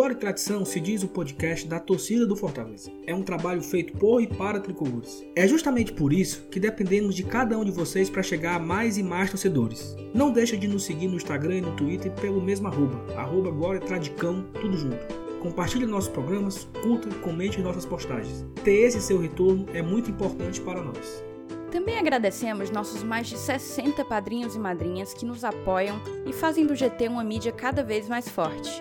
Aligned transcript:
Glória 0.00 0.14
e 0.14 0.18
Tradição 0.18 0.64
se 0.64 0.80
diz 0.80 1.02
o 1.02 1.08
podcast 1.08 1.68
da 1.68 1.78
torcida 1.78 2.24
do 2.24 2.34
Fortaleza. 2.34 2.90
É 3.06 3.14
um 3.14 3.22
trabalho 3.22 3.60
feito 3.60 3.92
por 3.98 4.22
e 4.22 4.26
para 4.26 4.58
tricolores. 4.58 5.22
É 5.36 5.46
justamente 5.46 5.92
por 5.92 6.10
isso 6.10 6.48
que 6.50 6.58
dependemos 6.58 7.14
de 7.14 7.22
cada 7.22 7.58
um 7.58 7.62
de 7.66 7.70
vocês 7.70 8.08
para 8.08 8.22
chegar 8.22 8.54
a 8.54 8.58
mais 8.58 8.96
e 8.96 9.02
mais 9.02 9.28
torcedores. 9.28 9.94
Não 10.14 10.32
deixe 10.32 10.56
de 10.56 10.66
nos 10.66 10.84
seguir 10.84 11.06
no 11.06 11.16
Instagram 11.16 11.58
e 11.58 11.60
no 11.60 11.76
Twitter 11.76 12.10
pelo 12.12 12.40
mesmo 12.40 12.66
arroba, 12.66 12.98
arroba 13.14 13.50
Glória 13.50 13.78
Tradicão, 13.78 14.42
tudo 14.58 14.74
junto. 14.74 15.06
Compartilhe 15.42 15.84
nossos 15.84 16.08
programas, 16.08 16.66
curta 16.82 17.06
e 17.06 17.14
comente 17.16 17.60
nossas 17.60 17.84
postagens. 17.84 18.46
Ter 18.64 18.86
esse 18.86 19.02
seu 19.02 19.20
retorno 19.20 19.66
é 19.74 19.82
muito 19.82 20.10
importante 20.10 20.62
para 20.62 20.82
nós. 20.82 21.29
Também 21.70 21.98
agradecemos 21.98 22.70
nossos 22.70 23.04
mais 23.04 23.28
de 23.28 23.38
60 23.38 24.04
padrinhos 24.04 24.56
e 24.56 24.58
madrinhas 24.58 25.14
que 25.14 25.24
nos 25.24 25.44
apoiam 25.44 26.00
e 26.26 26.32
fazem 26.32 26.66
do 26.66 26.74
GT 26.74 27.06
uma 27.08 27.22
mídia 27.22 27.52
cada 27.52 27.84
vez 27.84 28.08
mais 28.08 28.28
forte. 28.28 28.80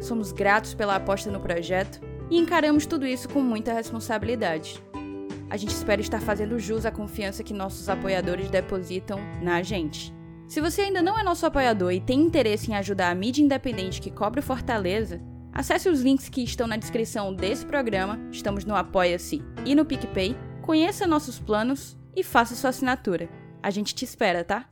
Somos 0.00 0.32
gratos 0.32 0.74
pela 0.74 0.96
aposta 0.96 1.30
no 1.30 1.38
projeto 1.38 2.00
e 2.28 2.36
encaramos 2.36 2.86
tudo 2.86 3.06
isso 3.06 3.28
com 3.28 3.40
muita 3.40 3.72
responsabilidade. 3.72 4.82
A 5.48 5.56
gente 5.56 5.70
espera 5.70 6.00
estar 6.00 6.20
fazendo 6.20 6.58
jus 6.58 6.84
à 6.84 6.90
confiança 6.90 7.44
que 7.44 7.54
nossos 7.54 7.88
apoiadores 7.88 8.50
depositam 8.50 9.20
na 9.40 9.62
gente. 9.62 10.12
Se 10.48 10.60
você 10.60 10.82
ainda 10.82 11.00
não 11.00 11.16
é 11.16 11.22
nosso 11.22 11.46
apoiador 11.46 11.92
e 11.92 12.00
tem 12.00 12.20
interesse 12.20 12.70
em 12.70 12.74
ajudar 12.74 13.10
a 13.10 13.14
mídia 13.14 13.44
independente 13.44 14.00
que 14.00 14.10
cobre 14.10 14.42
Fortaleza, 14.42 15.20
acesse 15.52 15.88
os 15.88 16.02
links 16.02 16.28
que 16.28 16.42
estão 16.42 16.66
na 16.66 16.76
descrição 16.76 17.32
desse 17.32 17.64
programa, 17.64 18.18
estamos 18.32 18.64
no 18.64 18.74
Apoia-se 18.74 19.40
e 19.64 19.74
no 19.74 19.84
PicPay, 19.84 20.36
conheça 20.60 21.06
nossos 21.06 21.38
planos 21.38 21.96
e 22.16 22.22
faça 22.22 22.54
sua 22.54 22.70
assinatura. 22.70 23.28
A 23.62 23.70
gente 23.70 23.94
te 23.94 24.04
espera, 24.04 24.44
tá? 24.44 24.68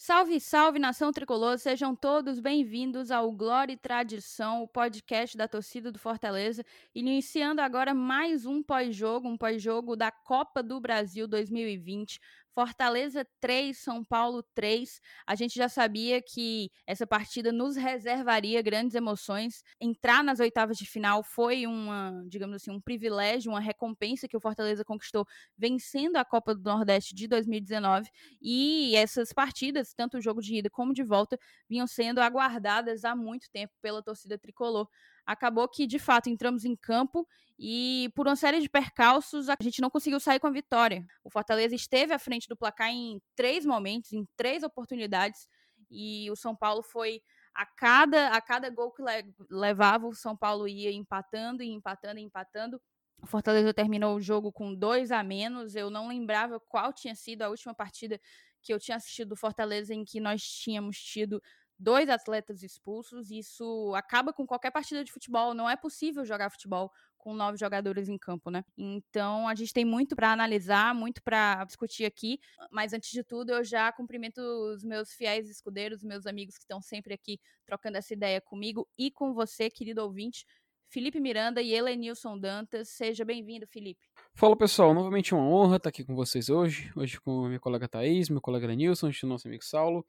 Salve, 0.00 0.38
salve 0.38 0.78
nação 0.78 1.10
tricolor, 1.10 1.58
sejam 1.58 1.92
todos 1.92 2.38
bem-vindos 2.38 3.10
ao 3.10 3.32
Glória 3.32 3.72
e 3.72 3.76
Tradição, 3.76 4.62
o 4.62 4.68
podcast 4.68 5.36
da 5.36 5.48
torcida 5.48 5.90
do 5.90 5.98
Fortaleza, 5.98 6.64
iniciando 6.94 7.60
agora 7.60 7.92
mais 7.92 8.46
um 8.46 8.62
pós-jogo, 8.62 9.26
um 9.26 9.36
pós-jogo 9.36 9.96
da 9.96 10.12
Copa 10.12 10.62
do 10.62 10.80
Brasil 10.80 11.26
2020, 11.26 12.20
Fortaleza 12.54 13.26
3, 13.40 13.78
São 13.78 14.04
Paulo 14.04 14.42
3. 14.54 15.00
A 15.26 15.34
gente 15.34 15.54
já 15.54 15.68
sabia 15.68 16.20
que 16.20 16.70
essa 16.86 17.06
partida 17.06 17.52
nos 17.52 17.76
reservaria 17.76 18.60
grandes 18.62 18.94
emoções. 18.96 19.62
Entrar 19.80 20.24
nas 20.24 20.40
oitavas 20.40 20.76
de 20.76 20.84
final 20.84 21.22
foi 21.22 21.66
uma, 21.66 22.24
digamos 22.26 22.56
assim, 22.56 22.70
um 22.70 22.80
privilégio, 22.80 23.52
uma 23.52 23.60
recompensa 23.60 24.26
que 24.26 24.36
o 24.36 24.40
Fortaleza 24.40 24.84
conquistou 24.84 25.24
vencendo 25.56 26.16
a 26.16 26.24
Copa 26.24 26.54
do 26.54 26.62
Nordeste 26.62 27.14
de 27.14 27.28
2019. 27.28 28.10
E 28.42 28.96
essas 28.96 29.32
partidas, 29.32 29.94
tanto 29.94 30.18
o 30.18 30.20
jogo 30.20 30.40
de 30.42 30.56
ida 30.56 30.68
como 30.70 30.92
de 30.92 31.04
volta, 31.04 31.38
vinham 31.68 31.86
sendo 31.86 32.20
aguardadas 32.20 33.04
há 33.04 33.14
muito 33.14 33.48
tempo 33.52 33.72
pela 33.80 34.02
torcida 34.02 34.36
tricolor 34.38 34.88
acabou 35.28 35.68
que 35.68 35.86
de 35.86 35.98
fato 35.98 36.30
entramos 36.30 36.64
em 36.64 36.74
campo 36.74 37.28
e 37.58 38.10
por 38.14 38.26
uma 38.26 38.34
série 38.34 38.60
de 38.60 38.68
percalços 38.68 39.50
a 39.50 39.56
gente 39.60 39.82
não 39.82 39.90
conseguiu 39.90 40.18
sair 40.18 40.40
com 40.40 40.46
a 40.46 40.50
vitória. 40.50 41.04
O 41.22 41.28
Fortaleza 41.28 41.74
esteve 41.74 42.14
à 42.14 42.18
frente 42.18 42.48
do 42.48 42.56
placar 42.56 42.88
em 42.88 43.20
três 43.36 43.66
momentos, 43.66 44.10
em 44.14 44.26
três 44.36 44.62
oportunidades 44.62 45.46
e 45.90 46.30
o 46.30 46.36
São 46.36 46.56
Paulo 46.56 46.82
foi 46.82 47.20
a 47.54 47.66
cada 47.66 48.28
a 48.28 48.40
cada 48.40 48.70
gol 48.70 48.90
que 48.90 49.02
levava 49.50 50.06
o 50.06 50.14
São 50.14 50.34
Paulo 50.34 50.66
ia 50.66 50.90
empatando 50.90 51.62
e 51.62 51.68
empatando 51.68 52.18
e 52.18 52.22
empatando. 52.22 52.80
O 53.20 53.26
Fortaleza 53.26 53.74
terminou 53.74 54.16
o 54.16 54.20
jogo 54.20 54.50
com 54.50 54.74
dois 54.74 55.10
a 55.10 55.22
menos. 55.22 55.74
Eu 55.74 55.90
não 55.90 56.08
lembrava 56.08 56.58
qual 56.60 56.90
tinha 56.92 57.14
sido 57.14 57.42
a 57.42 57.50
última 57.50 57.74
partida 57.74 58.18
que 58.62 58.72
eu 58.72 58.78
tinha 58.78 58.96
assistido 58.96 59.30
do 59.30 59.36
Fortaleza 59.36 59.92
em 59.92 60.04
que 60.04 60.20
nós 60.20 60.42
tínhamos 60.42 60.96
tido 60.98 61.42
dois 61.78 62.08
atletas 62.08 62.62
expulsos. 62.62 63.30
Isso 63.30 63.92
acaba 63.94 64.32
com 64.32 64.46
qualquer 64.46 64.70
partida 64.70 65.04
de 65.04 65.12
futebol. 65.12 65.54
Não 65.54 65.70
é 65.70 65.76
possível 65.76 66.24
jogar 66.24 66.50
futebol 66.50 66.90
com 67.16 67.34
nove 67.34 67.58
jogadores 67.58 68.08
em 68.08 68.16
campo, 68.16 68.50
né? 68.50 68.64
Então 68.76 69.48
a 69.48 69.54
gente 69.54 69.72
tem 69.72 69.84
muito 69.84 70.16
para 70.16 70.32
analisar, 70.32 70.94
muito 70.94 71.22
para 71.22 71.64
discutir 71.64 72.04
aqui. 72.04 72.40
Mas 72.70 72.92
antes 72.92 73.10
de 73.10 73.22
tudo, 73.22 73.52
eu 73.52 73.64
já 73.64 73.92
cumprimento 73.92 74.38
os 74.38 74.82
meus 74.82 75.12
fiéis 75.12 75.48
escudeiros, 75.48 76.02
meus 76.02 76.26
amigos 76.26 76.56
que 76.56 76.64
estão 76.64 76.80
sempre 76.80 77.14
aqui 77.14 77.38
trocando 77.66 77.98
essa 77.98 78.12
ideia 78.12 78.40
comigo 78.40 78.88
e 78.96 79.10
com 79.10 79.32
você, 79.32 79.70
querido 79.70 80.02
ouvinte. 80.02 80.44
Felipe 80.90 81.20
Miranda 81.20 81.60
e 81.60 81.74
Helenilson 81.74 82.38
Dantas. 82.38 82.88
Seja 82.88 83.22
bem-vindo, 83.22 83.66
Felipe. 83.66 84.00
Fala 84.32 84.56
pessoal, 84.56 84.94
novamente 84.94 85.34
uma 85.34 85.44
honra 85.44 85.76
estar 85.76 85.90
aqui 85.90 86.02
com 86.02 86.14
vocês 86.14 86.48
hoje. 86.48 86.90
Hoje 86.96 87.20
com 87.20 87.46
minha 87.46 87.60
colega 87.60 87.86
Thaís, 87.86 88.30
meu 88.30 88.40
colega 88.40 88.66
Lenilson, 88.66 89.10
o 89.22 89.26
nosso 89.26 89.46
amigo 89.46 89.64
Saulo. 89.64 90.06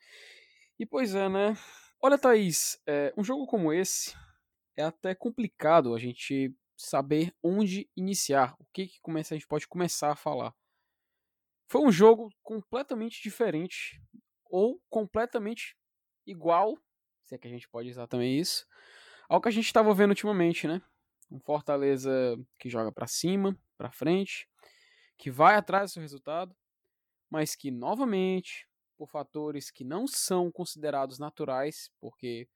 E 0.79 0.85
pois 0.85 1.13
é, 1.13 1.27
né? 1.27 1.57
Olha, 2.01 2.17
Thaís, 2.17 2.81
é, 2.87 3.13
um 3.17 3.23
jogo 3.23 3.45
como 3.45 3.73
esse 3.73 4.15
é 4.77 4.83
até 4.83 5.13
complicado 5.13 5.93
a 5.93 5.99
gente 5.99 6.55
saber 6.77 7.35
onde 7.43 7.89
iniciar, 7.97 8.55
o 8.57 8.65
que, 8.71 8.87
que 8.87 9.01
começa, 9.01 9.33
a 9.33 9.37
gente 9.37 9.47
pode 9.47 9.67
começar 9.67 10.09
a 10.09 10.15
falar. 10.15 10.55
Foi 11.67 11.81
um 11.81 11.91
jogo 11.91 12.29
completamente 12.41 13.21
diferente, 13.21 14.01
ou 14.45 14.81
completamente 14.89 15.75
igual, 16.25 16.77
se 17.23 17.35
é 17.35 17.37
que 17.37 17.47
a 17.49 17.51
gente 17.51 17.67
pode 17.67 17.89
usar 17.89 18.07
também 18.07 18.39
isso, 18.39 18.65
ao 19.27 19.41
que 19.41 19.49
a 19.49 19.51
gente 19.51 19.65
estava 19.65 19.93
vendo 19.93 20.11
ultimamente, 20.11 20.65
né? 20.65 20.81
Um 21.29 21.41
Fortaleza 21.41 22.09
que 22.57 22.69
joga 22.69 22.89
para 22.89 23.05
cima, 23.05 23.53
para 23.77 23.91
frente, 23.91 24.47
que 25.17 25.29
vai 25.29 25.55
atrás 25.55 25.91
do 25.91 25.93
seu 25.95 26.01
resultado, 26.01 26.55
mas 27.29 27.53
que 27.53 27.69
novamente 27.69 28.68
por 28.99 29.07
fatores 29.07 29.71
que 29.71 29.85
não 29.85 30.05
são 30.05 30.51
considerados 30.51 31.17
naturais, 31.19 31.89
porque, 32.01 32.49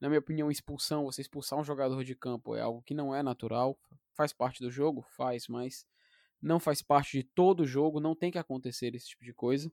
na 0.00 0.08
minha 0.08 0.18
opinião, 0.18 0.50
expulsão, 0.50 1.04
você 1.04 1.20
expulsar 1.20 1.56
um 1.56 1.62
jogador 1.62 2.02
de 2.02 2.16
campo 2.16 2.56
é 2.56 2.60
algo 2.60 2.82
que 2.82 2.92
não 2.92 3.14
é 3.14 3.22
natural, 3.22 3.78
faz 4.12 4.32
parte 4.32 4.60
do 4.60 4.72
jogo, 4.72 5.02
faz, 5.02 5.46
mas 5.46 5.86
não 6.42 6.58
faz 6.58 6.82
parte 6.82 7.18
de 7.18 7.22
todo 7.22 7.60
o 7.60 7.66
jogo, 7.66 8.00
não 8.00 8.16
tem 8.16 8.32
que 8.32 8.38
acontecer 8.38 8.92
esse 8.96 9.06
tipo 9.06 9.24
de 9.24 9.32
coisa. 9.32 9.72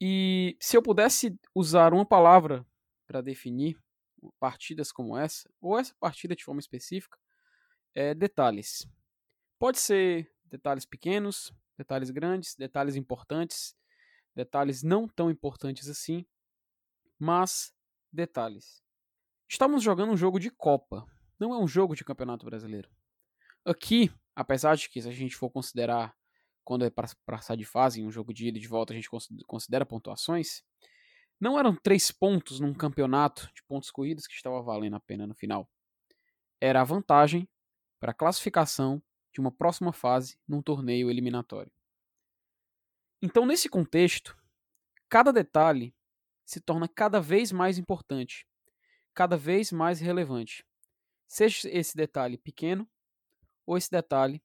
E 0.00 0.56
se 0.60 0.76
eu 0.76 0.82
pudesse 0.82 1.36
usar 1.52 1.92
uma 1.92 2.06
palavra 2.06 2.64
para 3.04 3.20
definir 3.20 3.76
partidas 4.38 4.92
como 4.92 5.16
essa, 5.16 5.50
ou 5.60 5.76
essa 5.76 5.96
partida 5.98 6.36
de 6.36 6.44
forma 6.44 6.60
específica, 6.60 7.18
é 7.92 8.14
detalhes. 8.14 8.88
Pode 9.58 9.80
ser 9.80 10.32
detalhes 10.44 10.86
pequenos, 10.86 11.52
detalhes 11.76 12.10
grandes, 12.10 12.54
detalhes 12.54 12.94
importantes, 12.94 13.76
detalhes 14.38 14.84
não 14.84 15.08
tão 15.08 15.28
importantes 15.28 15.88
assim, 15.88 16.24
mas 17.18 17.74
detalhes. 18.12 18.80
Estamos 19.48 19.82
jogando 19.82 20.12
um 20.12 20.16
jogo 20.16 20.38
de 20.38 20.48
Copa, 20.48 21.04
não 21.40 21.52
é 21.52 21.58
um 21.58 21.66
jogo 21.66 21.96
de 21.96 22.04
Campeonato 22.04 22.46
Brasileiro. 22.46 22.88
Aqui, 23.64 24.12
apesar 24.36 24.76
de 24.76 24.88
que 24.88 25.02
se 25.02 25.08
a 25.08 25.12
gente 25.12 25.34
for 25.34 25.50
considerar 25.50 26.16
quando 26.64 26.84
é 26.84 26.90
para 26.90 27.08
passar 27.26 27.56
de 27.56 27.64
fase 27.64 28.00
em 28.00 28.06
um 28.06 28.12
jogo 28.12 28.32
de 28.32 28.46
ida 28.46 28.58
e 28.58 28.60
de 28.60 28.68
volta 28.68 28.92
a 28.92 28.96
gente 28.96 29.10
considera 29.44 29.84
pontuações, 29.84 30.62
não 31.40 31.58
eram 31.58 31.74
três 31.74 32.12
pontos 32.12 32.60
num 32.60 32.72
campeonato 32.72 33.50
de 33.52 33.64
pontos 33.64 33.90
corridos 33.90 34.28
que 34.28 34.34
estava 34.34 34.62
valendo 34.62 34.94
a 34.94 35.00
pena 35.00 35.26
no 35.26 35.34
final. 35.34 35.68
Era 36.60 36.80
a 36.80 36.84
vantagem 36.84 37.48
para 37.98 38.12
a 38.12 38.14
classificação 38.14 39.02
de 39.32 39.40
uma 39.40 39.50
próxima 39.50 39.92
fase 39.92 40.38
num 40.46 40.62
torneio 40.62 41.10
eliminatório. 41.10 41.72
Então, 43.20 43.44
nesse 43.44 43.68
contexto, 43.68 44.36
cada 45.08 45.32
detalhe 45.32 45.94
se 46.44 46.60
torna 46.60 46.88
cada 46.88 47.20
vez 47.20 47.50
mais 47.50 47.76
importante, 47.76 48.46
cada 49.12 49.36
vez 49.36 49.72
mais 49.72 50.00
relevante. 50.00 50.64
Seja 51.26 51.68
esse 51.68 51.96
detalhe 51.96 52.38
pequeno 52.38 52.88
ou 53.66 53.76
esse 53.76 53.90
detalhe 53.90 54.42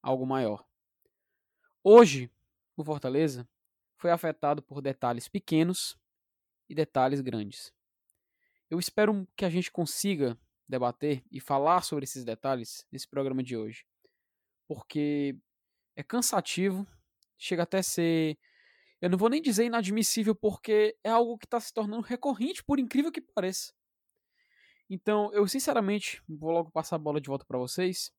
algo 0.00 0.24
maior. 0.26 0.64
Hoje, 1.82 2.30
o 2.76 2.84
Fortaleza 2.84 3.48
foi 3.96 4.10
afetado 4.10 4.62
por 4.62 4.80
detalhes 4.80 5.28
pequenos 5.28 5.98
e 6.68 6.74
detalhes 6.74 7.20
grandes. 7.20 7.72
Eu 8.70 8.78
espero 8.78 9.26
que 9.36 9.44
a 9.44 9.50
gente 9.50 9.70
consiga 9.70 10.38
debater 10.68 11.24
e 11.30 11.40
falar 11.40 11.82
sobre 11.82 12.04
esses 12.04 12.24
detalhes 12.24 12.86
nesse 12.90 13.08
programa 13.08 13.42
de 13.42 13.56
hoje, 13.56 13.84
porque 14.66 15.36
é 15.94 16.02
cansativo 16.02 16.86
chega 17.38 17.62
até 17.62 17.82
ser. 17.82 18.38
Eu 19.00 19.10
não 19.10 19.18
vou 19.18 19.28
nem 19.28 19.42
dizer 19.42 19.64
inadmissível, 19.64 20.34
porque 20.34 20.96
é 21.04 21.10
algo 21.10 21.36
que 21.38 21.46
está 21.46 21.60
se 21.60 21.72
tornando 21.72 22.02
recorrente, 22.02 22.64
por 22.64 22.78
incrível 22.78 23.12
que 23.12 23.20
pareça. 23.20 23.72
Então, 24.88 25.32
eu 25.32 25.46
sinceramente 25.46 26.22
vou 26.28 26.50
logo 26.50 26.70
passar 26.70 26.96
a 26.96 26.98
bola 26.98 27.20
de 27.20 27.28
volta 27.28 27.44
para 27.44 27.58
vocês. 27.58 28.12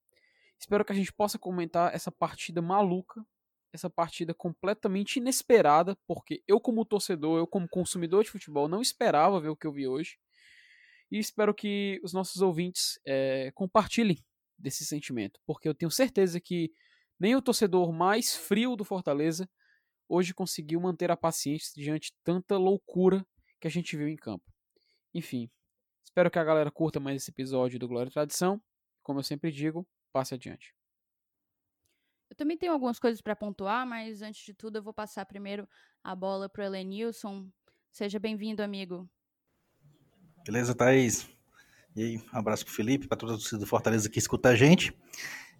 Espero 0.59 0.83
que 0.83 0.91
a 0.91 0.95
gente 0.95 1.13
possa 1.13 1.37
comentar 1.37 1.93
essa 1.93 2.11
partida 2.11 2.61
maluca, 2.61 3.25
essa 3.71 3.89
partida 3.89 4.33
completamente 4.33 5.17
inesperada, 5.17 5.97
porque 6.07 6.43
eu, 6.47 6.59
como 6.59 6.85
torcedor, 6.85 7.37
eu, 7.37 7.47
como 7.47 7.67
consumidor 7.67 8.23
de 8.23 8.31
futebol, 8.31 8.67
não 8.67 8.81
esperava 8.81 9.39
ver 9.39 9.49
o 9.49 9.55
que 9.55 9.67
eu 9.67 9.71
vi 9.71 9.87
hoje. 9.87 10.17
E 11.11 11.19
espero 11.19 11.53
que 11.53 11.99
os 12.03 12.13
nossos 12.13 12.41
ouvintes 12.41 12.99
é, 13.05 13.51
compartilhem 13.53 14.17
desse 14.57 14.85
sentimento, 14.85 15.39
porque 15.45 15.67
eu 15.67 15.75
tenho 15.75 15.91
certeza 15.91 16.39
que 16.39 16.71
nem 17.19 17.35
o 17.35 17.41
torcedor 17.41 17.91
mais 17.91 18.35
frio 18.35 18.75
do 18.75 18.83
Fortaleza 18.83 19.49
hoje 20.07 20.33
conseguiu 20.33 20.79
manter 20.79 21.09
a 21.09 21.17
paciência 21.17 21.71
diante 21.75 22.11
de 22.11 22.17
tanta 22.23 22.57
loucura 22.57 23.25
que 23.59 23.67
a 23.67 23.71
gente 23.71 23.97
viu 23.97 24.07
em 24.07 24.15
campo. 24.15 24.45
Enfim, 25.13 25.49
Espero 26.15 26.31
que 26.31 26.39
a 26.39 26.43
galera 26.45 26.71
curta 26.71 26.97
mais 26.97 27.21
esse 27.21 27.29
episódio 27.29 27.77
do 27.77 27.89
Glória 27.89 28.09
e 28.09 28.13
Tradição. 28.13 28.61
Como 29.03 29.19
eu 29.19 29.23
sempre 29.23 29.51
digo, 29.51 29.85
passe 30.13 30.33
adiante. 30.33 30.73
Eu 32.29 32.37
também 32.37 32.57
tenho 32.57 32.71
algumas 32.71 32.97
coisas 32.97 33.19
para 33.19 33.35
pontuar, 33.35 33.85
mas 33.85 34.21
antes 34.21 34.45
de 34.45 34.53
tudo 34.53 34.77
eu 34.77 34.81
vou 34.81 34.93
passar 34.93 35.25
primeiro 35.25 35.67
a 36.01 36.15
bola 36.15 36.47
para 36.47 36.61
o 36.61 36.65
Elenilson. 36.67 37.49
Seja 37.91 38.17
bem-vindo, 38.17 38.63
amigo. 38.63 39.09
Beleza, 40.45 40.73
Thaís? 40.73 41.27
E 41.93 42.01
aí, 42.01 42.17
um 42.17 42.37
abraço 42.37 42.63
pro 42.63 42.73
Felipe, 42.73 43.09
para 43.09 43.17
todos 43.17 43.51
do 43.51 43.67
Fortaleza 43.67 44.09
que 44.09 44.17
escuta 44.17 44.47
a 44.47 44.55
gente. 44.55 44.97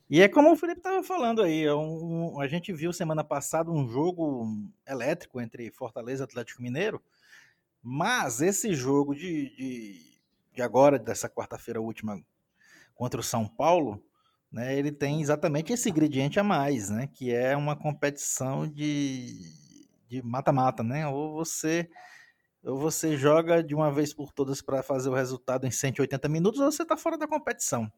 E 0.09 0.21
é 0.21 0.27
como 0.27 0.51
o 0.51 0.55
Felipe 0.55 0.79
estava 0.79 1.01
falando 1.01 1.41
aí, 1.41 1.63
é 1.63 1.73
um, 1.73 2.39
a 2.39 2.47
gente 2.47 2.71
viu 2.71 2.93
semana 2.93 3.23
passada 3.23 3.71
um 3.71 3.87
jogo 3.89 4.45
elétrico 4.87 5.41
entre 5.41 5.71
Fortaleza 5.71 6.23
e 6.23 6.25
Atlético 6.25 6.61
Mineiro, 6.61 7.01
mas 7.81 8.39
esse 8.39 8.75
jogo 8.75 9.15
de, 9.15 9.49
de, 9.55 10.19
de 10.53 10.61
agora, 10.61 10.99
dessa 10.99 11.27
quarta-feira 11.27 11.81
última, 11.81 12.21
contra 12.93 13.19
o 13.19 13.23
São 13.23 13.47
Paulo, 13.47 14.03
né, 14.51 14.77
ele 14.77 14.91
tem 14.91 15.21
exatamente 15.21 15.73
esse 15.73 15.89
ingrediente 15.89 16.39
a 16.39 16.43
mais, 16.43 16.89
né, 16.89 17.07
que 17.11 17.33
é 17.33 17.57
uma 17.57 17.75
competição 17.75 18.67
de 18.67 20.21
mata-mata, 20.23 20.83
né? 20.83 21.07
Ou 21.07 21.33
você 21.33 21.89
você 22.73 23.15
joga 23.15 23.63
de 23.63 23.75
uma 23.75 23.91
vez 23.91 24.11
por 24.11 24.33
todas 24.33 24.61
para 24.61 24.81
fazer 24.81 25.09
o 25.09 25.13
resultado 25.13 25.67
em 25.67 25.71
180 25.71 26.27
minutos, 26.27 26.59
ou 26.59 26.71
você 26.71 26.81
está 26.81 26.97
fora 26.97 27.17
da 27.17 27.27
competição. 27.27 27.91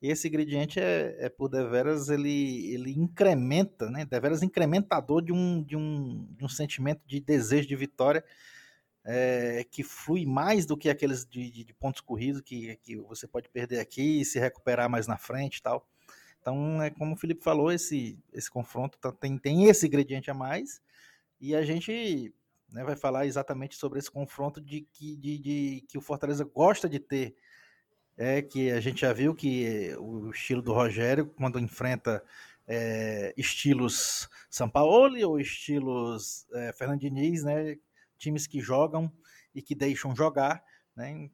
E 0.00 0.08
esse 0.08 0.28
ingrediente 0.28 0.78
é, 0.78 1.16
é 1.18 1.28
por 1.28 1.48
deveras, 1.48 2.08
ele, 2.08 2.72
ele 2.72 2.92
incrementa, 2.92 3.90
né? 3.90 4.04
Deveras 4.04 4.42
incrementador 4.42 5.20
de 5.20 5.32
um, 5.32 5.62
de, 5.62 5.76
um, 5.76 6.28
de 6.30 6.44
um 6.44 6.48
sentimento 6.48 7.00
de 7.06 7.18
desejo 7.18 7.66
de 7.66 7.74
vitória 7.74 8.24
é, 9.04 9.66
que 9.68 9.82
flui 9.82 10.24
mais 10.24 10.64
do 10.64 10.76
que 10.76 10.88
aqueles 10.88 11.26
de, 11.26 11.50
de, 11.50 11.64
de, 11.64 11.74
pontos 11.74 12.00
corridos 12.00 12.40
que, 12.40 12.76
que 12.82 12.96
você 12.96 13.26
pode 13.26 13.48
perder 13.48 13.80
aqui 13.80 14.20
e 14.20 14.24
se 14.24 14.38
recuperar 14.38 14.88
mais 14.88 15.06
na 15.06 15.16
frente 15.16 15.56
e 15.56 15.62
tal. 15.62 15.86
Então, 16.40 16.80
é 16.82 16.90
como 16.90 17.14
o 17.14 17.16
Felipe 17.16 17.42
falou, 17.42 17.72
esse, 17.72 18.18
esse 18.32 18.50
confronto 18.50 18.98
tá, 18.98 19.10
tem, 19.10 19.36
tem 19.38 19.64
esse 19.64 19.86
ingrediente 19.86 20.30
a 20.30 20.34
mais. 20.34 20.80
E 21.40 21.54
a 21.54 21.62
gente 21.64 22.32
né, 22.74 22.82
vai 22.82 22.96
falar 22.96 23.24
exatamente 23.24 23.76
sobre 23.76 24.00
esse 24.00 24.10
confronto 24.10 24.60
de 24.60 24.80
que, 24.92 25.16
de, 25.16 25.38
de, 25.38 25.84
que 25.88 25.96
o 25.96 26.00
Fortaleza 26.00 26.44
gosta 26.44 26.88
de 26.88 26.98
ter. 26.98 27.36
É 28.16 28.42
que 28.42 28.70
a 28.70 28.80
gente 28.80 29.00
já 29.00 29.12
viu 29.12 29.34
que 29.34 29.94
o 29.98 30.30
estilo 30.30 30.60
do 30.60 30.72
Rogério, 30.72 31.26
quando 31.26 31.58
enfrenta 31.58 32.22
é, 32.66 33.32
estilos 33.36 34.28
São 34.50 34.68
Paulo 34.68 35.16
ou 35.28 35.40
estilos 35.40 36.46
é, 36.52 36.72
Fernando 36.72 37.00
Diniz, 37.00 37.44
né, 37.44 37.76
times 38.18 38.46
que 38.46 38.60
jogam 38.60 39.10
e 39.54 39.62
que 39.62 39.74
deixam 39.74 40.14
jogar, 40.14 40.62
né, 40.96 41.28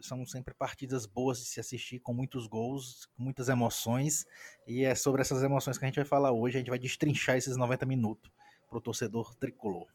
são 0.00 0.24
sempre 0.24 0.54
partidas 0.54 1.04
boas 1.04 1.38
de 1.38 1.46
se 1.46 1.60
assistir, 1.60 2.00
com 2.00 2.12
muitos 2.12 2.46
gols, 2.46 3.06
com 3.16 3.22
muitas 3.22 3.48
emoções, 3.48 4.24
e 4.66 4.84
é 4.84 4.94
sobre 4.94 5.20
essas 5.20 5.42
emoções 5.42 5.78
que 5.78 5.84
a 5.84 5.88
gente 5.88 5.96
vai 5.96 6.04
falar 6.04 6.32
hoje, 6.32 6.56
a 6.56 6.60
gente 6.60 6.70
vai 6.70 6.78
destrinchar 6.78 7.36
esses 7.36 7.56
90 7.56 7.86
minutos 7.86 8.30
para 8.68 8.78
o 8.78 8.80
torcedor 8.80 9.34
tricolor. 9.34 9.88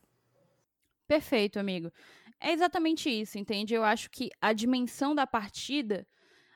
Perfeito, 1.07 1.60
amigo. 1.60 1.92
É 2.40 2.52
exatamente 2.52 3.10
isso, 3.10 3.38
entende? 3.38 3.74
Eu 3.74 3.84
acho 3.84 4.10
que 4.10 4.30
a 4.42 4.54
dimensão 4.54 5.13
da 5.16 5.28
partida, 5.28 6.07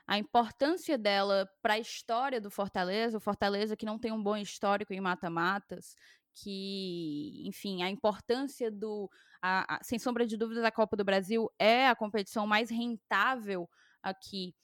a 0.06 0.18
importância 0.18 0.98
dela 0.98 1.48
para 1.62 1.74
a 1.74 1.78
história 1.78 2.40
do 2.40 2.50
Fortaleza, 2.50 3.18
o 3.18 3.20
Fortaleza 3.20 3.76
que 3.76 3.86
não 3.86 3.98
tem 3.98 4.12
um 4.12 4.22
bom 4.22 4.36
histórico 4.36 4.92
em 4.92 5.00
mata-matas, 5.00 5.94
que, 6.34 7.42
enfim, 7.46 7.82
a 7.82 7.90
importância 7.90 8.70
do. 8.70 9.10
A, 9.42 9.76
a, 9.78 9.84
sem 9.84 9.98
sombra 9.98 10.26
de 10.26 10.36
dúvidas, 10.36 10.64
a 10.64 10.72
Copa 10.72 10.96
do 10.96 11.04
Brasil 11.04 11.48
é 11.58 11.88
a 11.88 11.96
competição 11.96 12.46
mais 12.46 12.70
rentável 12.70 13.68
aqui 14.02 14.54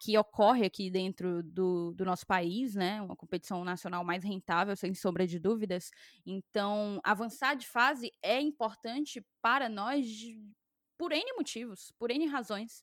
que 0.00 0.16
ocorre 0.16 0.64
aqui 0.64 0.90
dentro 0.90 1.42
do, 1.42 1.92
do 1.92 2.06
nosso 2.06 2.26
país, 2.26 2.74
né? 2.74 3.02
Uma 3.02 3.14
competição 3.14 3.62
nacional 3.62 4.02
mais 4.02 4.24
rentável, 4.24 4.74
sem 4.74 4.94
sombra 4.94 5.26
de 5.26 5.38
dúvidas. 5.38 5.90
Então, 6.24 6.98
avançar 7.04 7.54
de 7.54 7.68
fase 7.68 8.10
é 8.22 8.40
importante 8.40 9.22
para 9.42 9.68
nós 9.68 10.06
por 10.96 11.12
N 11.12 11.32
motivos, 11.36 11.92
por 11.98 12.10
N 12.10 12.26
razões. 12.26 12.82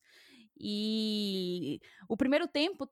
E 0.59 1.79
o 2.07 2.15
primeiro 2.15 2.47
tempo 2.47 2.87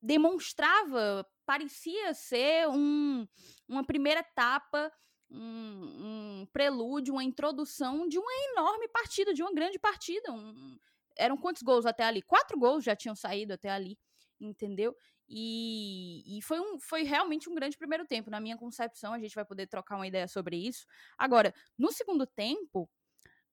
demonstrava, 0.00 1.26
parecia 1.44 2.14
ser 2.14 2.68
um, 2.68 3.26
uma 3.68 3.84
primeira 3.84 4.20
etapa, 4.20 4.92
um, 5.28 6.42
um, 6.42 6.46
prelúdio, 6.52 7.14
uma 7.14 7.24
introdução 7.24 8.08
de 8.08 8.18
uma 8.18 8.32
enorme 8.52 8.86
partida, 8.88 9.34
de 9.34 9.42
uma 9.42 9.52
grande 9.52 9.80
partida, 9.80 10.32
um, 10.32 10.78
eram 11.18 11.36
quantos 11.36 11.62
gols 11.62 11.86
até 11.86 12.04
ali? 12.04 12.22
Quatro 12.22 12.58
gols 12.58 12.84
já 12.84 12.94
tinham 12.96 13.14
saído 13.14 13.52
até 13.52 13.70
ali, 13.70 13.98
entendeu? 14.40 14.94
E, 15.28 16.38
e, 16.38 16.42
foi, 16.42 16.58
um, 16.58 16.78
foi 16.80 17.02
realmente 17.02 17.50
um 17.50 17.54
grande 17.54 17.76
primeiro 17.76 18.06
tempo, 18.06 18.30
na 18.30 18.40
minha 18.40 18.56
concepção. 18.56 19.12
A 19.12 19.18
gente 19.18 19.34
vai 19.34 19.44
poder 19.44 19.66
trocar 19.66 19.96
uma 19.96 20.06
ideia 20.06 20.26
sobre 20.26 20.56
isso. 20.56 20.86
Agora, 21.18 21.52
no 21.76 21.92
segundo 21.92 22.26
tempo, 22.26 22.88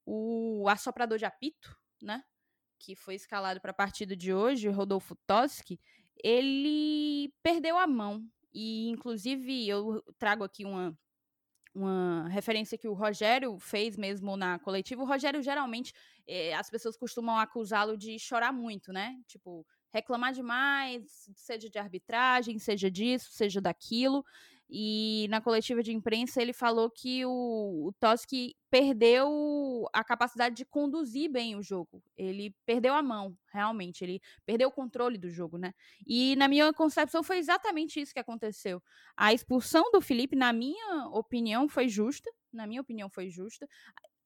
o 0.06 0.68
assoprador 0.70 1.18
de 1.18 1.26
apito, 1.26 1.76
né? 2.02 2.24
Que 2.80 2.96
foi 2.96 3.16
escalado 3.16 3.60
para 3.60 3.72
a 3.72 3.74
partida 3.74 4.16
de 4.16 4.34
hoje, 4.34 4.70
Rodolfo 4.70 5.16
Toski, 5.28 5.80
ele 6.24 7.34
perdeu 7.44 7.78
a 7.78 7.88
mão. 7.88 8.24
E, 8.54 8.88
inclusive, 8.90 9.68
eu 9.68 10.02
trago 10.18 10.44
aqui 10.44 10.64
uma, 10.64 10.98
uma 11.76 12.28
referência 12.30 12.78
que 12.78 12.88
o 12.88 12.94
Rogério 12.94 13.60
fez 13.60 13.98
mesmo 13.98 14.38
na 14.38 14.58
coletiva. 14.60 15.04
O 15.04 15.06
Rogério 15.06 15.44
geralmente 15.44 15.94
é, 16.26 16.54
as 16.54 16.70
pessoas 16.70 16.96
costumam 16.96 17.38
acusá-lo 17.38 17.98
de 17.98 18.18
chorar 18.18 18.54
muito, 18.54 18.94
né? 18.94 19.16
Tipo, 19.28 19.66
reclamar 19.92 20.34
demais, 20.34 21.30
seja 21.36 21.70
de 21.70 21.78
arbitragem, 21.78 22.58
seja 22.58 22.90
disso, 22.90 23.32
seja 23.32 23.62
daquilo. 23.62 24.26
E 24.70 25.28
na 25.30 25.40
coletiva 25.42 25.84
de 25.84 25.94
imprensa 25.94 26.42
ele 26.42 26.54
falou 26.54 26.90
que 26.90 27.26
o, 27.26 27.88
o 27.88 27.94
Toski 28.00 28.56
perdeu 28.70 29.88
a 29.94 30.04
capacidade 30.04 30.56
de 30.56 30.66
conduzir 30.66 31.32
bem 31.32 31.56
o 31.56 31.62
jogo. 31.62 32.02
Ele 32.18 32.54
perdeu 32.66 32.94
a 32.94 33.04
mão, 33.04 33.38
realmente. 33.54 34.04
Ele 34.04 34.20
perdeu 34.46 34.70
o 34.70 34.72
controle 34.72 35.18
do 35.18 35.30
jogo, 35.30 35.58
né? 35.58 35.74
E 36.08 36.36
na 36.36 36.48
minha 36.48 36.74
concepção 36.74 37.22
foi 37.22 37.38
exatamente 37.38 38.02
isso 38.02 38.14
que 38.14 38.20
aconteceu. 38.20 38.82
A 39.16 39.34
expulsão 39.34 39.92
do 39.92 40.02
Felipe, 40.02 40.36
na 40.36 40.52
minha 40.52 41.08
opinião, 41.10 41.70
foi 41.70 41.88
justa. 41.88 42.30
Na 42.52 42.66
minha 42.66 42.82
opinião, 42.82 43.10
foi 43.10 43.30
justa 43.30 43.68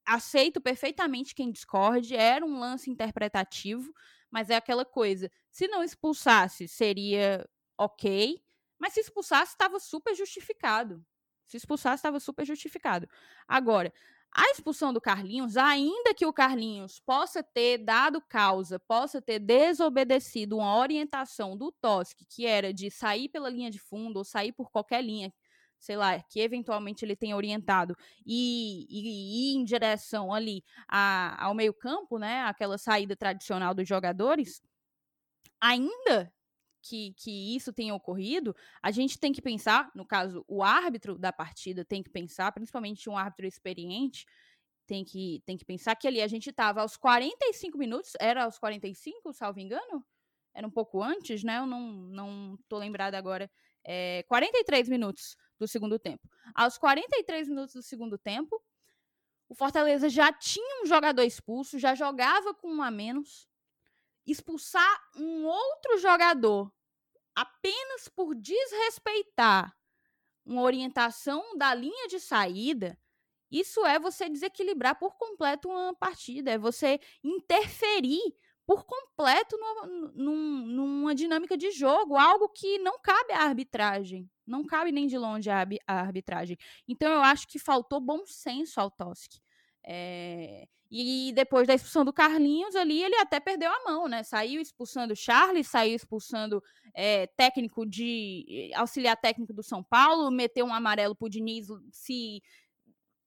aceito 0.10 0.60
perfeitamente 0.60 1.36
quem 1.36 1.51
discorde, 1.51 2.15
era 2.15 2.43
um 2.43 2.60
lance 2.60 2.89
interpretativo, 2.89 3.93
mas 4.31 4.50
é 4.50 4.55
aquela 4.55 4.84
coisa, 4.84 5.31
se 5.51 5.67
não 5.67 5.84
expulsasse, 5.84 6.67
seria 6.67 7.48
ok, 7.77 8.41
mas 8.79 8.93
se 8.93 9.01
expulsasse, 9.01 9.51
estava 9.51 9.79
super 9.79 10.15
justificado. 10.15 11.05
Se 11.45 11.57
expulsasse, 11.57 11.95
estava 11.95 12.19
super 12.19 12.45
justificado. 12.45 13.07
Agora, 13.48 13.91
a 14.31 14.51
expulsão 14.51 14.93
do 14.93 15.01
Carlinhos, 15.01 15.57
ainda 15.57 16.13
que 16.13 16.25
o 16.25 16.31
Carlinhos 16.31 17.00
possa 17.00 17.41
ter 17.41 17.79
dado 17.79 18.21
causa, 18.21 18.79
possa 18.79 19.21
ter 19.21 19.39
desobedecido 19.39 20.57
uma 20.57 20.77
orientação 20.77 21.57
do 21.57 21.71
Tosque, 21.71 22.25
que 22.25 22.45
era 22.45 22.71
de 22.71 22.91
sair 22.91 23.27
pela 23.29 23.50
linha 23.50 23.71
de 23.71 23.79
fundo 23.79 24.17
ou 24.17 24.24
sair 24.24 24.51
por 24.51 24.69
qualquer 24.71 25.03
linha 25.03 25.33
sei 25.79 25.95
lá, 25.95 26.21
que 26.21 26.41
eventualmente 26.41 27.05
ele 27.05 27.15
tenha 27.15 27.36
orientado 27.36 27.95
e, 28.25 28.86
e, 28.89 29.53
ir 29.53 29.55
em 29.55 29.63
direção 29.63 30.33
ali 30.33 30.63
a, 30.88 31.45
ao 31.45 31.53
meio-campo, 31.53 32.19
né? 32.19 32.41
Aquela 32.41 32.77
saída 32.77 33.15
tradicional 33.15 33.74
dos 33.74 33.88
jogadores, 33.88 34.62
ainda 35.62 36.31
que, 36.81 37.13
que 37.13 37.55
isso 37.55 37.74
tenha 37.74 37.93
ocorrido, 37.93 38.55
a 38.81 38.91
gente 38.91 39.19
tem 39.19 39.31
que 39.31 39.41
pensar, 39.41 39.91
no 39.93 40.05
caso, 40.05 40.43
o 40.48 40.63
árbitro 40.63 41.17
da 41.17 41.31
partida 41.31 41.83
tem 41.86 42.01
que 42.03 42.09
pensar, 42.09 42.51
principalmente 42.51 43.09
um 43.09 43.17
árbitro 43.17 43.45
experiente, 43.45 44.25
tem 44.88 45.03
que, 45.05 45.41
tem 45.45 45.57
que 45.57 45.65
pensar 45.65 45.95
que 45.95 46.07
ali 46.07 46.21
a 46.21 46.27
gente 46.27 46.50
estava 46.50 46.81
aos 46.81 46.98
45 46.98 47.77
minutos, 47.77 48.13
era 48.19 48.45
aos 48.45 48.57
45, 48.57 49.31
salvo 49.33 49.59
engano? 49.59 50.05
Era 50.53 50.65
um 50.65 50.71
pouco 50.71 51.01
antes, 51.01 51.43
né? 51.43 51.59
Eu 51.59 51.65
não, 51.65 51.91
não 51.91 52.59
tô 52.67 52.77
lembrada 52.77 53.17
agora. 53.17 53.50
É, 53.83 54.24
43 54.27 54.89
minutos 54.89 55.38
do 55.59 55.67
segundo 55.67 56.00
tempo. 56.00 56.27
Aos 56.55 56.77
43 56.77 57.48
minutos 57.48 57.75
do 57.75 57.83
segundo 57.83 58.17
tempo, 58.17 58.62
o 59.48 59.55
Fortaleza 59.55 60.09
já 60.09 60.31
tinha 60.31 60.83
um 60.83 60.86
jogador 60.86 61.24
expulso, 61.24 61.79
já 61.79 61.95
jogava 61.95 62.53
com 62.53 62.71
um 62.71 62.83
a 62.83 62.91
menos. 62.91 63.49
Expulsar 64.29 65.01
um 65.17 65.45
outro 65.45 65.98
jogador 65.98 66.71
apenas 67.36 68.07
por 68.07 68.36
desrespeitar 68.36 69.75
uma 70.45 70.62
orientação 70.62 71.57
da 71.57 71.74
linha 71.74 72.07
de 72.07 72.19
saída, 72.19 72.98
isso 73.51 73.86
é 73.86 73.98
você 74.00 74.29
desequilibrar 74.29 74.98
por 75.00 75.15
completo 75.17 75.69
uma 75.69 75.95
partida, 75.95 76.51
é 76.51 76.57
você 76.57 77.00
interferir 77.24 78.21
por 78.65 78.86
completo 78.86 79.57
no, 79.57 80.12
num, 80.13 80.65
numa 80.67 81.15
dinâmica 81.15 81.57
de 81.57 81.71
jogo, 81.71 82.15
algo 82.15 82.50
que 82.50 82.77
não 82.77 83.00
cabe 83.00 83.33
à 83.33 83.41
arbitragem, 83.41 84.29
não 84.45 84.63
cabe 84.63 84.91
nem 84.91 85.07
de 85.07 85.17
longe 85.17 85.50
à, 85.50 85.65
arbitragem. 85.88 86.55
Então 86.88 87.12
eu 87.12 87.21
acho 87.21 87.48
que 87.48 87.57
faltou 87.57 88.00
bom 88.00 88.27
senso 88.27 88.79
ao 88.79 88.91
Toski. 88.91 89.39
É, 89.83 90.67
E 90.91 91.31
depois 91.36 91.67
da 91.67 91.75
expulsão 91.75 92.03
do 92.03 92.12
Carlinhos 92.12 92.75
ali, 92.75 93.03
ele 93.03 93.15
até 93.15 93.39
perdeu 93.39 93.72
a 93.72 93.84
mão, 93.84 94.08
né? 94.08 94.24
Saiu 94.24 94.60
expulsando 94.60 95.15
Charles, 95.15 95.67
saiu 95.67 95.96
expulsando 95.96 96.63
é, 96.96 97.27
técnico 97.27 97.86
de. 97.86 98.72
auxiliar 98.74 99.15
técnico 99.15 99.53
do 99.53 99.62
São 99.62 99.84
Paulo, 99.84 100.31
meteu 100.31 100.65
um 100.65 100.74
amarelo 100.74 101.15
pro 101.15 101.29
Diniz 101.29 101.67
se 101.91 102.41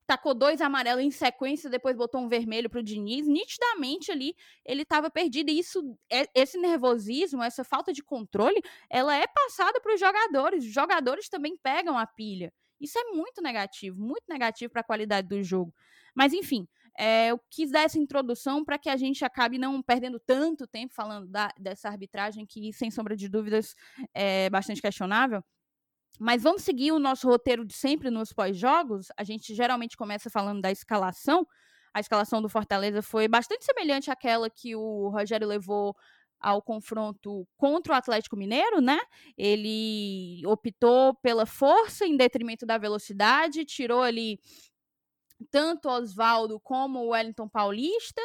tacou 0.07 0.35
dois 0.35 0.61
amarelos 0.61 1.03
em 1.03 1.11
sequência, 1.11 1.71
depois 1.71 1.97
botou 1.97 2.21
um 2.21 2.29
vermelho 2.29 2.69
pro 2.69 2.83
Diniz. 2.83 3.27
Nitidamente 3.27 4.11
ali 4.11 4.35
ele 4.65 4.83
estava 4.83 5.11
perdido. 5.11 5.51
E 5.51 5.59
isso, 5.59 5.97
é, 6.11 6.27
esse 6.35 6.59
nervosismo, 6.59 7.43
essa 7.43 7.65
falta 7.65 7.93
de 7.93 8.03
controle, 8.03 8.61
ela 8.91 9.17
é 9.17 9.27
passada 9.27 9.81
para 9.81 9.95
os 9.95 10.01
jogadores. 10.01 10.65
Os 10.65 10.73
jogadores 10.73 11.29
também 11.29 11.57
pegam 11.57 11.97
a 11.97 12.07
pilha. 12.07 12.53
Isso 12.81 12.99
é 12.99 13.05
muito 13.13 13.41
negativo, 13.41 13.99
muito 13.99 14.25
negativo 14.29 14.73
para 14.73 14.81
a 14.81 14.85
qualidade 14.85 15.29
do 15.29 15.43
jogo. 15.43 15.73
Mas 16.15 16.33
enfim, 16.33 16.69
é, 16.99 17.29
eu 17.29 17.41
quis 17.51 17.71
dar 17.71 17.83
essa 17.83 17.99
introdução 17.99 18.65
para 18.65 18.79
que 18.79 18.89
a 18.89 18.97
gente 18.97 19.25
acabe 19.25 19.59
não 19.59 19.83
perdendo 19.83 20.21
tanto 20.21 20.67
tempo 20.67 20.95
falando 20.95 21.27
da, 21.27 21.53
dessa 21.59 21.89
arbitragem 21.89 22.47
que, 22.47 22.73
sem 22.73 22.91
sombra 22.91 23.17
de 23.17 23.29
dúvidas, 23.29 23.75
é 24.15 24.51
bastante 24.51 24.81
questionável. 24.81 25.43
Mas 26.19 26.43
vamos 26.43 26.63
seguir 26.63 26.93
o 26.93 26.99
nosso 26.99 27.27
roteiro 27.27 27.65
de 27.65 27.75
sempre 27.75 28.11
nos 28.11 28.33
pós-jogos. 28.33 29.09
A 29.17 29.25
gente 29.25 29.55
geralmente 29.55 29.97
começa 29.97 30.29
falando 30.31 30.61
da 30.61 30.71
escalação. 30.71 31.47
A 31.95 32.01
escalação 32.01 32.41
do 32.41 32.49
Fortaleza 32.49 33.03
foi 33.03 33.27
bastante 33.29 33.65
semelhante 33.65 34.11
àquela 34.11 34.49
que 34.49 34.77
o 34.77 35.09
Rogério 35.09 35.49
levou 35.49 35.97
ao 36.43 36.61
confronto 36.61 37.47
contra 37.57 37.93
o 37.93 37.97
Atlético 37.97 38.37
Mineiro, 38.37 38.81
né? 38.81 38.99
Ele 39.39 40.43
optou 40.45 41.15
pela 41.23 41.47
força 41.47 42.05
em 42.05 42.17
detrimento 42.17 42.67
da 42.67 42.77
velocidade, 42.79 43.65
tirou 43.65 44.03
ali 44.03 44.41
tanto 45.43 45.89
Oswaldo 45.89 46.61
como 46.61 47.01
o 47.01 47.09
Wellington 47.09 47.49
Paulista, 47.49 48.23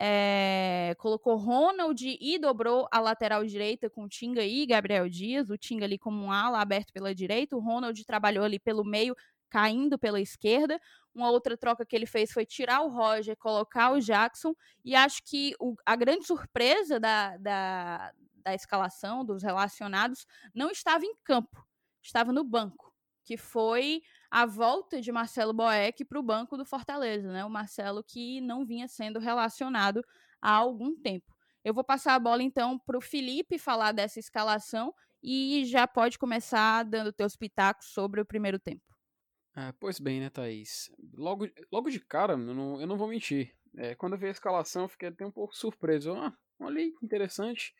é, 0.00 0.94
colocou 0.98 1.36
Ronald 1.36 2.02
e 2.02 2.38
dobrou 2.38 2.88
a 2.90 2.98
lateral 2.98 3.44
direita 3.44 3.88
com 3.88 4.08
Tinga 4.08 4.44
e 4.44 4.66
Gabriel 4.66 5.08
Dias, 5.08 5.50
o 5.50 5.56
Tinga 5.56 5.84
ali 5.84 5.98
como 5.98 6.24
um 6.24 6.32
ala 6.32 6.60
aberto 6.60 6.92
pela 6.92 7.14
direita, 7.14 7.56
o 7.56 7.60
Ronald 7.60 8.04
trabalhou 8.04 8.44
ali 8.44 8.58
pelo 8.58 8.84
meio, 8.84 9.14
caindo 9.48 9.96
pela 9.96 10.20
esquerda. 10.20 10.80
Uma 11.14 11.30
outra 11.30 11.56
troca 11.56 11.86
que 11.86 11.94
ele 11.94 12.06
fez 12.06 12.32
foi 12.32 12.44
tirar 12.44 12.82
o 12.82 12.88
Roger, 12.88 13.36
colocar 13.36 13.92
o 13.92 14.00
Jackson, 14.00 14.52
e 14.84 14.96
acho 14.96 15.22
que 15.24 15.54
o, 15.60 15.76
a 15.86 15.94
grande 15.94 16.26
surpresa 16.26 16.98
da, 16.98 17.36
da, 17.36 18.12
da 18.42 18.54
escalação, 18.54 19.24
dos 19.24 19.44
relacionados, 19.44 20.26
não 20.52 20.70
estava 20.70 21.04
em 21.04 21.14
campo, 21.22 21.64
estava 22.02 22.32
no 22.32 22.42
banco, 22.42 22.92
que 23.24 23.36
foi 23.36 24.02
a 24.34 24.46
volta 24.46 25.00
de 25.00 25.12
Marcelo 25.12 25.52
Boeck 25.52 26.04
para 26.04 26.18
o 26.18 26.22
banco 26.22 26.56
do 26.56 26.64
Fortaleza, 26.64 27.30
né? 27.30 27.44
O 27.44 27.48
Marcelo 27.48 28.02
que 28.02 28.40
não 28.40 28.66
vinha 28.66 28.88
sendo 28.88 29.20
relacionado 29.20 30.04
há 30.42 30.50
algum 30.50 30.92
tempo. 31.00 31.32
Eu 31.64 31.72
vou 31.72 31.84
passar 31.84 32.16
a 32.16 32.18
bola 32.18 32.42
então 32.42 32.76
para 32.76 32.98
o 32.98 33.00
Felipe 33.00 33.60
falar 33.60 33.92
dessa 33.92 34.18
escalação 34.18 34.92
e 35.22 35.64
já 35.66 35.86
pode 35.86 36.18
começar 36.18 36.82
dando 36.82 37.12
teus 37.12 37.36
pitacos 37.36 37.86
sobre 37.92 38.20
o 38.20 38.26
primeiro 38.26 38.58
tempo. 38.58 38.82
É, 39.56 39.70
pois 39.78 40.00
bem, 40.00 40.18
né, 40.18 40.30
Thaís? 40.30 40.90
Logo, 41.12 41.48
logo 41.70 41.88
de 41.88 42.00
cara, 42.00 42.32
eu 42.32 42.38
não, 42.38 42.80
eu 42.80 42.88
não 42.88 42.96
vou 42.96 43.06
mentir. 43.06 43.54
É, 43.76 43.94
quando 43.94 44.14
eu 44.14 44.18
vi 44.18 44.26
a 44.26 44.32
escalação, 44.32 44.82
eu 44.82 44.88
fiquei 44.88 45.10
até 45.10 45.24
um 45.24 45.30
pouco 45.30 45.56
surpreso. 45.56 46.12
Ah, 46.12 46.36
olha 46.58 46.80
aí, 46.80 46.92
interessante. 47.00 47.72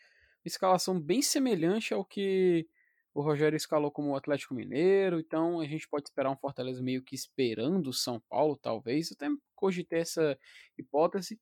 Escalação 0.45 1.01
bem 1.01 1.21
semelhante 1.21 1.93
ao 1.93 2.05
que 2.05 2.69
o 3.15 3.23
Rogério 3.23 3.57
escalou 3.57 3.93
como 3.93 4.11
o 4.11 4.17
Atlético 4.17 4.55
Mineiro, 4.55 5.21
então 5.21 5.61
a 5.61 5.67
gente 5.67 5.89
pode 5.89 6.09
esperar 6.09 6.31
um 6.31 6.37
Fortaleza 6.37 6.83
meio 6.83 7.03
que 7.03 7.15
esperando 7.15 7.89
o 7.89 7.93
São 7.93 8.21
Paulo, 8.29 8.59
talvez. 8.61 9.11
Eu 9.11 9.15
até 9.15 9.29
cogitei 9.55 10.01
essa 10.01 10.37
hipótese. 10.77 11.41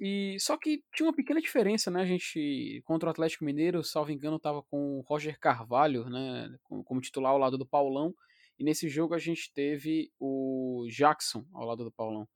E 0.00 0.36
só 0.38 0.56
que 0.58 0.84
tinha 0.94 1.06
uma 1.06 1.14
pequena 1.14 1.40
diferença, 1.40 1.90
né? 1.90 2.02
A 2.02 2.06
gente 2.06 2.82
contra 2.84 3.08
o 3.08 3.10
Atlético 3.10 3.44
Mineiro, 3.44 3.82
salvo 3.82 4.10
engano, 4.12 4.36
estava 4.36 4.62
com 4.64 4.98
o 4.98 5.00
Roger 5.02 5.38
Carvalho, 5.38 6.04
né, 6.10 6.54
como 6.84 7.00
titular 7.00 7.32
ao 7.32 7.38
lado 7.38 7.56
do 7.56 7.66
Paulão. 7.66 8.14
E 8.58 8.64
nesse 8.64 8.88
jogo 8.88 9.14
a 9.14 9.18
gente 9.18 9.52
teve 9.54 10.12
o 10.20 10.86
Jackson 10.90 11.46
ao 11.54 11.64
lado 11.64 11.84
do 11.84 11.92
Paulão. 11.92 12.28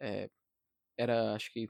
É, 0.00 0.30
era, 0.96 1.34
acho 1.34 1.52
que, 1.52 1.68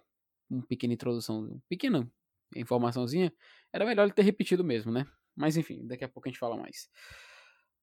uma 0.48 0.64
pequena 0.66 0.94
introdução, 0.94 1.60
pequena 1.68 2.08
informaçãozinha. 2.54 3.32
Era 3.72 3.86
melhor 3.86 4.04
ele 4.04 4.12
ter 4.12 4.22
repetido 4.22 4.62
mesmo, 4.62 4.92
né? 4.92 5.06
Mas 5.36 5.56
enfim, 5.56 5.86
daqui 5.86 6.04
a 6.04 6.08
pouco 6.08 6.28
a 6.28 6.30
gente 6.30 6.38
fala 6.38 6.56
mais. 6.56 6.88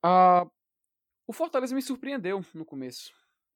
Uh, 0.04 0.50
o 1.28 1.34
Fortaleza 1.34 1.76
me 1.76 1.82
surpreendeu 1.82 2.44
no 2.54 2.66
começo. 2.66 3.12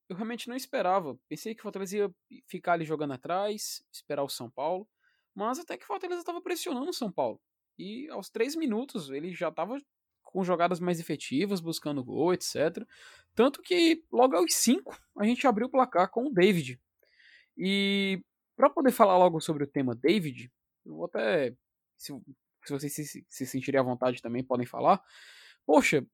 Eu 0.08 0.16
realmente 0.16 0.48
não 0.48 0.56
esperava. 0.56 1.18
Pensei 1.28 1.54
que 1.54 1.60
o 1.60 1.62
Fortaleza 1.62 1.96
ia 1.96 2.14
ficar 2.46 2.74
ali 2.74 2.84
jogando 2.84 3.14
atrás, 3.14 3.84
esperar 3.92 4.22
o 4.22 4.28
São 4.28 4.50
Paulo. 4.50 4.88
Mas 5.34 5.58
até 5.58 5.76
que 5.76 5.84
o 5.84 5.86
Fortaleza 5.86 6.20
estava 6.20 6.40
pressionando 6.40 6.90
o 6.90 6.94
São 6.94 7.10
Paulo. 7.10 7.40
E 7.78 8.08
aos 8.10 8.30
três 8.30 8.54
minutos 8.54 9.10
ele 9.10 9.32
já 9.32 9.48
estava 9.48 9.80
com 10.22 10.44
jogadas 10.44 10.80
mais 10.80 11.00
efetivas, 11.00 11.60
buscando 11.60 12.04
gol, 12.04 12.34
etc. 12.34 12.86
Tanto 13.34 13.62
que 13.62 14.04
logo 14.12 14.36
aos 14.36 14.54
cinco 14.54 14.96
a 15.16 15.24
gente 15.24 15.46
abriu 15.46 15.66
o 15.66 15.70
placar 15.70 16.10
com 16.10 16.26
o 16.26 16.32
David. 16.32 16.80
E 17.56 18.22
para 18.56 18.70
poder 18.70 18.92
falar 18.92 19.16
logo 19.16 19.40
sobre 19.40 19.64
o 19.64 19.66
tema 19.66 19.94
David, 19.94 20.50
eu 20.84 20.94
vou 20.94 21.06
até. 21.06 21.54
Se, 21.96 22.12
se 22.68 22.72
vocês 22.72 22.94
se, 22.94 23.24
se 23.28 23.46
sentirem 23.46 23.80
à 23.80 23.82
vontade 23.82 24.20
também, 24.22 24.42
podem 24.42 24.66
falar. 24.66 25.02
Poxa, 25.66 26.06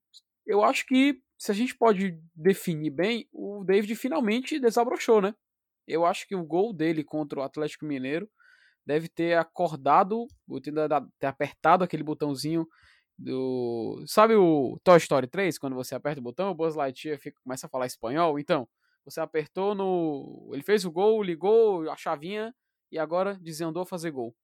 eu 0.46 0.62
acho 0.62 0.86
que 0.86 1.20
se 1.38 1.50
a 1.50 1.54
gente 1.54 1.74
pode 1.74 2.18
definir 2.34 2.90
bem, 2.90 3.28
o 3.32 3.64
David 3.64 3.94
finalmente 3.96 4.60
desabrochou, 4.60 5.20
né? 5.20 5.34
Eu 5.86 6.04
acho 6.04 6.26
que 6.26 6.34
o 6.34 6.44
gol 6.44 6.72
dele 6.72 7.02
contra 7.02 7.40
o 7.40 7.42
Atlético 7.42 7.84
Mineiro 7.84 8.28
deve 8.86 9.08
ter 9.08 9.36
acordado, 9.38 10.26
ter 11.18 11.26
apertado 11.26 11.84
aquele 11.84 12.02
botãozinho 12.02 12.66
do. 13.18 14.02
Sabe 14.06 14.34
o 14.34 14.78
Toy 14.84 14.98
Story 14.98 15.26
3? 15.26 15.58
Quando 15.58 15.76
você 15.76 15.94
aperta 15.94 16.20
o 16.20 16.22
botão, 16.22 16.50
o 16.50 16.54
Buzz 16.54 16.74
Lightyear 16.74 17.18
fica, 17.18 17.40
começa 17.42 17.66
a 17.66 17.70
falar 17.70 17.86
espanhol? 17.86 18.38
Então, 18.38 18.68
você 19.04 19.20
apertou 19.20 19.74
no. 19.74 20.50
Ele 20.52 20.62
fez 20.62 20.84
o 20.84 20.90
gol, 20.90 21.22
ligou 21.22 21.88
a 21.90 21.96
chavinha 21.96 22.54
e 22.90 22.98
agora 22.98 23.38
desandou 23.40 23.82
a 23.82 23.86
fazer 23.86 24.10
gol 24.10 24.34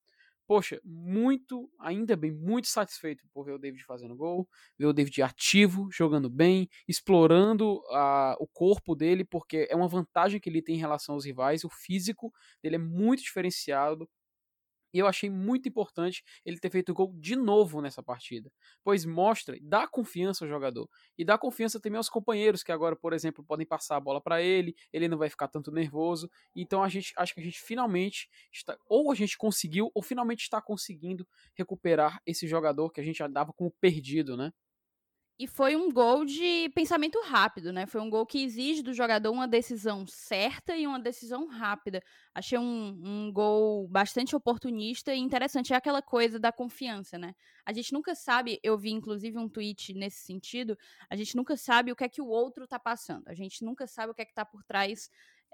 poxa, 0.47 0.79
muito, 0.83 1.69
ainda 1.77 2.15
bem, 2.15 2.31
muito 2.31 2.67
satisfeito 2.67 3.23
por 3.33 3.43
ver 3.43 3.51
o 3.51 3.59
David 3.59 3.83
fazendo 3.83 4.15
gol, 4.15 4.47
ver 4.79 4.85
o 4.85 4.93
David 4.93 5.21
ativo, 5.21 5.89
jogando 5.91 6.29
bem, 6.29 6.69
explorando 6.87 7.75
uh, 7.89 8.35
o 8.39 8.47
corpo 8.47 8.95
dele, 8.95 9.25
porque 9.25 9.67
é 9.69 9.75
uma 9.75 9.87
vantagem 9.89 10.39
que 10.39 10.49
ele 10.49 10.61
tem 10.61 10.75
em 10.75 10.79
relação 10.79 11.15
aos 11.15 11.25
rivais, 11.25 11.65
o 11.65 11.69
físico 11.69 12.31
dele 12.63 12.75
é 12.75 12.79
muito 12.79 13.21
diferenciado, 13.21 14.09
e 14.93 14.99
eu 14.99 15.07
achei 15.07 15.29
muito 15.29 15.67
importante 15.69 16.23
ele 16.45 16.59
ter 16.59 16.69
feito 16.69 16.93
gol 16.93 17.13
de 17.17 17.35
novo 17.35 17.81
nessa 17.81 18.01
partida, 18.01 18.51
pois 18.83 19.05
mostra, 19.05 19.57
dá 19.61 19.87
confiança 19.87 20.45
ao 20.45 20.49
jogador 20.49 20.89
e 21.17 21.25
dá 21.25 21.37
confiança 21.37 21.79
também 21.79 21.97
aos 21.97 22.09
companheiros 22.09 22.63
que 22.63 22.71
agora, 22.71 22.95
por 22.95 23.13
exemplo, 23.13 23.43
podem 23.43 23.65
passar 23.65 23.97
a 23.97 23.99
bola 23.99 24.21
para 24.21 24.41
ele, 24.41 24.75
ele 24.91 25.07
não 25.07 25.17
vai 25.17 25.29
ficar 25.29 25.47
tanto 25.47 25.71
nervoso. 25.71 26.29
Então 26.55 26.83
a 26.83 26.89
gente 26.89 27.13
acho 27.17 27.33
que 27.33 27.39
a 27.39 27.43
gente 27.43 27.59
finalmente 27.59 28.29
está, 28.51 28.77
ou 28.87 29.11
a 29.11 29.15
gente 29.15 29.37
conseguiu 29.37 29.91
ou 29.93 30.01
finalmente 30.01 30.41
está 30.41 30.61
conseguindo 30.61 31.27
recuperar 31.55 32.21
esse 32.25 32.47
jogador 32.47 32.91
que 32.91 33.01
a 33.01 33.03
gente 33.03 33.17
já 33.17 33.27
dava 33.27 33.53
como 33.53 33.71
perdido, 33.79 34.37
né? 34.37 34.51
E 35.39 35.45
foi 35.45 35.75
um 35.75 35.91
gol 35.91 36.25
de 36.25 36.67
pensamento 36.73 37.21
rápido, 37.21 37.71
né? 37.71 37.85
Foi 37.85 38.01
um 38.01 38.09
gol 38.09 38.25
que 38.25 38.43
exige 38.43 38.81
do 38.81 38.91
jogador 38.91 39.31
uma 39.31 39.47
decisão 39.47 40.03
certa 40.07 40.75
e 40.75 40.87
uma 40.87 40.99
decisão 40.99 41.45
rápida. 41.45 42.01
Achei 42.33 42.57
um, 42.57 42.99
um 43.27 43.31
gol 43.31 43.87
bastante 43.87 44.35
oportunista 44.35 45.13
e 45.13 45.19
interessante. 45.19 45.73
É 45.73 45.75
aquela 45.75 46.01
coisa 46.01 46.39
da 46.39 46.51
confiança, 46.51 47.19
né? 47.19 47.35
A 47.63 47.71
gente 47.71 47.93
nunca 47.93 48.15
sabe, 48.15 48.59
eu 48.63 48.75
vi 48.79 48.89
inclusive 48.89 49.37
um 49.37 49.47
tweet 49.47 49.93
nesse 49.93 50.25
sentido, 50.25 50.75
a 51.07 51.15
gente 51.15 51.35
nunca 51.35 51.55
sabe 51.55 51.91
o 51.91 51.95
que 51.95 52.03
é 52.03 52.09
que 52.09 52.21
o 52.21 52.27
outro 52.27 52.67
tá 52.67 52.79
passando. 52.79 53.27
A 53.27 53.35
gente 53.35 53.63
nunca 53.63 53.85
sabe 53.85 54.11
o 54.11 54.15
que 54.15 54.23
é 54.23 54.25
que 54.25 54.33
tá 54.33 54.43
por 54.43 54.63
trás 54.63 55.07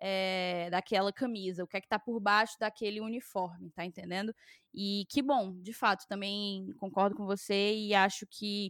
é, 0.05 0.69
daquela 0.69 1.13
camisa, 1.13 1.63
o 1.63 1.67
que 1.67 1.77
é 1.77 1.81
que 1.81 1.87
tá 1.87 1.97
por 1.97 2.19
baixo 2.19 2.59
daquele 2.59 2.99
uniforme, 2.99 3.71
tá 3.71 3.85
entendendo? 3.85 4.35
E 4.73 5.05
que 5.09 5.21
bom, 5.21 5.57
de 5.61 5.71
fato, 5.71 6.05
também 6.09 6.73
concordo 6.77 7.15
com 7.15 7.25
você 7.25 7.73
e 7.73 7.93
acho 7.93 8.27
que 8.29 8.69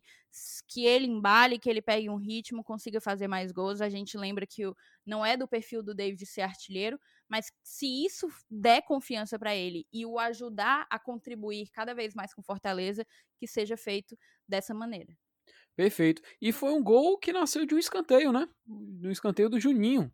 que 0.67 0.85
ele 0.85 1.07
embale, 1.07 1.57
que 1.57 1.67
ele 1.67 1.81
pegue 1.81 2.07
um 2.07 2.17
ritmo, 2.17 2.63
consiga 2.63 3.01
fazer 3.01 3.27
mais 3.27 3.51
gols. 3.51 3.81
A 3.81 3.89
gente 3.89 4.15
lembra 4.15 4.45
que 4.45 4.67
o, 4.67 4.75
não 5.03 5.25
é 5.25 5.35
do 5.35 5.47
perfil 5.47 5.81
do 5.81 5.95
David 5.95 6.23
ser 6.23 6.41
artilheiro, 6.41 6.99
mas 7.27 7.51
se 7.63 8.05
isso 8.05 8.27
der 8.47 8.83
confiança 8.83 9.39
para 9.39 9.55
ele 9.55 9.87
e 9.91 10.05
o 10.05 10.19
ajudar 10.19 10.85
a 10.87 10.99
contribuir 10.99 11.67
cada 11.71 11.95
vez 11.95 12.13
mais 12.13 12.31
com 12.31 12.43
Fortaleza, 12.43 13.03
que 13.39 13.47
seja 13.47 13.75
feito 13.75 14.15
dessa 14.47 14.71
maneira. 14.71 15.17
Perfeito. 15.75 16.21
E 16.39 16.51
foi 16.51 16.73
um 16.73 16.83
gol 16.83 17.17
que 17.17 17.33
nasceu 17.33 17.65
de 17.65 17.73
um 17.73 17.79
escanteio, 17.79 18.31
né? 18.31 18.47
Do 18.67 19.09
escanteio 19.09 19.49
do 19.49 19.59
Juninho 19.59 20.13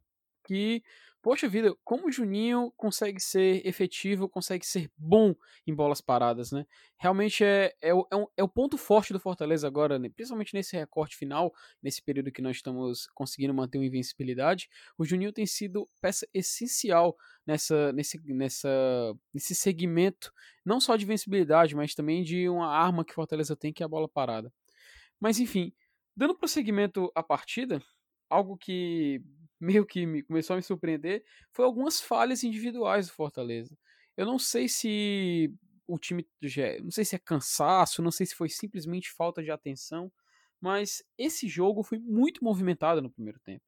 que 0.50 0.84
poxa 1.22 1.48
vida, 1.48 1.76
como 1.84 2.08
o 2.08 2.12
Juninho 2.12 2.72
consegue 2.78 3.20
ser 3.20 3.66
efetivo, 3.66 4.30
consegue 4.30 4.66
ser 4.66 4.90
bom 4.98 5.36
em 5.68 5.74
bolas 5.74 6.02
paradas, 6.02 6.52
né? 6.52 6.66
Realmente 6.98 7.44
é, 7.44 7.74
é, 7.82 7.94
o, 7.94 8.08
é, 8.12 8.16
um, 8.16 8.26
é 8.38 8.44
o 8.44 8.48
ponto 8.48 8.78
forte 8.78 9.12
do 9.12 9.20
Fortaleza 9.20 9.68
agora, 9.68 10.00
né? 10.00 10.10
principalmente 10.10 10.54
nesse 10.54 10.76
recorte 10.76 11.16
final, 11.16 11.54
nesse 11.82 12.02
período 12.02 12.32
que 12.32 12.42
nós 12.42 12.58
estamos 12.58 13.08
conseguindo 13.14 13.54
manter 13.54 13.78
uma 13.78 13.86
invencibilidade. 13.86 14.70
O 14.98 15.06
Juninho 15.06 15.34
tem 15.34 15.46
sido 15.46 15.88
peça 16.02 16.28
essencial 16.34 17.16
nessa, 17.46 17.92
nesse, 17.94 18.20
nessa, 18.26 18.70
nesse 19.34 19.56
segmento, 19.56 20.32
não 20.66 20.80
só 20.80 20.96
de 20.96 21.06
invencibilidade, 21.06 21.76
mas 21.76 21.94
também 21.94 22.24
de 22.24 22.48
uma 22.48 22.68
arma 22.68 23.04
que 23.04 23.14
Fortaleza 23.14 23.56
tem, 23.56 23.74
que 23.74 23.84
é 23.84 23.86
a 23.86 23.90
bola 23.90 24.08
parada. 24.08 24.52
Mas 25.20 25.40
enfim, 25.40 25.74
dando 26.16 26.38
prosseguimento 26.38 27.12
à 27.14 27.22
partida, 27.22 27.82
algo 28.30 28.58
que 28.58 29.22
meio 29.60 29.86
que 29.86 30.06
me, 30.06 30.24
começou 30.24 30.54
a 30.54 30.58
me 30.58 30.64
surpreender 30.64 31.24
foi 31.52 31.66
algumas 31.66 32.00
falhas 32.00 32.44
individuais 32.44 33.08
do 33.08 33.14
Fortaleza. 33.14 33.78
Eu 34.16 34.26
não 34.26 34.40
sei 34.40 34.68
se 34.68 35.54
o 35.88 35.98
time 35.98 36.28
não 36.82 36.92
sei 36.92 37.04
se 37.04 37.16
é 37.16 37.20
cansaço, 37.20 38.02
não 38.02 38.12
sei 38.12 38.26
se 38.26 38.36
foi 38.36 38.50
simplesmente 38.50 39.12
falta 39.12 39.44
de 39.44 39.52
atenção, 39.52 40.12
mas 40.62 41.04
esse 41.18 41.48
jogo 41.48 41.84
foi 41.84 41.98
muito 42.00 42.44
movimentado 42.44 43.02
no 43.02 43.10
primeiro 43.10 43.40
tempo. 43.40 43.64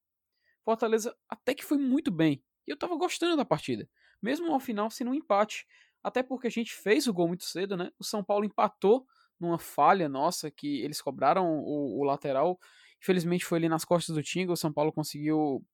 Fortaleza 0.63 1.15
até 1.27 1.53
que 1.53 1.65
foi 1.65 1.77
muito 1.77 2.11
bem, 2.11 2.43
e 2.67 2.71
eu 2.71 2.77
tava 2.77 2.95
gostando 2.95 3.35
da 3.35 3.45
partida, 3.45 3.89
mesmo 4.21 4.53
ao 4.53 4.59
final 4.59 4.89
sendo 4.91 5.11
um 5.11 5.15
empate, 5.15 5.65
até 6.03 6.21
porque 6.21 6.47
a 6.47 6.51
gente 6.51 6.73
fez 6.73 7.07
o 7.07 7.13
gol 7.13 7.27
muito 7.27 7.43
cedo, 7.43 7.75
né? 7.75 7.91
O 7.97 8.03
São 8.03 8.23
Paulo 8.23 8.45
empatou 8.45 9.07
numa 9.39 9.57
falha 9.57 10.07
nossa 10.07 10.51
que 10.51 10.81
eles 10.81 11.01
cobraram 11.01 11.59
o, 11.59 11.99
o 11.99 12.03
lateral 12.03 12.59
Infelizmente 13.01 13.45
foi 13.45 13.57
ali 13.57 13.67
nas 13.67 13.83
costas 13.83 14.15
do 14.15 14.21
Tinga, 14.21 14.53
o 14.53 14.57
São 14.57 14.71
Paulo 14.71 14.93
conseguiu 14.93 15.65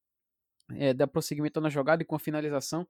é, 0.75 0.93
dar 0.93 1.07
prosseguimento 1.07 1.62
na 1.62 1.69
jogada 1.69 2.03
e 2.03 2.05
com 2.05 2.15
a 2.15 2.19
finalização. 2.19 2.88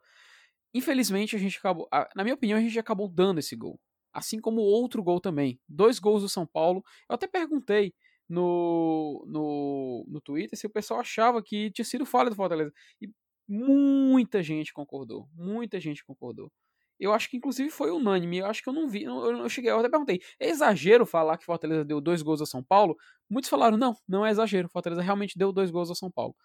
Infelizmente 0.73 1.35
a 1.35 1.39
gente 1.39 1.57
acabou, 1.57 1.87
na 2.15 2.23
minha 2.23 2.35
opinião, 2.35 2.57
a 2.57 2.61
gente 2.61 2.77
acabou 2.77 3.07
dando 3.07 3.39
esse 3.39 3.55
gol. 3.55 3.79
Assim 4.13 4.39
como 4.39 4.61
outro 4.61 5.03
gol 5.03 5.19
também. 5.19 5.59
Dois 5.67 5.99
gols 5.99 6.21
do 6.21 6.29
São 6.29 6.45
Paulo. 6.45 6.83
Eu 7.09 7.15
até 7.15 7.27
perguntei 7.27 7.93
no, 8.27 9.23
no, 9.27 10.05
no 10.07 10.21
Twitter 10.21 10.57
se 10.57 10.65
o 10.65 10.69
pessoal 10.69 10.99
achava 10.99 11.41
que 11.41 11.71
tinha 11.71 11.85
sido 11.85 12.05
falha 12.05 12.29
do 12.29 12.35
Fortaleza. 12.35 12.73
E 13.01 13.09
muita 13.47 14.43
gente 14.43 14.73
concordou. 14.73 15.27
Muita 15.33 15.79
gente 15.79 16.03
concordou. 16.03 16.51
Eu 16.99 17.13
acho 17.13 17.29
que 17.29 17.37
inclusive 17.37 17.69
foi 17.69 17.91
unânime. 17.91 18.37
Eu 18.39 18.47
acho 18.47 18.63
que 18.63 18.69
eu 18.69 18.73
não 18.73 18.87
vi. 18.87 19.03
Eu, 19.03 19.43
eu 19.43 19.49
cheguei, 19.49 19.69
eu 19.71 19.79
até 19.79 19.89
perguntei: 19.89 20.19
é 20.39 20.49
exagero 20.49 21.05
falar 21.05 21.37
que 21.37 21.45
Fortaleza 21.45 21.85
deu 21.85 22.01
dois 22.01 22.21
gols 22.21 22.41
ao 22.41 22.47
São 22.47 22.63
Paulo? 22.63 22.97
Muitos 23.29 23.49
falaram: 23.49 23.77
não, 23.77 23.95
não 24.07 24.25
é 24.25 24.31
exagero. 24.31 24.67
Fortaleza 24.69 25.01
realmente 25.01 25.37
deu 25.37 25.51
dois 25.51 25.69
gols 25.69 25.89
ao 25.89 25.95
São 25.95 26.11
Paulo. 26.11 26.35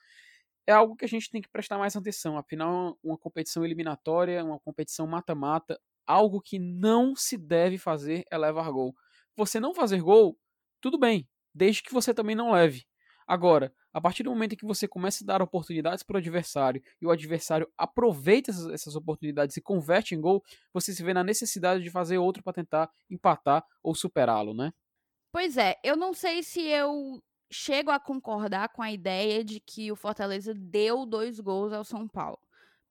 É 0.67 0.73
algo 0.73 0.95
que 0.95 1.05
a 1.05 1.09
gente 1.09 1.31
tem 1.31 1.43
que 1.43 1.49
prestar 1.49 1.79
mais 1.79 1.97
atenção. 1.97 2.37
Afinal, 2.39 2.99
uma 3.03 3.19
competição 3.19 3.65
eliminatória, 3.65 4.45
uma 4.45 4.61
competição 4.61 5.07
mata-mata, 5.07 5.81
algo 6.07 6.41
que 6.41 6.59
não 6.59 7.15
se 7.17 7.37
deve 7.37 7.79
fazer 7.79 8.25
é 8.31 8.39
levar 8.39 8.71
gol. 8.71 8.95
Você 9.37 9.59
não 9.59 9.75
fazer 9.75 10.01
gol, 10.01 10.39
tudo 10.81 10.99
bem, 10.99 11.29
desde 11.55 11.83
que 11.83 11.93
você 11.93 12.15
também 12.15 12.37
não 12.37 12.53
leve. 12.53 12.85
Agora, 13.27 13.73
a 13.93 14.01
partir 14.01 14.23
do 14.23 14.31
momento 14.31 14.55
em 14.55 14.57
que 14.57 14.67
você 14.67 14.89
começa 14.89 15.25
a 15.25 15.27
dar 15.27 15.43
oportunidades 15.43 16.03
para 16.03 16.17
o 16.17 16.19
adversário 16.19 16.83
e 17.01 17.07
o 17.07 17.11
adversário 17.11 17.71
aproveita 17.79 18.51
essas, 18.51 18.67
essas 18.67 18.97
oportunidades 18.97 19.57
e 19.57 19.63
converte 19.63 20.15
em 20.15 20.21
gol, 20.21 20.43
você 20.73 20.93
se 20.93 21.03
vê 21.03 21.15
na 21.15 21.25
necessidade 21.25 21.83
de 21.83 21.91
fazer 21.91 22.19
outro 22.19 22.43
para 22.43 22.53
tentar 22.53 22.91
empatar 23.11 23.65
ou 23.83 23.95
superá-lo, 23.95 24.55
né? 24.55 24.73
Pois 25.33 25.57
é, 25.57 25.77
eu 25.83 25.97
não 25.97 26.13
sei 26.13 26.43
se 26.43 26.61
eu 26.61 27.23
chego 27.53 27.91
a 27.91 28.01
concordar 28.01 28.71
com 28.71 28.83
a 28.83 28.91
ideia 28.91 29.45
de 29.45 29.61
que 29.61 29.93
o 29.93 29.97
Fortaleza 29.97 30.55
deu 30.55 31.05
dois 31.07 31.39
gols 31.39 31.73
ao 31.73 31.85
São 31.85 32.09
Paulo 32.09 32.39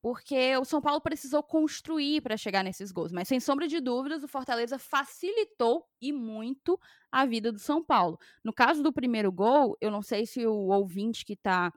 porque 0.01 0.57
o 0.57 0.65
São 0.65 0.81
Paulo 0.81 0.99
precisou 0.99 1.43
construir 1.43 2.21
para 2.21 2.35
chegar 2.35 2.63
nesses 2.63 2.91
gols. 2.91 3.11
Mas 3.11 3.27
sem 3.27 3.39
sombra 3.39 3.67
de 3.67 3.79
dúvidas, 3.79 4.23
o 4.23 4.27
Fortaleza 4.27 4.79
facilitou 4.79 5.85
e 6.01 6.11
muito 6.11 6.79
a 7.11 7.23
vida 7.25 7.51
do 7.51 7.59
São 7.59 7.83
Paulo. 7.83 8.19
No 8.43 8.51
caso 8.51 8.81
do 8.81 8.91
primeiro 8.91 9.31
gol, 9.31 9.77
eu 9.79 9.91
não 9.91 10.01
sei 10.01 10.25
se 10.25 10.45
o 10.45 10.69
ouvinte 10.69 11.23
que 11.23 11.33
está 11.33 11.71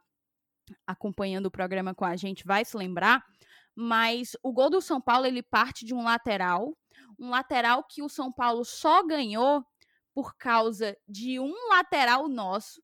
acompanhando 0.86 1.46
o 1.46 1.50
programa 1.50 1.94
com 1.94 2.06
a 2.06 2.16
gente 2.16 2.46
vai 2.46 2.64
se 2.64 2.74
lembrar, 2.74 3.22
mas 3.74 4.34
o 4.42 4.50
gol 4.52 4.70
do 4.70 4.80
São 4.80 4.98
Paulo 4.98 5.26
ele 5.26 5.42
parte 5.42 5.84
de 5.84 5.92
um 5.92 6.02
lateral, 6.02 6.74
um 7.18 7.28
lateral 7.28 7.84
que 7.84 8.02
o 8.02 8.08
São 8.08 8.32
Paulo 8.32 8.64
só 8.64 9.06
ganhou 9.06 9.62
por 10.14 10.36
causa 10.36 10.96
de 11.08 11.40
um 11.40 11.52
lateral 11.68 12.28
nosso, 12.28 12.80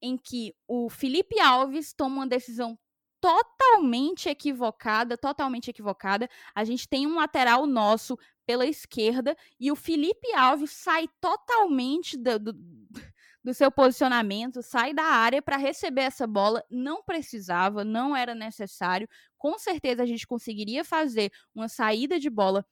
em 0.00 0.16
que 0.16 0.54
o 0.66 0.88
Felipe 0.88 1.38
Alves 1.38 1.92
toma 1.92 2.16
uma 2.16 2.26
decisão 2.26 2.78
totalmente 3.20 4.28
equivocada, 4.28 5.16
totalmente 5.16 5.68
equivocada. 5.68 6.28
A 6.54 6.64
gente 6.64 6.88
tem 6.88 7.06
um 7.06 7.16
lateral 7.16 7.66
nosso 7.66 8.18
pela 8.46 8.64
esquerda 8.64 9.36
e 9.58 9.70
o 9.72 9.76
Felipe 9.76 10.32
Alves 10.34 10.70
sai 10.70 11.08
totalmente 11.20 12.16
do, 12.16 12.38
do, 12.38 12.52
do 13.42 13.54
seu 13.54 13.70
posicionamento, 13.70 14.62
sai 14.62 14.94
da 14.94 15.04
área 15.04 15.42
para 15.42 15.56
receber 15.56 16.02
essa 16.02 16.26
bola. 16.26 16.64
Não 16.70 17.02
precisava, 17.02 17.84
não 17.84 18.14
era 18.16 18.34
necessário. 18.34 19.08
Com 19.36 19.58
certeza 19.58 20.02
a 20.02 20.06
gente 20.06 20.26
conseguiria 20.26 20.84
fazer 20.84 21.32
uma 21.54 21.68
saída 21.68 22.18
de 22.20 22.30
bola 22.30 22.64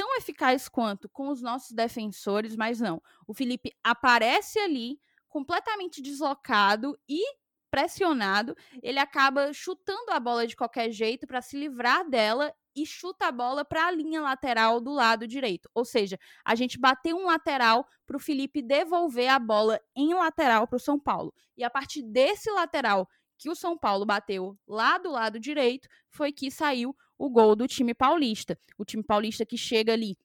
tão 0.00 0.16
eficaz 0.16 0.66
quanto 0.66 1.10
com 1.10 1.28
os 1.28 1.42
nossos 1.42 1.72
defensores, 1.72 2.56
mas 2.56 2.80
não. 2.80 3.02
O 3.26 3.34
Felipe 3.34 3.70
aparece 3.84 4.58
ali 4.58 4.98
completamente 5.28 6.00
deslocado 6.00 6.98
e 7.06 7.22
pressionado, 7.70 8.56
ele 8.82 8.98
acaba 8.98 9.52
chutando 9.52 10.10
a 10.10 10.18
bola 10.18 10.46
de 10.46 10.56
qualquer 10.56 10.90
jeito 10.90 11.26
para 11.26 11.42
se 11.42 11.54
livrar 11.54 12.08
dela 12.08 12.50
e 12.74 12.86
chuta 12.86 13.26
a 13.26 13.32
bola 13.32 13.62
para 13.62 13.88
a 13.88 13.90
linha 13.90 14.22
lateral 14.22 14.80
do 14.80 14.90
lado 14.90 15.26
direito. 15.26 15.68
Ou 15.74 15.84
seja, 15.84 16.18
a 16.46 16.54
gente 16.54 16.78
bateu 16.78 17.14
um 17.18 17.26
lateral 17.26 17.86
para 18.06 18.16
o 18.16 18.20
Felipe 18.20 18.62
devolver 18.62 19.28
a 19.28 19.38
bola 19.38 19.78
em 19.94 20.14
lateral 20.14 20.66
para 20.66 20.78
o 20.78 20.80
São 20.80 20.98
Paulo. 20.98 21.34
E 21.58 21.62
a 21.62 21.68
partir 21.68 22.02
desse 22.02 22.50
lateral 22.50 23.06
que 23.36 23.50
o 23.50 23.54
São 23.54 23.76
Paulo 23.76 24.06
bateu 24.06 24.58
lá 24.66 24.96
do 24.96 25.10
lado 25.10 25.38
direito, 25.38 25.86
foi 26.08 26.32
que 26.32 26.50
saiu 26.50 26.96
o 27.20 27.28
gol 27.28 27.54
do 27.54 27.68
time 27.68 27.92
paulista. 27.92 28.58
O 28.78 28.84
time 28.84 29.02
paulista 29.02 29.44
que 29.44 29.58
chega 29.58 29.92
ali 29.92 30.16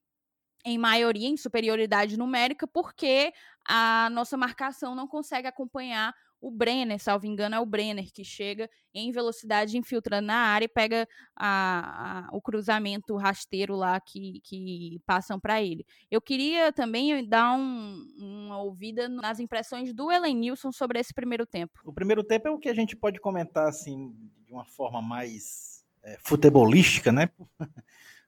em 0.63 0.77
maioria, 0.77 1.27
em 1.27 1.35
superioridade 1.35 2.17
numérica, 2.17 2.65
porque 2.65 3.33
a 3.67 4.09
nossa 4.11 4.37
marcação 4.37 4.95
não 4.95 5.05
consegue 5.05 5.45
acompanhar 5.45 6.15
o 6.39 6.49
Brenner, 6.49 6.99
salvo 6.99 7.25
engano, 7.25 7.55
é 7.55 7.59
o 7.59 7.65
Brenner 7.65 8.11
que 8.13 8.23
chega 8.23 8.69
em 8.93 9.11
velocidade, 9.11 9.77
infiltrando 9.77 10.27
na 10.27 10.37
área 10.37 10.65
e 10.65 10.69
pega 10.69 11.07
a, 11.35 12.27
a, 12.29 12.35
o 12.35 12.41
cruzamento 12.41 13.15
rasteiro 13.17 13.75
lá 13.75 13.99
que, 13.99 14.39
que 14.43 15.01
passam 15.05 15.39
para 15.39 15.61
ele. 15.61 15.85
Eu 16.09 16.21
queria 16.21 16.71
também 16.71 17.27
dar 17.27 17.57
um, 17.57 18.07
uma 18.17 18.61
ouvida 18.61 19.09
nas 19.09 19.39
impressões 19.39 19.93
do 19.93 20.11
Elenilson 20.11 20.71
sobre 20.71 20.99
esse 20.99 21.13
primeiro 21.13 21.45
tempo. 21.45 21.79
O 21.83 21.93
primeiro 21.93 22.23
tempo 22.23 22.47
é 22.47 22.51
o 22.51 22.59
que 22.59 22.69
a 22.69 22.75
gente 22.75 22.95
pode 22.95 23.19
comentar 23.19 23.67
assim 23.67 24.15
de 24.45 24.53
uma 24.53 24.65
forma 24.65 25.01
mais 25.01 25.74
é, 26.05 26.17
futebolística, 26.23 27.11
né? 27.11 27.29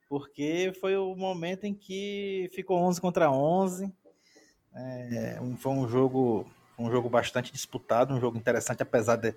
Porque 0.09 0.73
foi 0.81 0.97
o 0.97 1.15
momento 1.15 1.65
em 1.65 1.73
que 1.73 2.49
ficou 2.53 2.77
11 2.79 2.99
contra 2.99 3.31
11. 3.31 3.91
É, 4.73 5.39
foi 5.57 5.71
um 5.71 5.87
jogo 5.87 6.45
um 6.77 6.91
jogo 6.91 7.09
bastante 7.09 7.51
disputado, 7.51 8.13
um 8.13 8.19
jogo 8.19 8.37
interessante, 8.37 8.83
apesar 8.83 9.15
de, 9.15 9.33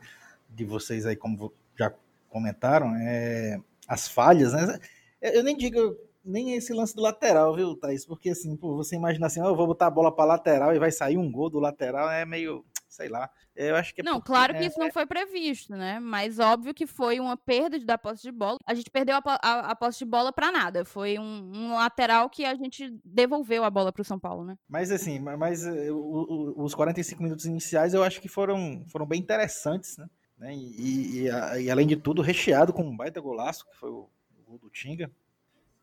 de 0.49 0.65
vocês 0.65 1.07
aí, 1.07 1.17
como 1.17 1.53
já 1.75 1.93
comentaram, 2.29 2.95
é, 2.97 3.59
as 3.89 4.07
falhas, 4.07 4.53
né? 4.53 4.79
Eu 5.23 5.43
nem 5.43 5.57
digo 5.57 5.97
nem 6.23 6.55
esse 6.55 6.73
lance 6.73 6.95
do 6.95 7.01
lateral, 7.03 7.55
viu, 7.55 7.75
Thaís? 7.75 8.05
Porque 8.05 8.31
assim, 8.31 8.55
pô, 8.57 8.77
você 8.77 8.95
imagina 8.95 9.27
assim, 9.27 9.41
oh, 9.41 9.49
eu 9.49 9.57
vou 9.57 9.67
botar 9.67 9.87
a 9.87 9.91
bola 9.91 10.15
para 10.15 10.27
lateral 10.27 10.75
e 10.75 10.79
vai 10.79 10.93
sair 10.93 11.17
um 11.17 11.33
gol 11.33 11.49
do 11.49 11.59
lateral, 11.59 12.11
é 12.11 12.25
meio, 12.27 12.65
sei 12.91 13.09
lá. 13.09 13.31
Eu 13.55 13.77
acho 13.77 13.95
que 13.95 14.01
é 14.01 14.05
Não, 14.05 14.15
porque, 14.15 14.33
claro 14.33 14.53
que 14.53 14.65
é, 14.65 14.67
isso 14.67 14.79
não 14.79 14.91
foi 14.91 15.07
previsto, 15.07 15.75
né? 15.75 16.01
Mas 16.01 16.39
óbvio 16.39 16.75
que 16.75 16.87
foi 16.87 17.21
uma 17.21 17.37
perda 17.37 17.79
da 17.79 17.97
posse 17.97 18.23
de 18.23 18.33
bola. 18.33 18.59
A 18.67 18.75
gente 18.75 18.91
perdeu 18.91 19.17
a, 19.17 19.23
a, 19.25 19.71
a 19.71 19.77
posse 19.77 20.01
de 20.01 20.05
bola 20.05 20.33
para 20.33 20.51
nada. 20.51 20.85
Foi 20.85 21.19
um, 21.19 21.53
um, 21.55 21.75
lateral 21.75 22.29
que 22.29 22.45
a 22.45 22.55
gente 22.55 22.99
devolveu 23.05 23.63
a 23.65 23.71
bola 23.71 23.93
para 23.93 24.03
o 24.03 24.05
São 24.05 24.19
Paulo, 24.19 24.45
né? 24.45 24.59
Mas 24.69 24.91
assim, 24.91 25.21
mas 25.21 25.65
uh, 25.65 25.95
o, 25.95 26.65
os 26.65 26.75
45 26.75 27.23
minutos 27.23 27.45
iniciais 27.47 27.95
eu 27.95 28.03
acho 28.03 28.21
que 28.21 28.29
foram, 28.29 28.85
foram 28.89 29.07
bem 29.07 29.21
interessantes, 29.21 29.97
né? 30.37 30.55
E, 30.55 30.57
e, 30.57 31.29
e, 31.29 31.63
e 31.63 31.71
além 31.71 31.87
de 31.87 31.97
tudo, 31.97 32.23
recheado 32.23 32.73
com 32.73 32.83
um 32.83 32.97
baita 32.97 33.21
golaço, 33.21 33.67
que 33.67 33.77
foi 33.77 33.91
o, 33.91 34.09
o 34.39 34.43
gol 34.45 34.59
do 34.59 34.69
Tinga, 34.69 35.11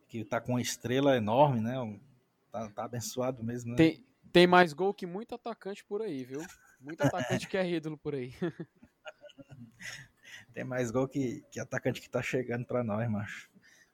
que 0.08 0.26
tá 0.26 0.42
com 0.42 0.54
uma 0.54 0.62
estrela 0.62 1.16
enorme, 1.16 1.62
né? 1.62 2.00
Tá, 2.52 2.70
tá 2.70 2.84
abençoado 2.86 3.44
mesmo, 3.44 3.72
né? 3.72 3.78
Tem, 3.78 4.04
tem 4.32 4.48
mais 4.48 4.74
gol 4.74 4.94
que 4.94 5.06
muito 5.06 5.36
atacante 5.36 5.86
por 5.86 6.02
aí, 6.02 6.24
viu? 6.24 6.42
Muito 6.88 7.04
atacante 7.04 7.48
que 7.50 7.58
é 7.58 7.70
ídolo 7.70 7.98
por 7.98 8.16
aí. 8.16 8.34
Tem 10.54 10.64
mais 10.64 10.90
gol 10.90 11.06
que, 11.06 11.44
que 11.52 11.60
atacante 11.60 12.00
que 12.00 12.10
tá 12.10 12.22
chegando 12.22 12.66
pra 12.66 12.82
nós, 12.82 13.10
macho. 13.10 13.50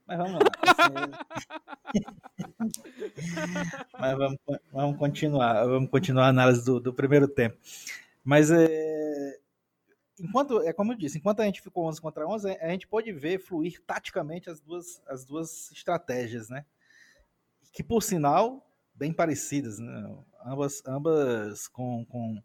Mas 0.05 0.19
vamos 0.19 0.33
lá. 0.33 0.39
Mas 3.99 4.15
vamos, 4.15 4.37
vamos 4.71 4.99
continuar. 4.99 5.65
Vamos 5.65 5.89
continuar 5.89 6.27
a 6.27 6.29
análise 6.29 6.63
do, 6.63 6.79
do 6.79 6.93
primeiro 6.93 7.27
tempo. 7.27 7.57
Mas 8.23 8.51
é, 8.51 9.39
enquanto, 10.19 10.61
é 10.61 10.71
como 10.71 10.93
eu 10.93 10.97
disse, 10.97 11.17
enquanto 11.17 11.39
a 11.39 11.45
gente 11.45 11.63
ficou 11.63 11.87
11 11.87 11.99
contra 11.99 12.27
11, 12.27 12.51
a 12.61 12.69
gente 12.69 12.87
pôde 12.87 13.11
ver 13.11 13.39
fluir 13.39 13.81
taticamente 13.87 14.51
as 14.51 14.61
duas, 14.61 15.01
as 15.07 15.25
duas 15.25 15.71
estratégias, 15.71 16.47
né? 16.47 16.63
Que, 17.71 17.81
por 17.81 18.03
sinal, 18.03 18.71
bem 18.93 19.11
parecidas, 19.11 19.79
né? 19.79 20.15
Ambas, 20.45 20.83
ambas 20.85 21.67
com, 21.67 22.05
com 22.05 22.39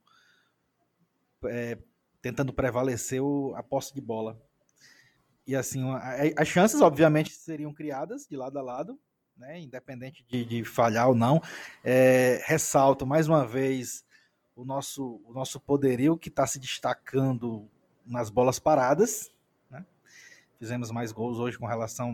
é, 1.44 1.78
tentando 2.20 2.52
prevalecer 2.52 3.22
o, 3.22 3.54
a 3.56 3.62
posse 3.62 3.94
de 3.94 4.00
bola. 4.00 4.40
E 5.46 5.56
assim, 5.56 5.82
as 6.36 6.46
chances, 6.46 6.80
obviamente, 6.80 7.32
seriam 7.32 7.72
criadas 7.72 8.26
de 8.26 8.36
lado 8.36 8.58
a 8.58 8.62
lado, 8.62 8.98
né? 9.36 9.58
Independente 9.60 10.24
de, 10.28 10.44
de 10.44 10.64
falhar 10.64 11.08
ou 11.08 11.14
não. 11.14 11.40
É, 11.82 12.42
ressalto 12.44 13.06
mais 13.06 13.28
uma 13.28 13.46
vez 13.46 14.04
o 14.54 14.64
nosso, 14.64 15.22
o 15.24 15.32
nosso 15.32 15.60
poderio 15.60 16.18
que 16.18 16.28
está 16.28 16.46
se 16.46 16.58
destacando 16.58 17.66
nas 18.04 18.28
bolas 18.28 18.58
paradas. 18.58 19.30
Né? 19.70 19.84
Fizemos 20.58 20.90
mais 20.90 21.12
gols 21.12 21.38
hoje 21.38 21.56
com 21.56 21.66
relação 21.66 22.12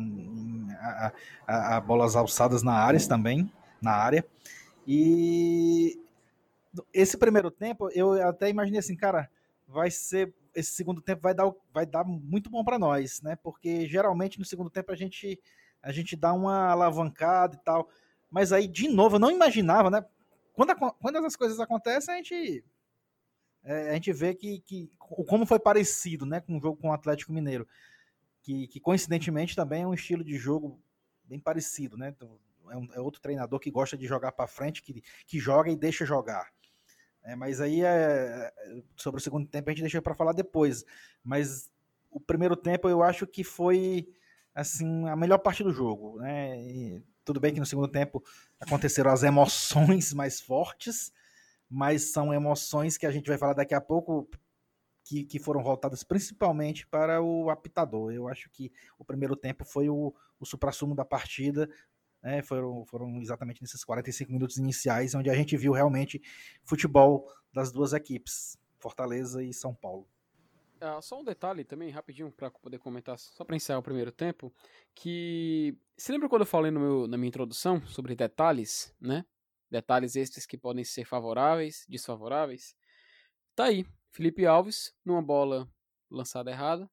a, 0.78 1.12
a, 1.46 1.76
a, 1.76 1.80
bolas 1.80 2.14
alçadas 2.14 2.62
na 2.62 2.74
área 2.74 3.00
também, 3.08 3.50
na 3.80 3.92
área. 3.92 4.24
E 4.86 5.98
esse 6.92 7.16
primeiro 7.16 7.50
tempo, 7.50 7.88
eu 7.92 8.12
até 8.26 8.48
imaginei 8.48 8.80
assim, 8.80 8.96
cara, 8.96 9.30
vai 9.66 9.90
ser 9.90 10.34
esse 10.54 10.72
segundo 10.72 11.00
tempo 11.00 11.22
vai 11.22 11.34
dar, 11.34 11.52
vai 11.72 11.84
dar 11.84 12.04
muito 12.04 12.48
bom 12.48 12.62
para 12.62 12.78
nós, 12.78 13.20
né? 13.22 13.36
Porque 13.42 13.86
geralmente 13.88 14.38
no 14.38 14.44
segundo 14.44 14.70
tempo 14.70 14.92
a 14.92 14.96
gente 14.96 15.40
a 15.82 15.92
gente 15.92 16.16
dá 16.16 16.32
uma 16.32 16.70
alavancada 16.70 17.56
e 17.56 17.58
tal. 17.64 17.88
Mas 18.30 18.52
aí, 18.52 18.66
de 18.66 18.88
novo, 18.88 19.16
eu 19.16 19.20
não 19.20 19.30
imaginava, 19.30 19.90
né? 19.90 20.02
quando, 20.54 20.70
a, 20.70 20.74
quando 20.92 21.18
essas 21.18 21.36
coisas 21.36 21.60
acontecem, 21.60 22.14
a 22.14 22.16
gente, 22.16 22.64
é, 23.64 23.90
a 23.90 23.94
gente 23.94 24.12
vê 24.12 24.34
que, 24.34 24.60
que 24.60 24.90
como 24.98 25.44
foi 25.44 25.58
parecido 25.58 26.24
né, 26.24 26.40
com 26.40 26.56
o 26.56 26.60
jogo 26.60 26.80
com 26.80 26.88
o 26.88 26.92
Atlético 26.92 27.32
Mineiro, 27.32 27.68
que, 28.40 28.68
que 28.68 28.80
coincidentemente 28.80 29.56
também 29.56 29.82
é 29.82 29.86
um 29.86 29.94
estilo 29.94 30.24
de 30.24 30.36
jogo 30.36 30.80
bem 31.24 31.40
parecido, 31.40 31.96
né? 31.96 32.14
Então, 32.14 32.38
é, 32.70 32.76
um, 32.76 32.88
é 32.94 33.00
outro 33.00 33.20
treinador 33.20 33.58
que 33.58 33.70
gosta 33.70 33.96
de 33.96 34.06
jogar 34.06 34.32
para 34.32 34.46
frente, 34.46 34.82
que, 34.82 35.02
que 35.26 35.38
joga 35.38 35.70
e 35.70 35.76
deixa 35.76 36.06
jogar. 36.06 36.52
É, 37.24 37.34
mas 37.34 37.60
aí 37.60 37.82
é, 37.82 38.52
sobre 38.96 39.18
o 39.18 39.22
segundo 39.22 39.48
tempo 39.48 39.68
a 39.68 39.72
gente 39.72 39.80
deixa 39.80 40.02
para 40.02 40.14
falar 40.14 40.32
depois. 40.32 40.84
Mas 41.22 41.70
o 42.10 42.20
primeiro 42.20 42.54
tempo 42.54 42.88
eu 42.88 43.02
acho 43.02 43.26
que 43.26 43.42
foi 43.42 44.08
assim 44.54 45.08
a 45.08 45.16
melhor 45.16 45.38
parte 45.38 45.64
do 45.64 45.72
jogo, 45.72 46.18
né? 46.18 46.60
E 46.60 47.02
tudo 47.24 47.40
bem 47.40 47.54
que 47.54 47.60
no 47.60 47.66
segundo 47.66 47.88
tempo 47.88 48.22
aconteceram 48.60 49.10
as 49.10 49.22
emoções 49.22 50.12
mais 50.12 50.40
fortes, 50.40 51.12
mas 51.68 52.12
são 52.12 52.32
emoções 52.32 52.98
que 52.98 53.06
a 53.06 53.10
gente 53.10 53.26
vai 53.26 53.38
falar 53.38 53.54
daqui 53.54 53.74
a 53.74 53.80
pouco 53.80 54.28
que, 55.02 55.24
que 55.24 55.38
foram 55.38 55.62
voltadas 55.62 56.02
principalmente 56.02 56.86
para 56.86 57.22
o 57.22 57.50
apitador. 57.50 58.12
Eu 58.12 58.28
acho 58.28 58.48
que 58.50 58.70
o 58.98 59.04
primeiro 59.04 59.34
tempo 59.34 59.64
foi 59.64 59.88
o, 59.88 60.14
o 60.38 60.46
suprassumo 60.46 60.94
da 60.94 61.04
partida, 61.04 61.68
né? 62.24 62.42
foram, 62.42 62.84
foram 62.86 63.20
exatamente 63.20 63.60
nesses 63.60 63.84
45 63.84 64.32
minutos 64.32 64.56
iniciais, 64.56 65.14
onde 65.14 65.28
a 65.28 65.34
gente 65.34 65.56
viu 65.56 65.72
realmente 65.72 66.20
futebol 66.64 67.30
das 67.52 67.70
duas 67.70 67.92
equipes, 67.92 68.58
Fortaleza 68.78 69.44
e 69.44 69.52
São 69.52 69.74
Paulo. 69.74 70.08
Uh, 70.76 71.00
só 71.00 71.20
um 71.20 71.24
detalhe 71.24 71.64
também, 71.64 71.90
rapidinho, 71.90 72.32
para 72.32 72.50
poder 72.50 72.78
comentar, 72.78 73.18
só 73.18 73.44
para 73.44 73.54
encerrar 73.54 73.78
o 73.78 73.82
primeiro 73.82 74.10
tempo, 74.10 74.52
que. 74.94 75.76
Você 75.96 76.12
lembra 76.12 76.28
quando 76.28 76.42
eu 76.42 76.46
falei 76.46 76.70
meu, 76.70 77.06
na 77.06 77.16
minha 77.16 77.28
introdução 77.28 77.86
sobre 77.86 78.16
detalhes, 78.16 78.92
né? 79.00 79.24
Detalhes 79.70 80.16
estes 80.16 80.44
que 80.44 80.58
podem 80.58 80.84
ser 80.84 81.04
favoráveis, 81.04 81.86
desfavoráveis. 81.88 82.76
Tá 83.54 83.64
aí, 83.66 83.86
Felipe 84.10 84.44
Alves, 84.44 84.92
numa 85.04 85.22
bola 85.22 85.68
lançada 86.10 86.50
errada, 86.50 86.90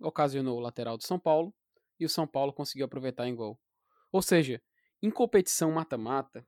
ocasionou 0.00 0.56
o 0.56 0.60
lateral 0.60 0.96
do 0.96 1.06
São 1.06 1.18
Paulo 1.18 1.54
e 1.98 2.04
o 2.04 2.08
São 2.08 2.26
Paulo 2.26 2.52
conseguiu 2.52 2.86
aproveitar 2.86 3.28
em 3.28 3.34
gol. 3.34 3.58
Ou 4.12 4.22
seja, 4.22 4.60
em 5.02 5.10
competição 5.10 5.72
mata-mata, 5.72 6.46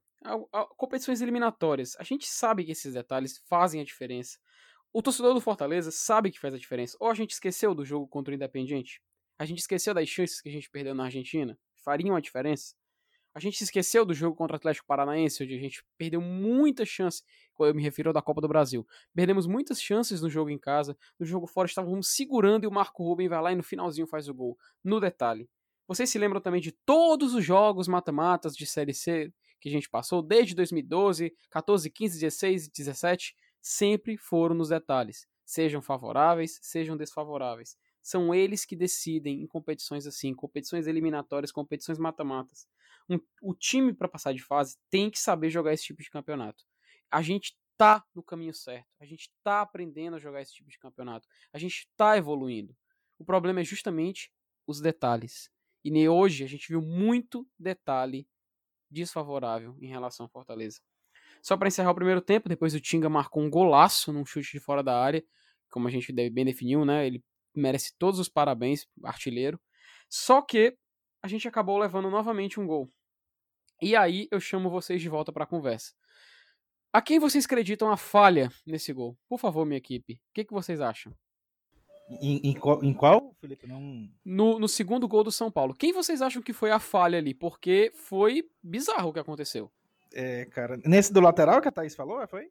competições 0.77 1.21
eliminatórias, 1.21 1.97
a 1.99 2.05
gente 2.05 2.27
sabe 2.27 2.65
que 2.65 2.73
esses 2.73 2.95
detalhes 2.95 3.43
fazem 3.49 3.81
a 3.81 3.85
diferença. 3.85 4.39
O 4.93 5.03
torcedor 5.03 5.35
do 5.35 5.41
Fortaleza 5.41 5.91
sabe 5.91 6.31
que 6.31 6.39
faz 6.39 6.55
a 6.55 6.59
diferença. 6.59 6.97
Ou 7.01 7.11
a 7.11 7.15
gente 7.15 7.31
esqueceu 7.31 7.75
do 7.75 7.85
jogo 7.85 8.07
contra 8.07 8.33
o 8.33 8.35
Independiente? 8.35 9.01
A 9.39 9.45
gente 9.45 9.61
esqueceu 9.61 9.95
das 9.95 10.09
chances 10.09 10.41
que 10.41 10.49
a 10.49 10.53
gente 10.53 10.71
perdeu 10.71 10.95
na 10.95 11.05
Argentina? 11.05 11.59
Fariam 11.77 12.15
a 12.15 12.21
diferença? 12.21 12.75
A 13.35 13.41
gente 13.41 13.57
se 13.57 13.65
esqueceu 13.65 14.05
do 14.05 14.13
jogo 14.13 14.37
contra 14.37 14.55
o 14.55 14.59
Atlético 14.59 14.87
Paranaense, 14.87 15.43
onde 15.43 15.55
a 15.55 15.59
gente 15.59 15.83
perdeu 15.97 16.21
muita 16.21 16.85
chance, 16.85 17.23
quando 17.55 17.71
eu 17.71 17.75
me 17.75 17.83
refiro 17.83 18.13
da 18.13 18.21
Copa 18.21 18.43
do 18.43 18.49
Brasil. 18.49 18.87
Perdemos 19.15 19.47
muitas 19.47 19.81
chances 19.81 20.21
no 20.21 20.29
jogo 20.29 20.51
em 20.51 20.59
casa, 20.59 20.95
no 21.19 21.25
jogo 21.25 21.47
fora 21.47 21.67
estávamos 21.67 22.09
segurando 22.09 22.65
e 22.65 22.67
o 22.67 22.71
Marco 22.71 23.03
Ruben 23.03 23.29
vai 23.29 23.41
lá 23.41 23.53
e 23.53 23.57
no 23.57 23.63
finalzinho 23.63 24.07
faz 24.07 24.29
o 24.29 24.35
gol. 24.35 24.59
No 24.85 25.01
detalhe. 25.01 25.49
Vocês 25.95 26.11
se 26.11 26.19
lembram 26.19 26.41
também 26.41 26.61
de 26.61 26.73
todos 26.73 27.35
os 27.35 27.45
jogos 27.45 27.89
mata-matas 27.89 28.57
de 28.57 28.67
Série 28.67 28.95
C 28.95 29.33
que 29.61 29.69
a 29.69 29.73
gente 29.73 29.89
passou 29.89 30.21
desde 30.23 30.55
2012, 30.55 31.33
14, 31.51 31.91
15, 31.91 32.21
16 32.21 32.67
e 32.67 32.71
17? 32.73 33.37
sempre 33.63 34.17
foram 34.17 34.57
nos 34.57 34.71
detalhes, 34.71 35.29
sejam 35.45 35.81
favoráveis, 35.81 36.59
sejam 36.61 36.97
desfavoráveis. 36.97 37.79
São 38.03 38.35
eles 38.35 38.65
que 38.65 38.75
decidem 38.75 39.43
em 39.43 39.47
competições 39.47 40.07
assim, 40.09 40.35
competições 40.35 40.89
eliminatórias, 40.89 41.53
competições 41.53 41.99
mata-matas. 41.99 42.67
Um, 43.09 43.21
o 43.41 43.55
time 43.55 43.95
para 43.95 44.09
passar 44.09 44.35
de 44.35 44.43
fase 44.43 44.77
tem 44.91 45.09
que 45.09 45.21
saber 45.21 45.51
jogar 45.51 45.73
esse 45.73 45.85
tipo 45.85 46.03
de 46.03 46.11
campeonato. 46.11 46.65
A 47.09 47.23
gente 47.23 47.57
tá 47.77 48.05
no 48.13 48.23
caminho 48.23 48.53
certo. 48.53 48.89
A 49.01 49.07
gente 49.07 49.33
tá 49.45 49.63
aprendendo 49.63 50.17
a 50.17 50.19
jogar 50.19 50.43
esse 50.43 50.53
tipo 50.53 50.69
de 50.69 50.79
campeonato. 50.79 51.29
A 51.53 51.59
gente 51.59 51.89
tá 51.97 52.17
evoluindo. 52.17 52.77
O 53.19 53.25
problema 53.25 53.61
é 53.61 53.65
justamente 53.65 54.33
os 54.67 54.81
detalhes. 54.81 55.49
E 55.85 56.09
hoje 56.09 56.45
a 56.45 56.47
gente 56.47 56.69
viu 56.69 56.81
muito 56.81 57.47
detalhe 57.59 58.27
desfavorável 58.91 59.77
em 59.81 59.89
relação 59.89 60.27
ao 60.27 60.31
Fortaleza. 60.31 60.81
Só 61.43 61.57
para 61.57 61.69
encerrar 61.69 61.91
o 61.91 61.95
primeiro 61.95 62.21
tempo, 62.21 62.49
depois 62.49 62.75
o 62.75 62.81
Tinga 62.81 63.09
marcou 63.09 63.43
um 63.43 63.51
golaço 63.51 64.13
num 64.13 64.25
chute 64.25 64.53
de 64.53 64.61
fora 64.61 64.83
da 64.83 64.97
área, 64.97 65.25
como 65.71 65.89
a 65.89 65.91
gente 65.91 66.13
bem 66.13 66.45
definiu, 66.45 66.85
né? 66.85 67.07
Ele 67.07 67.25
merece 67.55 67.93
todos 67.99 68.21
os 68.21 68.29
parabéns, 68.29 68.87
artilheiro. 69.03 69.61
Só 70.09 70.41
que 70.43 70.77
a 71.23 71.29
gente 71.29 71.49
acabou 71.49 71.79
levando 71.79 72.11
novamente 72.11 72.61
um 72.61 72.67
gol. 72.67 72.89
E 73.81 73.97
aí 73.97 74.29
eu 74.31 74.39
chamo 74.39 74.71
vocês 74.71 75.01
de 75.03 75.09
volta 75.09 75.33
para 75.33 75.45
a 75.45 75.47
conversa. 75.47 75.93
A 76.93 77.01
quem 77.01 77.19
vocês 77.19 77.47
acreditam 77.47 77.91
a 77.91 77.97
falha 77.97 78.51
nesse 78.67 78.93
gol? 78.93 79.19
Por 79.29 79.39
favor, 79.39 79.65
minha 79.65 79.79
equipe. 79.79 80.15
O 80.15 80.19
que, 80.35 80.45
que 80.45 80.53
vocês 80.53 80.81
acham? 80.81 81.13
Em, 82.09 82.39
em, 82.39 82.51
em, 82.83 82.95
qual, 82.95 83.35
Felipe? 83.41 83.67
Não... 83.67 84.09
No, 84.25 84.59
no 84.59 84.69
segundo 84.69 85.09
gol 85.09 85.25
do 85.25 85.33
São 85.33 85.51
Paulo. 85.51 85.75
Quem 85.75 85.93
vocês 85.93 86.21
acham 86.21 86.43
que 86.43 86.53
foi 86.53 86.71
a 86.71 86.79
falha 86.79 87.19
ali? 87.19 87.33
Porque 87.33 87.91
foi 87.95 88.49
bizarro 88.63 89.11
o 89.11 89.13
que 89.13 89.21
aconteceu. 89.21 89.71
É, 90.13 90.45
cara. 90.47 90.79
Nesse 90.85 91.13
do 91.13 91.21
lateral 91.21 91.61
que 91.61 91.69
a 91.69 91.73
Thaís 91.73 91.95
falou, 91.95 92.27
foi? 92.29 92.51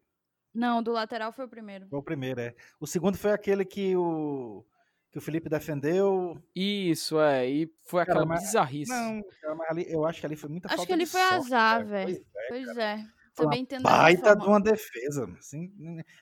Não, 0.53 0.81
do 0.81 0.91
lateral 0.91 1.31
foi 1.31 1.45
o 1.45 1.49
primeiro. 1.49 1.87
Foi 1.87 1.99
o 1.99 2.03
primeiro, 2.03 2.41
é. 2.41 2.55
O 2.79 2.87
segundo 2.87 3.17
foi 3.17 3.31
aquele 3.31 3.63
que 3.63 3.95
o 3.95 4.65
que 5.11 5.17
o 5.17 5.21
Felipe 5.21 5.49
defendeu. 5.49 6.41
Isso, 6.55 7.19
é. 7.19 7.49
E 7.49 7.71
foi 7.83 8.05
cara, 8.05 8.19
aquela 8.19 8.25
mas, 8.25 8.43
bizarrice. 8.43 8.91
Não, 8.91 9.21
cara, 9.41 9.55
mas 9.55 9.69
ali, 9.69 9.85
eu 9.91 10.05
acho 10.05 10.19
que 10.19 10.25
ali 10.25 10.35
foi 10.37 10.49
muita 10.49 10.69
acho 10.69 10.77
falta 10.77 10.87
que 10.87 10.93
ali 10.93 11.05
foi 11.05 11.19
sorte, 11.19 11.35
azar, 11.35 11.85
velho. 11.85 12.25
Pois, 12.25 12.27
é, 12.35 12.47
pois 12.47 12.77
é. 12.77 13.05
Também 13.43 13.61
entendo 13.61 13.83
baita 13.83 14.35
de 14.35 14.45
uma 14.45 14.59
defesa. 14.59 15.27
Assim, 15.37 15.71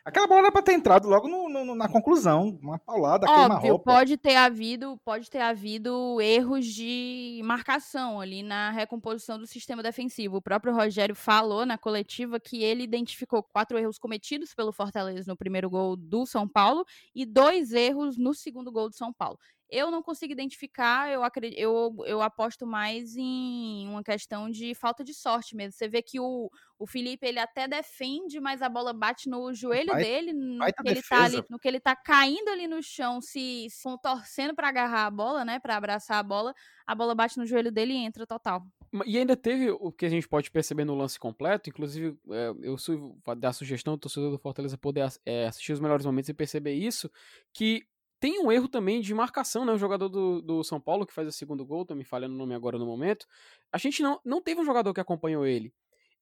aquela 0.04 0.28
bola 0.28 0.42
era 0.42 0.52
pra 0.52 0.62
ter 0.62 0.74
entrado 0.74 1.08
logo 1.08 1.28
no, 1.28 1.50
no, 1.50 1.76
na 1.76 1.88
conclusão. 1.88 2.58
Uma 2.62 2.80
paulada, 2.80 3.28
Óbvio, 3.30 3.80
pode 3.80 4.18
ter 4.18 4.36
havido, 4.36 4.98
pode 5.04 5.30
ter 5.30 5.42
havido 5.42 6.22
erros 6.22 6.66
de 6.66 7.42
marcação 7.44 8.20
ali 8.20 8.44
na 8.44 8.72
recomposição 8.72 9.38
do 9.38 9.46
sistema 9.46 9.84
defensivo. 9.84 10.38
O 10.38 10.42
próprio 10.42 10.74
Rogério 10.74 11.16
falou 11.16 11.66
na 11.66 11.78
coletiva 11.78 12.40
que 12.40 12.64
ele 12.64 12.84
identificou 12.84 13.44
quatro 13.44 13.78
erros 13.78 13.98
cometidos 13.98 14.54
pelo 14.54 14.72
Fortaleza 14.72 15.30
no 15.30 15.38
primeiro 15.38 15.70
gol 15.70 15.96
do 15.96 16.26
São 16.26 16.48
Paulo 16.48 16.86
e 17.14 17.26
dois 17.26 17.72
erros 17.72 18.18
no 18.18 18.34
segundo 18.34 18.72
gol 18.72 18.90
do 18.90 18.96
São 18.96 19.14
Paulo. 19.14 19.38
Eu 19.70 19.92
não 19.92 20.02
consigo 20.02 20.34
identificar, 20.34 21.12
eu, 21.12 21.24
acredito, 21.24 21.60
eu, 21.60 21.96
eu 22.06 22.22
aposto 22.22 22.66
mais 22.66 23.16
em 23.16 23.88
uma 23.88 24.04
questão 24.04 24.50
de 24.50 24.74
falta 24.74 25.04
de 25.04 25.14
sorte 25.14 25.56
mesmo. 25.56 25.74
Você 25.74 25.88
vê 25.88 26.02
que 26.02 26.20
o, 26.20 26.50
o 26.80 26.88
Felipe, 26.88 27.28
ele 27.28 27.40
até 27.40 27.68
defende, 27.68 28.40
mas 28.40 28.62
a 28.62 28.70
bola 28.70 28.94
bate 28.94 29.30
no 29.30 29.54
joelho 29.54 29.92
vai, 29.92 30.04
dele, 30.04 30.34
no 30.34 30.66
que, 30.66 30.90
ele 30.90 31.02
tá 31.04 31.24
ali, 31.24 31.44
no 31.50 31.60
que 31.60 31.68
ele 31.68 31.80
tá 31.80 31.96
caindo 31.96 32.50
ali 32.50 32.68
no 32.68 32.82
chão, 32.82 33.22
se, 33.22 33.68
se 33.70 33.84
contorcendo 33.84 34.56
para 34.56 34.70
agarrar 34.70 35.06
a 35.06 35.12
bola, 35.12 35.46
né, 35.46 35.60
para 35.60 35.76
abraçar 35.76 36.18
a 36.18 36.24
bola, 36.24 36.54
a 36.88 36.96
bola 36.96 37.14
bate 37.14 37.38
no 37.38 37.46
joelho 37.46 37.72
dele 37.72 37.94
e 37.94 37.98
entra 37.98 38.26
total. 38.26 38.66
E 39.06 39.20
ainda 39.20 39.38
teve 39.38 39.70
o 39.70 39.92
que 39.92 40.06
a 40.06 40.10
gente 40.10 40.28
pode 40.28 40.50
perceber 40.50 40.84
no 40.84 40.96
lance 40.96 41.20
completo, 41.20 41.70
inclusive 41.70 42.18
é, 42.32 42.54
eu 42.64 42.76
sou 42.76 43.16
da 43.38 43.54
sugestão 43.54 43.94
do 43.94 44.00
torcedor 44.00 44.32
do 44.32 44.40
Fortaleza 44.40 44.78
poder 44.78 45.08
é, 45.26 45.48
assistir 45.48 45.74
os 45.74 45.80
melhores 45.80 46.06
momentos 46.06 46.30
e 46.30 46.34
perceber 46.34 46.74
isso, 46.74 47.12
que 47.54 47.86
tem 48.20 48.40
um 48.40 48.52
erro 48.52 48.68
também 48.68 49.02
de 49.02 49.14
marcação, 49.14 49.66
né? 49.66 49.74
O 49.74 49.78
jogador 49.78 50.10
do, 50.10 50.42
do 50.42 50.64
São 50.64 50.80
Paulo 50.80 51.06
que 51.06 51.14
faz 51.14 51.28
o 51.28 51.32
segundo 51.32 51.66
gol, 51.66 51.86
tô 51.86 51.96
me 51.96 52.04
falhando 52.04 52.36
o 52.36 52.38
nome 52.38 52.54
agora 52.54 52.78
no 52.78 52.86
momento. 52.86 53.26
A 53.72 53.78
gente 53.78 54.02
não, 54.02 54.20
não 54.26 54.42
teve 54.42 54.60
um 54.62 54.66
jogador 54.66 54.94
que 54.94 55.00
acompanhou 55.00 55.46
ele. 55.46 55.74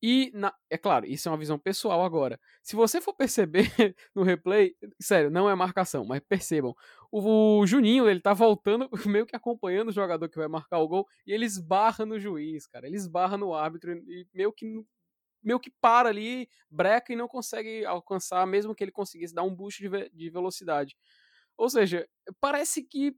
E, 0.02 0.32
na, 0.34 0.54
é 0.70 0.78
claro, 0.78 1.08
isso 1.08 1.28
é 1.28 1.32
uma 1.32 1.38
visão 1.38 1.58
pessoal 1.58 2.04
agora. 2.04 2.40
Se 2.62 2.76
você 2.76 3.02
for 3.02 3.14
perceber 3.14 3.66
no 4.14 4.22
replay, 4.22 4.76
sério, 5.02 5.32
não 5.32 5.50
é 5.50 5.56
marcação, 5.56 6.06
mas 6.06 6.20
percebam. 6.20 6.76
O, 7.12 7.60
o, 7.62 7.66
Juninho, 7.66 8.08
ele 8.08 8.20
tá 8.20 8.34
voltando, 8.34 8.88
meio 9.08 9.26
que 9.26 9.36
acompanhando 9.36 9.90
o 9.90 9.94
jogador 9.94 10.30
que 10.30 10.38
vai 10.38 10.48
marcar 10.48 10.78
o 10.80 10.88
gol, 10.88 11.08
e 11.26 11.34
ele 11.34 11.46
esbarra 11.46 12.06
no 12.06 12.20
juiz, 12.20 12.68
cara. 12.68 12.86
Ele 12.86 12.96
esbarra 12.96 13.38
no 13.38 13.56
árbitro 13.56 13.92
e 13.92 14.28
meio 14.34 14.54
que 14.54 14.86
meio 15.44 15.60
que 15.60 15.72
para 15.80 16.10
ali, 16.10 16.50
breca 16.70 17.14
e 17.14 17.16
não 17.16 17.28
consegue 17.28 17.86
alcançar, 17.86 18.46
mesmo 18.46 18.76
que 18.76 18.84
ele 18.84 18.92
conseguisse 18.92 19.34
dar 19.34 19.44
um 19.44 19.56
boost 19.56 19.82
de, 19.82 19.88
ve 19.88 20.10
de 20.14 20.30
velocidade. 20.30 20.96
Ou 21.58 21.70
seja, 21.70 22.08
parece 22.40 22.84
que. 22.84 23.16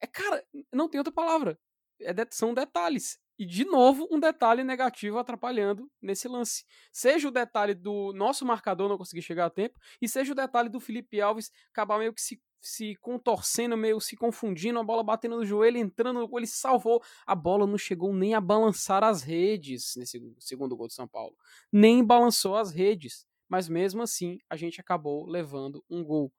É, 0.00 0.06
cara, 0.06 0.44
não 0.72 0.88
tem 0.88 0.98
outra 0.98 1.12
palavra. 1.12 1.58
É 2.00 2.12
de, 2.12 2.26
são 2.30 2.54
detalhes. 2.54 3.18
E, 3.38 3.46
de 3.46 3.64
novo, 3.64 4.06
um 4.10 4.20
detalhe 4.20 4.62
negativo 4.62 5.18
atrapalhando 5.18 5.90
nesse 6.00 6.28
lance. 6.28 6.64
Seja 6.92 7.28
o 7.28 7.30
detalhe 7.30 7.74
do 7.74 8.12
nosso 8.12 8.44
marcador 8.44 8.88
não 8.88 8.98
conseguir 8.98 9.22
chegar 9.22 9.46
a 9.46 9.50
tempo, 9.50 9.80
e 10.00 10.08
seja 10.08 10.32
o 10.32 10.36
detalhe 10.36 10.68
do 10.68 10.78
Felipe 10.78 11.20
Alves 11.20 11.50
acabar 11.72 11.98
meio 11.98 12.12
que 12.12 12.20
se, 12.20 12.40
se 12.60 12.94
contorcendo, 13.00 13.76
meio 13.76 14.00
se 14.00 14.16
confundindo, 14.16 14.78
a 14.78 14.84
bola 14.84 15.02
batendo 15.02 15.36
no 15.36 15.44
joelho, 15.44 15.78
entrando 15.78 16.20
no 16.20 16.28
gol, 16.28 16.38
ele 16.38 16.46
salvou. 16.46 17.02
A 17.26 17.34
bola 17.34 17.66
não 17.66 17.78
chegou 17.78 18.12
nem 18.14 18.34
a 18.34 18.40
balançar 18.40 19.02
as 19.02 19.22
redes 19.22 19.94
nesse 19.96 20.20
segundo 20.38 20.76
gol 20.76 20.86
de 20.86 20.94
São 20.94 21.08
Paulo. 21.08 21.34
Nem 21.72 22.04
balançou 22.04 22.54
as 22.56 22.70
redes. 22.70 23.26
Mas 23.48 23.68
mesmo 23.68 24.02
assim, 24.02 24.38
a 24.48 24.56
gente 24.56 24.80
acabou 24.80 25.26
levando 25.26 25.84
um 25.90 26.04
gol. 26.04 26.32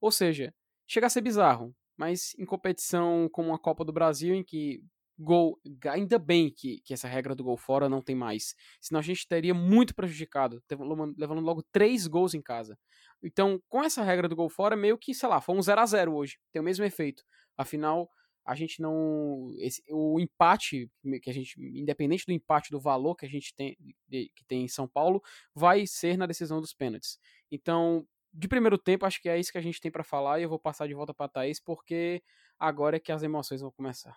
Ou 0.00 0.12
seja, 0.12 0.54
chega 0.86 1.06
a 1.06 1.10
ser 1.10 1.20
bizarro, 1.20 1.74
mas 1.96 2.34
em 2.38 2.44
competição 2.44 3.28
como 3.30 3.54
a 3.54 3.58
Copa 3.58 3.84
do 3.84 3.92
Brasil, 3.92 4.34
em 4.34 4.44
que 4.44 4.82
gol. 5.18 5.58
Ainda 5.90 6.18
bem 6.18 6.50
que, 6.50 6.80
que 6.80 6.92
essa 6.92 7.08
regra 7.08 7.34
do 7.34 7.44
gol 7.44 7.56
fora 7.56 7.88
não 7.88 8.02
tem 8.02 8.14
mais. 8.14 8.54
Senão 8.80 8.98
a 8.98 9.02
gente 9.02 9.26
teria 9.26 9.54
muito 9.54 9.94
prejudicado, 9.94 10.62
levando 11.16 11.40
logo 11.40 11.62
três 11.72 12.06
gols 12.06 12.34
em 12.34 12.42
casa. 12.42 12.78
Então, 13.22 13.62
com 13.68 13.82
essa 13.82 14.02
regra 14.02 14.28
do 14.28 14.36
gol 14.36 14.48
fora, 14.48 14.76
meio 14.76 14.98
que, 14.98 15.14
sei 15.14 15.28
lá, 15.28 15.40
foi 15.40 15.54
um 15.54 15.62
0 15.62 15.80
a 15.80 15.86
0 15.86 16.14
hoje. 16.14 16.38
Tem 16.52 16.60
o 16.60 16.64
mesmo 16.64 16.84
efeito. 16.84 17.22
Afinal, 17.56 18.10
a 18.44 18.54
gente 18.54 18.82
não. 18.82 19.52
Esse, 19.58 19.82
o 19.88 20.18
empate, 20.18 20.90
que 21.22 21.30
a 21.30 21.32
gente. 21.32 21.54
Independente 21.60 22.26
do 22.26 22.32
empate 22.32 22.70
do 22.70 22.80
valor 22.80 23.14
que 23.14 23.26
a 23.26 23.28
gente 23.28 23.54
tem, 23.54 23.76
que 24.10 24.44
tem 24.48 24.64
em 24.64 24.68
São 24.68 24.88
Paulo, 24.88 25.22
vai 25.54 25.86
ser 25.86 26.16
na 26.16 26.26
decisão 26.26 26.60
dos 26.60 26.74
pênaltis. 26.74 27.18
Então, 27.50 28.06
de 28.32 28.48
primeiro 28.48 28.78
tempo, 28.78 29.06
acho 29.06 29.20
que 29.20 29.28
é 29.28 29.38
isso 29.38 29.52
que 29.52 29.58
a 29.58 29.62
gente 29.62 29.80
tem 29.80 29.90
para 29.90 30.04
falar 30.04 30.40
e 30.40 30.44
eu 30.44 30.48
vou 30.48 30.58
passar 30.58 30.86
de 30.88 30.94
volta 30.94 31.12
para 31.14 31.28
Thaís, 31.28 31.60
porque 31.60 32.22
agora 32.58 32.96
é 32.96 33.00
que 33.00 33.12
as 33.12 33.22
emoções 33.22 33.60
vão 33.60 33.70
começar. 33.70 34.16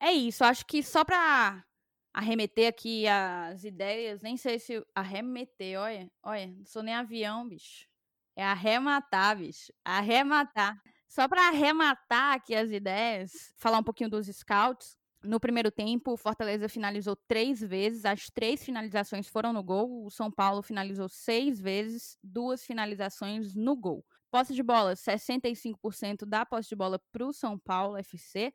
É 0.00 0.12
isso, 0.12 0.42
acho 0.44 0.64
que 0.66 0.82
só 0.82 1.04
para 1.04 1.64
arremeter 2.12 2.68
aqui 2.68 3.06
as 3.06 3.64
ideias, 3.64 4.22
nem 4.22 4.36
sei 4.36 4.58
se 4.58 4.84
arremeter, 4.94 5.78
olha, 5.78 6.10
olha, 6.22 6.46
não 6.48 6.64
sou 6.64 6.82
nem 6.82 6.94
avião, 6.94 7.46
bicho. 7.46 7.86
É 8.34 8.44
arrematar, 8.44 9.36
bicho. 9.36 9.72
Arrematar. 9.84 10.80
Só 11.06 11.28
para 11.28 11.48
arrematar 11.48 12.34
aqui 12.34 12.54
as 12.54 12.70
ideias, 12.70 13.52
falar 13.56 13.78
um 13.78 13.82
pouquinho 13.82 14.08
dos 14.08 14.26
scouts. 14.28 14.96
No 15.22 15.38
primeiro 15.38 15.70
tempo, 15.70 16.12
o 16.12 16.16
Fortaleza 16.16 16.66
finalizou 16.68 17.14
três 17.14 17.60
vezes, 17.60 18.06
as 18.06 18.30
três 18.30 18.64
finalizações 18.64 19.28
foram 19.28 19.52
no 19.52 19.62
gol. 19.62 20.06
O 20.06 20.10
São 20.10 20.30
Paulo 20.30 20.62
finalizou 20.62 21.08
seis 21.10 21.60
vezes, 21.60 22.16
duas 22.22 22.64
finalizações 22.64 23.54
no 23.54 23.76
gol. 23.76 24.04
Posse 24.30 24.54
de 24.54 24.62
bola, 24.62 24.94
65% 24.94 26.24
da 26.24 26.46
posse 26.46 26.70
de 26.70 26.76
bola 26.76 26.98
para 27.12 27.26
o 27.26 27.32
São 27.34 27.58
Paulo 27.58 27.98
FC, 27.98 28.54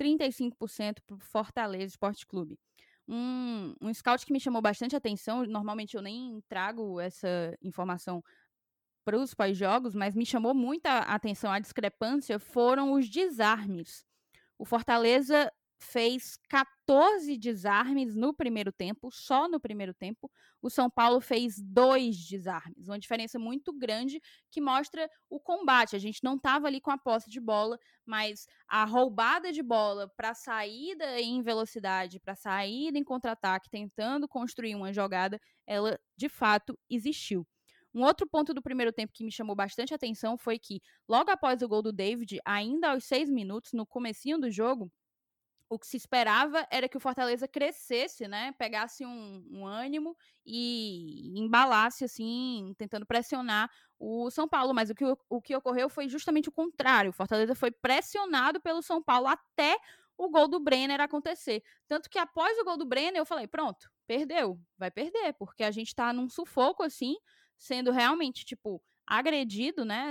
35% 0.00 1.02
para 1.06 1.16
o 1.16 1.20
Fortaleza 1.20 1.86
Esporte 1.86 2.26
Clube. 2.26 2.58
Um, 3.06 3.74
um 3.82 3.92
scout 3.92 4.24
que 4.24 4.32
me 4.32 4.40
chamou 4.40 4.62
bastante 4.62 4.96
atenção, 4.96 5.44
normalmente 5.44 5.96
eu 5.96 6.02
nem 6.02 6.40
trago 6.48 6.98
essa 6.98 7.54
informação 7.60 8.22
para 9.04 9.18
os 9.18 9.34
pós-jogos, 9.34 9.94
mas 9.94 10.14
me 10.14 10.24
chamou 10.24 10.54
muita 10.54 10.98
atenção 11.00 11.50
a 11.52 11.58
discrepância, 11.58 12.38
foram 12.38 12.92
os 12.92 13.08
desarmes. 13.08 14.04
O 14.56 14.64
Fortaleza 14.64 15.52
fez 15.82 16.36
14 16.48 17.36
desarmes 17.38 18.14
no 18.14 18.34
primeiro 18.34 18.70
tempo, 18.70 19.10
só 19.10 19.48
no 19.48 19.58
primeiro 19.58 19.94
tempo. 19.94 20.30
O 20.60 20.68
São 20.68 20.90
Paulo 20.90 21.20
fez 21.20 21.60
dois 21.60 22.16
desarmes, 22.16 22.86
uma 22.86 22.98
diferença 22.98 23.38
muito 23.38 23.72
grande 23.72 24.20
que 24.50 24.60
mostra 24.60 25.08
o 25.28 25.40
combate. 25.40 25.96
A 25.96 25.98
gente 25.98 26.22
não 26.22 26.36
estava 26.36 26.66
ali 26.66 26.80
com 26.80 26.90
a 26.90 26.98
posse 26.98 27.30
de 27.30 27.40
bola, 27.40 27.78
mas 28.04 28.46
a 28.68 28.84
roubada 28.84 29.50
de 29.52 29.62
bola 29.62 30.08
para 30.16 30.34
saída 30.34 31.20
em 31.20 31.42
velocidade, 31.42 32.20
para 32.20 32.34
saída 32.36 32.98
em 32.98 33.04
contra-ataque, 33.04 33.70
tentando 33.70 34.28
construir 34.28 34.74
uma 34.74 34.92
jogada, 34.92 35.40
ela 35.66 35.98
de 36.16 36.28
fato 36.28 36.78
existiu. 36.90 37.46
Um 37.92 38.04
outro 38.04 38.26
ponto 38.28 38.54
do 38.54 38.62
primeiro 38.62 38.92
tempo 38.92 39.12
que 39.12 39.24
me 39.24 39.32
chamou 39.32 39.56
bastante 39.56 39.92
atenção 39.92 40.38
foi 40.38 40.58
que, 40.58 40.80
logo 41.08 41.30
após 41.30 41.60
o 41.60 41.68
gol 41.68 41.82
do 41.82 41.92
David, 41.92 42.38
ainda 42.44 42.90
aos 42.92 43.04
seis 43.04 43.28
minutos, 43.28 43.72
no 43.72 43.84
comecinho 43.84 44.38
do 44.38 44.50
jogo, 44.50 44.92
o 45.70 45.78
que 45.78 45.86
se 45.86 45.96
esperava 45.96 46.66
era 46.68 46.88
que 46.88 46.96
o 46.96 47.00
Fortaleza 47.00 47.46
crescesse, 47.46 48.26
né? 48.26 48.52
Pegasse 48.58 49.06
um, 49.06 49.46
um, 49.48 49.64
ânimo 49.64 50.16
e 50.44 51.32
embalasse, 51.38 52.04
assim, 52.04 52.74
tentando 52.76 53.06
pressionar 53.06 53.70
o 53.96 54.28
São 54.30 54.48
Paulo. 54.48 54.74
Mas 54.74 54.90
o 54.90 54.94
que, 54.96 55.04
o 55.28 55.40
que 55.40 55.54
ocorreu 55.54 55.88
foi 55.88 56.08
justamente 56.08 56.48
o 56.48 56.52
contrário. 56.52 57.10
O 57.10 57.12
Fortaleza 57.12 57.54
foi 57.54 57.70
pressionado 57.70 58.60
pelo 58.60 58.82
São 58.82 59.00
Paulo 59.00 59.28
até 59.28 59.78
o 60.18 60.28
gol 60.28 60.48
do 60.48 60.58
Brenner 60.58 61.00
acontecer. 61.00 61.62
Tanto 61.86 62.10
que 62.10 62.18
após 62.18 62.58
o 62.58 62.64
gol 62.64 62.76
do 62.76 62.84
Brenner, 62.84 63.20
eu 63.20 63.24
falei: 63.24 63.46
pronto, 63.46 63.88
perdeu, 64.08 64.60
vai 64.76 64.90
perder, 64.90 65.34
porque 65.34 65.62
a 65.62 65.70
gente 65.70 65.94
tá 65.94 66.12
num 66.12 66.28
sufoco, 66.28 66.82
assim, 66.82 67.14
sendo 67.56 67.92
realmente, 67.92 68.44
tipo, 68.44 68.82
agredido, 69.06 69.84
né? 69.84 70.10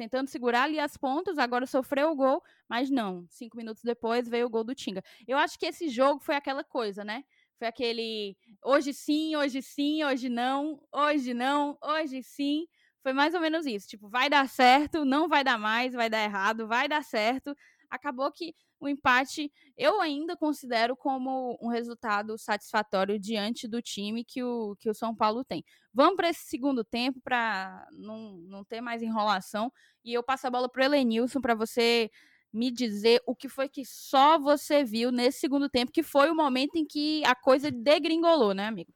Tentando 0.00 0.28
segurar 0.28 0.62
ali 0.62 0.80
as 0.80 0.96
pontas, 0.96 1.36
agora 1.36 1.66
sofreu 1.66 2.10
o 2.10 2.16
gol, 2.16 2.42
mas 2.66 2.88
não. 2.88 3.26
Cinco 3.28 3.58
minutos 3.58 3.82
depois 3.82 4.26
veio 4.26 4.46
o 4.46 4.50
gol 4.50 4.64
do 4.64 4.74
Tinga. 4.74 5.02
Eu 5.28 5.36
acho 5.36 5.58
que 5.58 5.66
esse 5.66 5.90
jogo 5.90 6.20
foi 6.20 6.34
aquela 6.36 6.64
coisa, 6.64 7.04
né? 7.04 7.22
Foi 7.58 7.68
aquele 7.68 8.34
hoje 8.64 8.94
sim, 8.94 9.36
hoje 9.36 9.60
sim, 9.60 10.02
hoje 10.02 10.30
não, 10.30 10.80
hoje 10.90 11.34
não, 11.34 11.76
hoje 11.82 12.22
sim. 12.22 12.66
Foi 13.02 13.12
mais 13.12 13.34
ou 13.34 13.40
menos 13.40 13.66
isso. 13.66 13.88
Tipo, 13.88 14.08
vai 14.08 14.30
dar 14.30 14.48
certo, 14.48 15.04
não 15.04 15.28
vai 15.28 15.44
dar 15.44 15.58
mais, 15.58 15.92
vai 15.92 16.08
dar 16.08 16.24
errado, 16.24 16.66
vai 16.66 16.88
dar 16.88 17.04
certo. 17.04 17.54
Acabou 17.90 18.32
que 18.32 18.54
o 18.80 18.88
empate 18.88 19.52
eu 19.76 20.00
ainda 20.00 20.36
considero 20.36 20.96
como 20.96 21.58
um 21.60 21.68
resultado 21.68 22.36
satisfatório 22.38 23.18
diante 23.18 23.68
do 23.68 23.82
time 23.82 24.24
que 24.24 24.42
o, 24.42 24.74
que 24.76 24.88
o 24.88 24.94
São 24.94 25.14
Paulo 25.14 25.44
tem. 25.44 25.62
Vamos 25.92 26.16
para 26.16 26.30
esse 26.30 26.46
segundo 26.46 26.82
tempo 26.82 27.20
para 27.22 27.86
não, 27.92 28.38
não 28.38 28.64
ter 28.64 28.80
mais 28.80 29.02
enrolação 29.02 29.70
e 30.04 30.12
eu 30.12 30.22
passo 30.22 30.46
a 30.46 30.50
bola 30.50 30.68
para 30.68 30.82
o 30.82 30.84
Elenilson 30.84 31.40
para 31.40 31.54
você 31.54 32.10
me 32.52 32.70
dizer 32.70 33.22
o 33.26 33.34
que 33.34 33.48
foi 33.48 33.68
que 33.68 33.84
só 33.84 34.38
você 34.38 34.82
viu 34.82 35.12
nesse 35.12 35.38
segundo 35.38 35.68
tempo, 35.68 35.92
que 35.92 36.02
foi 36.02 36.30
o 36.30 36.34
momento 36.34 36.76
em 36.76 36.84
que 36.84 37.22
a 37.24 37.34
coisa 37.34 37.70
degringolou, 37.70 38.52
né, 38.52 38.66
amigo? 38.66 38.92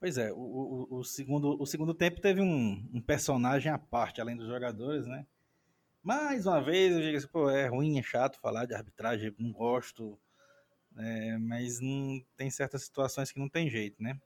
Pois 0.00 0.16
é, 0.16 0.32
o, 0.32 0.38
o, 0.90 0.98
o 0.98 1.04
segundo, 1.04 1.56
o 1.60 1.66
segundo 1.66 1.94
tempo 1.94 2.20
teve 2.20 2.40
um, 2.40 2.88
um 2.92 3.00
personagem 3.00 3.70
à 3.70 3.78
parte, 3.78 4.20
além 4.20 4.36
dos 4.36 4.48
jogadores, 4.48 5.06
né? 5.06 5.26
Mais 6.02 6.46
uma 6.46 6.62
vez, 6.62 6.94
eu 6.94 7.00
digo 7.02 7.18
assim, 7.18 7.28
pô, 7.28 7.50
é 7.50 7.66
ruim, 7.66 7.98
é 7.98 8.02
chato 8.02 8.40
falar 8.40 8.64
de 8.64 8.74
arbitragem, 8.74 9.34
não 9.38 9.52
gosto, 9.52 10.18
é, 10.96 11.36
mas 11.36 11.78
não, 11.78 12.24
tem 12.36 12.50
certas 12.50 12.84
situações 12.84 13.30
que 13.30 13.38
não 13.38 13.48
tem 13.48 13.68
jeito, 13.68 14.02
né? 14.02 14.18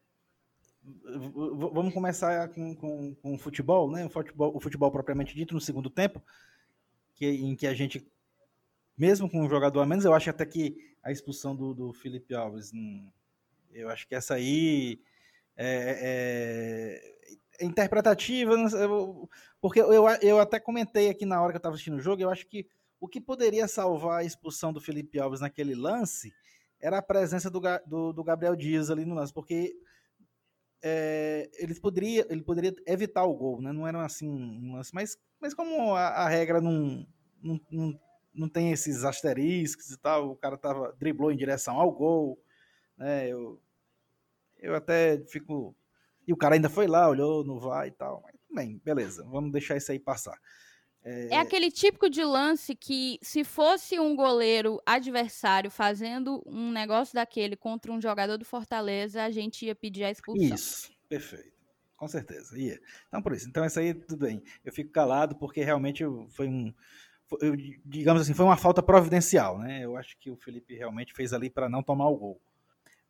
V 0.82 1.30
vamos 1.72 1.92
começar 1.92 2.48
com, 2.50 2.76
com, 2.76 3.14
com, 3.16 3.34
o 3.34 3.38
futebol, 3.38 3.90
né? 3.90 4.04
O 4.04 4.08
futebol, 4.08 4.54
o 4.54 4.60
futebol 4.60 4.90
propriamente 4.92 5.34
dito 5.34 5.54
no 5.54 5.60
segundo 5.60 5.90
tempo, 5.90 6.22
que, 7.14 7.26
em 7.26 7.56
que 7.56 7.66
a 7.66 7.74
gente, 7.74 8.06
mesmo 8.96 9.28
com 9.28 9.42
um 9.42 9.48
jogador 9.48 9.80
a 9.80 9.86
menos, 9.86 10.04
eu 10.04 10.14
acho 10.14 10.30
até 10.30 10.46
que 10.46 10.76
a 11.02 11.10
expulsão 11.10 11.56
do, 11.56 11.74
do 11.74 11.92
Felipe 11.92 12.34
Alves, 12.34 12.72
hum, 12.72 13.10
eu 13.72 13.88
acho 13.88 14.06
que 14.06 14.14
essa 14.14 14.34
aí 14.34 15.00
é, 15.56 17.00
é 17.00 17.13
interpretativa, 17.60 18.54
porque 19.60 19.80
eu, 19.80 20.08
eu 20.22 20.38
até 20.40 20.58
comentei 20.58 21.08
aqui 21.08 21.24
na 21.24 21.40
hora 21.40 21.52
que 21.52 21.56
eu 21.56 21.58
estava 21.58 21.74
assistindo 21.74 21.96
o 21.96 22.00
jogo, 22.00 22.22
eu 22.22 22.30
acho 22.30 22.46
que 22.46 22.66
o 23.00 23.08
que 23.08 23.20
poderia 23.20 23.68
salvar 23.68 24.20
a 24.20 24.24
expulsão 24.24 24.72
do 24.72 24.80
Felipe 24.80 25.18
Alves 25.18 25.40
naquele 25.40 25.74
lance 25.74 26.32
era 26.80 26.98
a 26.98 27.02
presença 27.02 27.50
do, 27.50 27.60
do, 27.86 28.12
do 28.12 28.24
Gabriel 28.24 28.56
Dias 28.56 28.90
ali 28.90 29.04
no 29.04 29.14
lance, 29.14 29.32
porque 29.32 29.74
é, 30.82 31.50
ele, 31.54 31.74
poderia, 31.80 32.26
ele 32.28 32.42
poderia 32.42 32.74
evitar 32.86 33.24
o 33.24 33.34
gol, 33.34 33.60
né? 33.60 33.72
não 33.72 33.86
era 33.86 34.04
assim 34.04 34.28
um 34.28 34.74
lance, 34.74 34.94
mas, 34.94 35.18
mas 35.40 35.54
como 35.54 35.94
a, 35.94 36.08
a 36.08 36.28
regra 36.28 36.60
não, 36.60 37.06
não, 37.42 37.60
não, 37.70 38.00
não, 38.34 38.48
tem 38.48 38.70
esses 38.70 39.02
asteriscos 39.02 39.90
e 39.90 39.96
tal, 39.96 40.30
o 40.30 40.36
cara 40.36 40.58
tava, 40.58 40.94
driblou 40.98 41.32
em 41.32 41.36
direção 41.36 41.80
ao 41.80 41.90
gol, 41.90 42.38
né? 42.98 43.28
eu, 43.28 43.58
eu 44.58 44.74
até 44.74 45.24
fico 45.26 45.74
e 46.26 46.32
o 46.32 46.36
cara 46.36 46.54
ainda 46.54 46.68
foi 46.68 46.86
lá, 46.86 47.08
olhou, 47.08 47.44
não 47.44 47.58
vai 47.58 47.88
e 47.88 47.92
tal. 47.92 48.22
Mas, 48.22 48.34
bem, 48.50 48.80
beleza, 48.84 49.24
vamos 49.24 49.52
deixar 49.52 49.76
isso 49.76 49.92
aí 49.92 49.98
passar. 49.98 50.38
É... 51.04 51.34
é 51.34 51.38
aquele 51.38 51.70
típico 51.70 52.08
de 52.08 52.24
lance 52.24 52.74
que, 52.74 53.18
se 53.20 53.44
fosse 53.44 54.00
um 54.00 54.16
goleiro 54.16 54.80
adversário 54.86 55.70
fazendo 55.70 56.42
um 56.46 56.72
negócio 56.72 57.14
daquele 57.14 57.56
contra 57.56 57.92
um 57.92 58.00
jogador 58.00 58.38
do 58.38 58.44
Fortaleza, 58.44 59.22
a 59.22 59.30
gente 59.30 59.66
ia 59.66 59.74
pedir 59.74 60.04
a 60.04 60.10
expulsão. 60.10 60.54
Isso, 60.54 60.90
perfeito. 61.08 61.52
Com 61.96 62.08
certeza, 62.08 62.58
ia. 62.58 62.80
Então, 63.08 63.22
por 63.22 63.32
isso. 63.32 63.48
Então, 63.48 63.64
isso 63.64 63.78
aí, 63.78 63.94
tudo 63.94 64.26
bem. 64.26 64.42
Eu 64.64 64.72
fico 64.72 64.90
calado 64.90 65.36
porque 65.36 65.62
realmente 65.62 66.04
foi 66.30 66.48
um. 66.48 66.74
Foi, 67.26 67.38
digamos 67.84 68.22
assim, 68.22 68.34
foi 68.34 68.44
uma 68.44 68.56
falta 68.56 68.82
providencial, 68.82 69.58
né? 69.58 69.84
Eu 69.84 69.96
acho 69.96 70.16
que 70.18 70.30
o 70.30 70.36
Felipe 70.36 70.74
realmente 70.74 71.14
fez 71.14 71.32
ali 71.32 71.48
para 71.48 71.68
não 71.68 71.82
tomar 71.82 72.08
o 72.08 72.16
gol. 72.16 72.40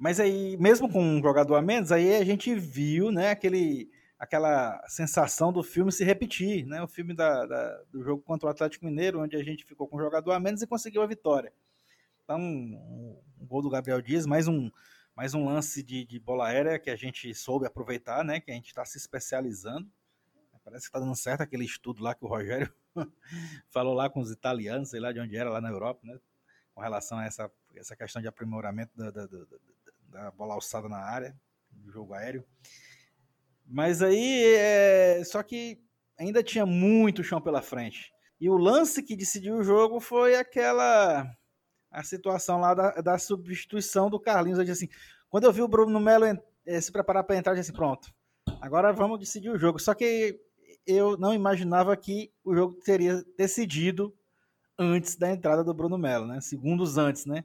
Mas 0.04 0.20
aí, 0.20 0.54
mesmo 0.58 0.86
com 0.86 1.02
um 1.02 1.22
jogador 1.22 1.54
a 1.54 1.62
menos, 1.62 1.90
aí 1.90 2.14
a 2.14 2.22
gente 2.22 2.54
viu, 2.54 3.10
né, 3.10 3.30
aquele 3.30 3.90
aquela 4.18 4.86
sensação 4.86 5.50
do 5.50 5.62
filme 5.62 5.90
se 5.90 6.04
repetir, 6.04 6.66
né? 6.66 6.82
O 6.82 6.86
filme 6.86 7.14
da, 7.14 7.46
da, 7.46 7.82
do 7.90 8.02
jogo 8.02 8.22
contra 8.22 8.46
o 8.46 8.50
Atlético 8.50 8.84
Mineiro, 8.84 9.22
onde 9.22 9.34
a 9.34 9.42
gente 9.42 9.64
ficou 9.64 9.88
com 9.88 9.96
um 9.96 10.00
jogador 10.00 10.32
a 10.32 10.38
menos 10.38 10.60
e 10.60 10.66
conseguiu 10.66 11.00
a 11.00 11.06
vitória. 11.06 11.54
Então, 12.22 12.38
um, 12.38 13.18
um 13.40 13.46
gol 13.46 13.62
do 13.62 13.70
Gabriel 13.70 14.02
Dias, 14.02 14.26
mais 14.26 14.46
um, 14.46 14.70
mais 15.16 15.32
um 15.32 15.46
lance 15.46 15.82
de, 15.82 16.04
de, 16.04 16.20
bola 16.20 16.48
aérea 16.48 16.78
que 16.78 16.90
a 16.90 16.96
gente 16.96 17.34
soube 17.34 17.66
aproveitar, 17.66 18.22
né? 18.22 18.40
Que 18.40 18.50
a 18.50 18.54
gente 18.54 18.66
está 18.66 18.84
se 18.84 18.98
especializando. 18.98 19.90
Parece 20.62 20.82
que 20.82 20.88
está 20.88 20.98
dando 20.98 21.16
certo 21.16 21.40
aquele 21.40 21.64
estudo 21.64 22.02
lá 22.02 22.14
que 22.14 22.26
o 22.26 22.28
Rogério 22.28 22.70
falou 23.72 23.94
lá 23.94 24.10
com 24.10 24.20
os 24.20 24.30
italianos, 24.30 24.90
sei 24.90 25.00
lá 25.00 25.12
de 25.12 25.20
onde 25.20 25.34
era, 25.34 25.48
lá 25.48 25.62
na 25.62 25.70
Europa, 25.70 26.00
né? 26.04 26.20
Com 26.74 26.82
relação 26.82 27.16
a 27.16 27.24
essa, 27.24 27.50
essa 27.74 27.96
questão 27.96 28.20
de 28.20 28.28
aprimoramento 28.28 28.92
da, 28.94 29.10
da, 29.10 29.26
da, 29.26 29.46
da 30.14 30.30
bola 30.30 30.54
alçada 30.54 30.88
na 30.88 30.98
área, 30.98 31.36
do 31.72 31.90
jogo 31.90 32.14
aéreo. 32.14 32.44
Mas 33.66 34.00
aí, 34.00 34.44
é... 34.54 35.22
só 35.24 35.42
que 35.42 35.82
ainda 36.16 36.42
tinha 36.42 36.64
muito 36.64 37.24
chão 37.24 37.40
pela 37.40 37.60
frente. 37.60 38.12
E 38.40 38.48
o 38.48 38.56
lance 38.56 39.02
que 39.02 39.16
decidiu 39.16 39.56
o 39.56 39.64
jogo 39.64 39.98
foi 39.98 40.36
aquela 40.36 41.28
a 41.90 42.02
situação 42.02 42.58
lá 42.58 42.74
da, 42.74 42.90
da 43.00 43.18
substituição 43.18 44.08
do 44.08 44.20
Carlinhos. 44.20 44.58
Eu 44.58 44.64
disse 44.64 44.84
assim, 44.84 44.94
quando 45.28 45.44
eu 45.44 45.52
vi 45.52 45.62
o 45.62 45.68
Bruno 45.68 46.00
Melo 46.00 46.24
é, 46.66 46.80
se 46.80 46.92
preparar 46.92 47.24
para 47.24 47.36
entrar, 47.36 47.52
eu 47.52 47.56
disse 47.56 47.70
assim, 47.70 47.76
pronto, 47.76 48.12
agora 48.60 48.92
vamos 48.92 49.18
decidir 49.18 49.50
o 49.50 49.58
jogo. 49.58 49.78
Só 49.78 49.94
que 49.94 50.40
eu 50.86 51.16
não 51.16 51.32
imaginava 51.32 51.96
que 51.96 52.32
o 52.44 52.54
jogo 52.54 52.74
teria 52.84 53.24
decidido 53.36 54.14
antes 54.78 55.16
da 55.16 55.30
entrada 55.30 55.62
do 55.64 55.72
Bruno 55.72 55.96
Melo, 55.96 56.26
né? 56.26 56.40
Segundos 56.40 56.98
antes, 56.98 57.26
né? 57.26 57.44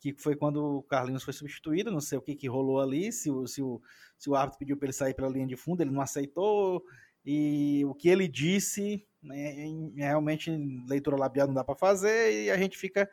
Que 0.00 0.14
foi 0.14 0.34
quando 0.34 0.78
o 0.78 0.82
Carlinhos 0.82 1.22
foi 1.22 1.34
substituído, 1.34 1.90
não 1.90 2.00
sei 2.00 2.16
o 2.16 2.22
que, 2.22 2.34
que 2.34 2.48
rolou 2.48 2.80
ali, 2.80 3.12
se 3.12 3.30
o, 3.30 3.46
se, 3.46 3.62
o, 3.62 3.80
se 4.18 4.30
o 4.30 4.34
árbitro 4.34 4.58
pediu 4.58 4.76
para 4.76 4.86
ele 4.86 4.92
sair 4.94 5.14
pela 5.14 5.28
linha 5.28 5.46
de 5.46 5.56
fundo, 5.56 5.82
ele 5.82 5.90
não 5.90 6.00
aceitou, 6.00 6.82
e 7.24 7.84
o 7.84 7.94
que 7.94 8.08
ele 8.08 8.26
disse, 8.26 9.06
né, 9.22 9.66
realmente 9.96 10.50
leitura 10.88 11.16
labial 11.16 11.46
não 11.46 11.54
dá 11.54 11.62
para 11.62 11.76
fazer, 11.76 12.44
e 12.44 12.50
a 12.50 12.56
gente 12.56 12.78
fica 12.78 13.08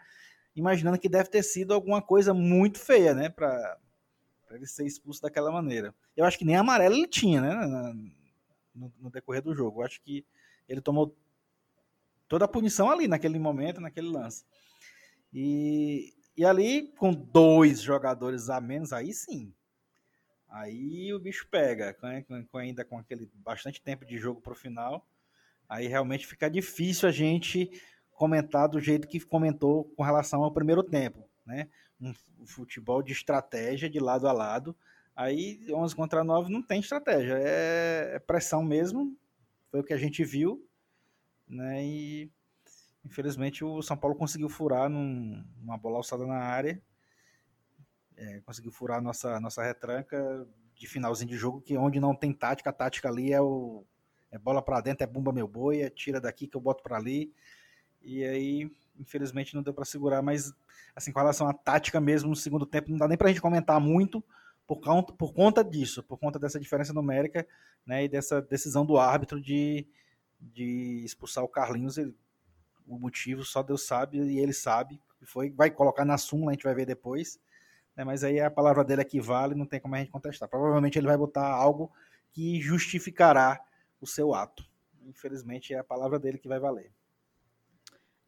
imaginando 0.56 0.98
que 0.98 1.10
deve 1.10 1.30
ter 1.30 1.44
sido 1.44 1.74
alguma 1.74 2.02
coisa 2.02 2.34
muito 2.34 2.80
feia, 2.80 3.14
né, 3.14 3.28
para 3.28 3.78
ele 4.52 4.66
ser 4.66 4.86
expulso 4.86 5.22
daquela 5.22 5.52
maneira. 5.52 5.94
Eu 6.16 6.24
acho 6.24 6.40
que 6.40 6.46
nem 6.46 6.56
amarelo 6.56 6.96
ele 6.96 7.08
tinha, 7.08 7.42
né, 7.42 7.94
no, 8.74 8.94
no 8.98 9.10
decorrer 9.10 9.42
do 9.42 9.54
jogo. 9.54 9.82
Eu 9.82 9.86
acho 9.86 10.02
que 10.02 10.26
ele 10.70 10.80
tomou 10.80 11.14
toda 12.30 12.46
a 12.46 12.48
punição 12.48 12.90
ali, 12.90 13.08
naquele 13.10 13.38
momento, 13.38 13.82
naquele 13.82 14.08
lance. 14.08 14.46
E 15.34 16.14
e 16.38 16.46
ali, 16.46 16.94
com 16.98 17.12
dois 17.12 17.82
jogadores 17.82 18.48
a 18.50 18.62
menos, 18.62 18.94
aí 18.94 19.12
sim. 19.12 19.52
Aí 20.48 21.12
o 21.12 21.20
bicho 21.20 21.48
pega, 21.50 21.94
com, 21.94 22.58
ainda 22.58 22.86
com 22.86 23.00
aquele 23.00 23.30
bastante 23.34 23.82
tempo 23.82 24.06
de 24.06 24.18
jogo 24.18 24.40
para 24.40 24.54
o 24.54 24.56
final. 24.56 25.06
Aí 25.68 25.88
realmente 25.88 26.28
fica 26.28 26.50
difícil 26.50 27.10
a 27.10 27.12
gente 27.12 27.70
comentar 28.12 28.70
do 28.70 28.80
jeito 28.80 29.08
que 29.08 29.20
comentou 29.20 29.86
com 29.96 30.04
relação 30.04 30.44
ao 30.44 30.52
primeiro 30.52 30.84
tempo, 30.84 31.28
né? 31.46 31.68
Um 32.00 32.14
futebol 32.46 33.02
de 33.02 33.12
estratégia 33.12 33.90
de 33.90 34.00
lado 34.00 34.28
a 34.28 34.32
lado. 34.32 34.76
Aí 35.16 35.60
11 35.70 35.96
contra 35.96 36.24
9 36.24 36.52
não 36.52 36.62
tem 36.62 36.80
estratégia, 36.80 37.34
é, 37.40 38.16
é 38.16 38.20
pressão 38.20 38.64
mesmo. 38.64 39.18
Foi 39.72 39.80
o 39.80 39.84
que 39.84 39.94
a 39.94 39.98
gente 39.98 40.24
viu, 40.24 40.64
né? 41.48 41.84
E 41.84 42.32
Infelizmente 43.08 43.64
o 43.64 43.82
São 43.82 43.96
Paulo 43.96 44.16
conseguiu 44.16 44.50
furar 44.50 44.90
num, 44.90 45.44
numa 45.62 45.78
bola 45.78 45.98
alçada 45.98 46.26
na 46.26 46.36
área. 46.36 46.82
É, 48.18 48.42
conseguiu 48.42 48.72
furar 48.72 49.02
nossa, 49.02 49.40
nossa 49.40 49.64
retranca 49.64 50.48
de 50.76 50.88
finalzinho 50.88 51.30
de 51.30 51.38
jogo, 51.38 51.62
que 51.62 51.78
onde 51.78 52.00
não 52.00 52.14
tem 52.14 52.34
tática, 52.34 52.70
a 52.70 52.74
tática 52.74 53.08
ali 53.08 53.32
é 53.32 53.42
o 53.42 53.86
é 54.30 54.38
bola 54.38 54.62
para 54.62 54.82
dentro, 54.82 55.04
é 55.04 55.08
bumba 55.08 55.32
meu 55.32 55.48
boi, 55.48 55.82
é 55.82 55.90
tira 55.90 56.20
daqui 56.20 56.48
que 56.48 56.58
eu 56.58 56.62
boto 56.62 56.84
para 56.84 56.98
ali. 56.98 57.34
E 58.02 58.26
aí, 58.26 58.70
infelizmente, 59.00 59.56
não 59.56 59.64
deu 59.64 59.74
para 59.74 59.86
segurar, 59.86 60.22
mas 60.22 60.54
assim, 60.94 61.14
com 61.14 61.20
relação 61.20 61.48
à 61.48 61.54
tática 61.54 62.02
mesmo 62.02 62.30
no 62.30 62.36
segundo 62.36 62.66
tempo, 62.66 62.92
não 62.92 62.98
dá 62.98 63.08
nem 63.08 63.18
para 63.18 63.28
a 63.28 63.32
gente 63.32 63.42
comentar 63.42 63.80
muito 63.80 64.22
por 64.68 64.82
conta, 64.82 65.14
por 65.14 65.34
conta 65.34 65.64
disso, 65.64 66.04
por 66.04 66.18
conta 66.18 66.38
dessa 66.38 66.60
diferença 66.60 66.92
numérica, 66.92 67.48
né, 67.86 68.04
e 68.04 68.10
dessa 68.10 68.42
decisão 68.42 68.86
do 68.86 68.98
árbitro 68.98 69.40
de, 69.40 69.88
de 70.42 71.04
expulsar 71.06 71.44
o 71.46 71.48
Carlinhos, 71.48 71.98
ele 71.98 72.14
o 72.88 72.98
motivo 72.98 73.44
só 73.44 73.62
Deus 73.62 73.86
sabe 73.86 74.18
e 74.18 74.40
ele 74.40 74.54
sabe. 74.54 75.00
Foi, 75.24 75.50
vai 75.50 75.70
colocar 75.70 76.06
na 76.06 76.18
súmula, 76.18 76.52
a 76.52 76.54
gente 76.54 76.64
vai 76.64 76.74
ver 76.74 76.86
depois. 76.86 77.40
Né, 77.96 78.04
mas 78.04 78.24
aí 78.24 78.40
a 78.40 78.50
palavra 78.50 78.84
dele 78.84 79.02
é 79.02 79.06
que 79.06 79.20
vale, 79.20 79.56
não 79.56 79.66
tem 79.66 79.80
como 79.80 79.96
a 79.96 80.00
gente 80.00 80.12
contestar. 80.12 80.48
Provavelmente 80.48 80.98
ele 80.98 81.08
vai 81.08 81.18
botar 81.18 81.48
algo 81.48 81.92
que 82.32 82.62
justificará 82.62 83.60
o 84.00 84.08
seu 84.08 84.34
ato. 84.34 84.64
Infelizmente 85.04 85.74
é 85.74 85.80
a 85.80 85.84
palavra 85.84 86.20
dele 86.20 86.38
que 86.38 86.48
vai 86.48 86.60
valer. 86.60 86.92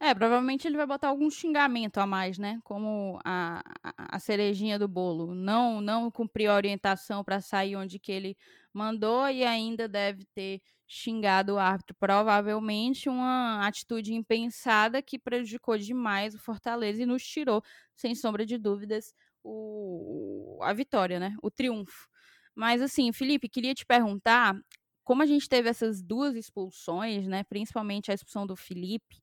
É, 0.02 0.14
provavelmente 0.14 0.66
ele 0.66 0.78
vai 0.78 0.86
botar 0.86 1.08
algum 1.08 1.28
xingamento 1.30 1.98
a 1.98 2.06
mais, 2.06 2.38
né? 2.38 2.58
Como 2.64 3.20
a, 3.22 3.60
a, 3.84 4.16
a 4.16 4.18
cerejinha 4.18 4.78
do 4.78 4.88
bolo. 4.88 5.34
Não, 5.34 5.78
não 5.82 6.10
cumpriu 6.10 6.50
a 6.50 6.54
orientação 6.56 7.22
para 7.22 7.40
sair 7.42 7.76
onde 7.76 7.98
que 7.98 8.10
ele 8.10 8.34
mandou 8.72 9.28
e 9.28 9.44
ainda 9.44 9.86
deve 9.86 10.24
ter 10.34 10.62
xingado 10.88 11.54
o 11.54 11.58
árbitro. 11.58 11.94
Provavelmente 12.00 13.10
uma 13.10 13.66
atitude 13.66 14.14
impensada 14.14 15.02
que 15.02 15.18
prejudicou 15.18 15.76
demais 15.76 16.34
o 16.34 16.38
Fortaleza 16.38 17.02
e 17.02 17.06
nos 17.06 17.22
tirou, 17.22 17.62
sem 17.94 18.14
sombra 18.14 18.46
de 18.46 18.56
dúvidas, 18.56 19.12
o, 19.44 20.58
a 20.62 20.72
vitória, 20.72 21.20
né? 21.20 21.36
O 21.42 21.50
triunfo. 21.50 22.08
Mas 22.54 22.80
assim, 22.80 23.12
Felipe, 23.12 23.50
queria 23.50 23.74
te 23.74 23.84
perguntar, 23.84 24.56
como 25.04 25.22
a 25.22 25.26
gente 25.26 25.46
teve 25.46 25.68
essas 25.68 26.00
duas 26.02 26.34
expulsões, 26.36 27.26
né? 27.28 27.44
Principalmente 27.44 28.10
a 28.10 28.14
expulsão 28.14 28.46
do 28.46 28.56
Felipe 28.56 29.20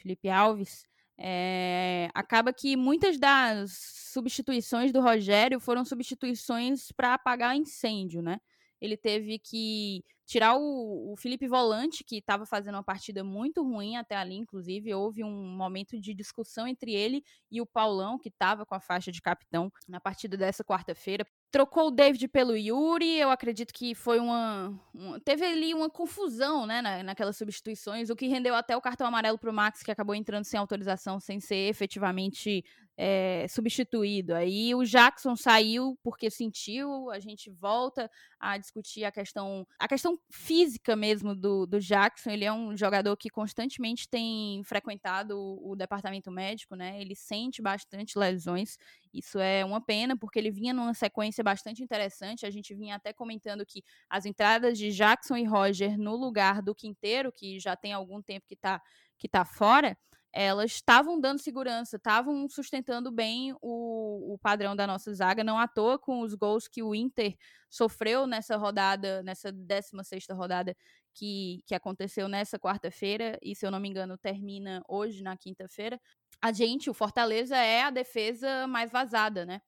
Felipe 0.00 0.28
Alves, 0.28 0.84
é, 1.18 2.08
acaba 2.14 2.52
que 2.52 2.76
muitas 2.76 3.18
das 3.18 3.72
substituições 4.12 4.92
do 4.92 5.00
Rogério 5.00 5.60
foram 5.60 5.84
substituições 5.84 6.90
para 6.92 7.14
apagar 7.14 7.56
incêndio, 7.56 8.22
né? 8.22 8.38
Ele 8.80 8.96
teve 8.96 9.38
que 9.38 10.02
tirar 10.24 10.56
o, 10.56 11.12
o 11.12 11.16
Felipe 11.16 11.46
Volante, 11.46 12.02
que 12.02 12.16
estava 12.16 12.46
fazendo 12.46 12.76
uma 12.76 12.82
partida 12.84 13.22
muito 13.22 13.62
ruim 13.62 13.96
até 13.96 14.16
ali, 14.16 14.36
inclusive. 14.36 14.94
Houve 14.94 15.22
um 15.22 15.56
momento 15.56 16.00
de 16.00 16.14
discussão 16.14 16.66
entre 16.66 16.94
ele 16.94 17.22
e 17.50 17.60
o 17.60 17.66
Paulão, 17.66 18.18
que 18.18 18.28
estava 18.30 18.64
com 18.64 18.74
a 18.74 18.80
faixa 18.80 19.12
de 19.12 19.20
capitão 19.20 19.70
na 19.86 20.00
partida 20.00 20.36
dessa 20.36 20.64
quarta-feira. 20.64 21.26
Trocou 21.50 21.88
o 21.88 21.90
David 21.90 22.28
pelo 22.28 22.56
Yuri, 22.56 23.18
eu 23.18 23.28
acredito 23.28 23.74
que 23.74 23.92
foi 23.92 24.20
uma, 24.20 24.72
uma. 24.94 25.18
teve 25.18 25.44
ali 25.44 25.74
uma 25.74 25.90
confusão, 25.90 26.64
né, 26.64 26.80
na, 26.80 27.02
naquelas 27.02 27.36
substituições, 27.36 28.08
o 28.08 28.14
que 28.14 28.28
rendeu 28.28 28.54
até 28.54 28.76
o 28.76 28.80
cartão 28.80 29.06
amarelo 29.06 29.36
para 29.36 29.50
o 29.50 29.52
Max, 29.52 29.82
que 29.82 29.90
acabou 29.90 30.14
entrando 30.14 30.44
sem 30.44 30.60
autorização, 30.60 31.18
sem 31.18 31.40
ser 31.40 31.68
efetivamente 31.68 32.64
é, 33.02 33.46
substituído. 33.48 34.34
Aí 34.34 34.74
o 34.74 34.84
Jackson 34.84 35.34
saiu 35.34 35.98
porque 36.02 36.28
sentiu, 36.28 37.10
a 37.10 37.18
gente 37.18 37.50
volta 37.50 38.10
a 38.38 38.58
discutir 38.58 39.04
a 39.04 39.10
questão, 39.10 39.66
a 39.78 39.88
questão 39.88 40.20
física 40.30 40.94
mesmo 40.94 41.34
do, 41.34 41.64
do 41.64 41.80
Jackson. 41.80 42.28
Ele 42.28 42.44
é 42.44 42.52
um 42.52 42.76
jogador 42.76 43.16
que 43.16 43.30
constantemente 43.30 44.06
tem 44.06 44.62
frequentado 44.64 45.34
o, 45.34 45.70
o 45.70 45.76
departamento 45.76 46.30
médico, 46.30 46.76
né? 46.76 47.00
Ele 47.00 47.16
sente 47.16 47.62
bastante 47.62 48.18
lesões. 48.18 48.76
Isso 49.14 49.38
é 49.38 49.64
uma 49.64 49.80
pena, 49.80 50.14
porque 50.14 50.38
ele 50.38 50.50
vinha 50.50 50.74
numa 50.74 50.92
sequência 50.92 51.42
bastante 51.42 51.82
interessante. 51.82 52.44
A 52.44 52.50
gente 52.50 52.74
vinha 52.74 52.96
até 52.96 53.14
comentando 53.14 53.64
que 53.64 53.82
as 54.10 54.26
entradas 54.26 54.76
de 54.76 54.90
Jackson 54.90 55.38
e 55.38 55.44
Roger 55.44 55.98
no 55.98 56.14
lugar 56.16 56.60
do 56.60 56.74
Quinteiro, 56.74 57.32
que 57.32 57.58
já 57.58 57.74
tem 57.74 57.94
algum 57.94 58.20
tempo 58.20 58.46
que 58.46 58.54
está 58.54 58.82
que 59.16 59.28
tá 59.28 59.44
fora, 59.44 59.98
elas 60.32 60.72
estavam 60.72 61.20
dando 61.20 61.40
segurança, 61.40 61.96
estavam 61.96 62.48
sustentando 62.48 63.10
bem 63.10 63.54
o, 63.60 64.34
o 64.34 64.38
padrão 64.38 64.76
da 64.76 64.86
nossa 64.86 65.12
zaga, 65.12 65.42
não 65.44 65.58
à 65.58 65.66
toa 65.66 65.98
com 65.98 66.20
os 66.20 66.34
gols 66.34 66.68
que 66.68 66.82
o 66.82 66.94
Inter 66.94 67.36
sofreu 67.68 68.26
nessa 68.26 68.56
rodada, 68.56 69.22
nessa 69.22 69.50
16 69.52 70.26
rodada 70.30 70.76
que, 71.14 71.62
que 71.66 71.74
aconteceu 71.74 72.28
nessa 72.28 72.58
quarta-feira, 72.58 73.38
e 73.42 73.54
se 73.54 73.66
eu 73.66 73.70
não 73.70 73.80
me 73.80 73.88
engano 73.88 74.16
termina 74.16 74.82
hoje, 74.88 75.22
na 75.22 75.36
quinta-feira. 75.36 76.00
A 76.40 76.52
gente, 76.52 76.88
o 76.88 76.94
Fortaleza, 76.94 77.56
é 77.56 77.82
a 77.82 77.90
defesa 77.90 78.66
mais 78.66 78.90
vazada, 78.90 79.44
né? 79.44 79.60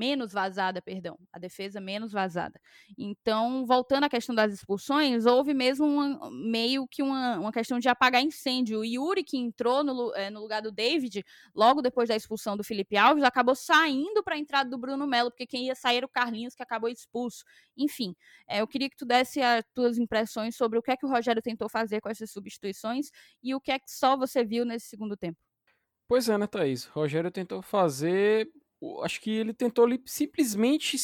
Menos 0.00 0.32
vazada, 0.32 0.80
perdão, 0.80 1.18
a 1.30 1.38
defesa 1.38 1.78
menos 1.78 2.10
vazada. 2.10 2.58
Então, 2.96 3.66
voltando 3.66 4.04
à 4.04 4.08
questão 4.08 4.34
das 4.34 4.50
expulsões, 4.54 5.26
houve 5.26 5.52
mesmo 5.52 5.86
uma, 5.86 6.30
meio 6.30 6.88
que 6.88 7.02
uma, 7.02 7.38
uma 7.38 7.52
questão 7.52 7.78
de 7.78 7.86
apagar 7.86 8.22
incêndio. 8.22 8.80
O 8.80 8.84
Yuri, 8.84 9.22
que 9.22 9.36
entrou 9.36 9.84
no, 9.84 10.14
é, 10.14 10.30
no 10.30 10.40
lugar 10.40 10.62
do 10.62 10.72
David, 10.72 11.22
logo 11.54 11.82
depois 11.82 12.08
da 12.08 12.16
expulsão 12.16 12.56
do 12.56 12.64
Felipe 12.64 12.96
Alves, 12.96 13.22
acabou 13.22 13.54
saindo 13.54 14.22
para 14.22 14.36
a 14.36 14.38
entrada 14.38 14.70
do 14.70 14.78
Bruno 14.78 15.06
Melo, 15.06 15.30
porque 15.30 15.46
quem 15.46 15.66
ia 15.66 15.74
sair 15.74 15.98
era 15.98 16.06
o 16.06 16.08
Carlinhos, 16.08 16.54
que 16.54 16.62
acabou 16.62 16.88
expulso. 16.88 17.44
Enfim, 17.76 18.16
é, 18.48 18.62
eu 18.62 18.66
queria 18.66 18.88
que 18.88 18.96
tu 18.96 19.04
desse 19.04 19.42
as 19.42 19.62
tuas 19.74 19.98
impressões 19.98 20.56
sobre 20.56 20.78
o 20.78 20.82
que 20.82 20.90
é 20.92 20.96
que 20.96 21.04
o 21.04 21.10
Rogério 21.10 21.42
tentou 21.42 21.68
fazer 21.68 22.00
com 22.00 22.08
essas 22.08 22.30
substituições 22.30 23.10
e 23.42 23.54
o 23.54 23.60
que 23.60 23.70
é 23.70 23.78
que 23.78 23.90
só 23.90 24.16
você 24.16 24.42
viu 24.42 24.64
nesse 24.64 24.86
segundo 24.86 25.14
tempo. 25.14 25.38
Pois 26.10 26.28
é, 26.28 26.36
né, 26.36 26.48
Thaís? 26.48 26.86
Rogério 26.86 27.30
tentou 27.30 27.62
fazer. 27.62 28.50
Acho 29.02 29.20
que 29.20 29.30
ele 29.30 29.52
tentou 29.52 29.86
simplesmente 30.06 30.96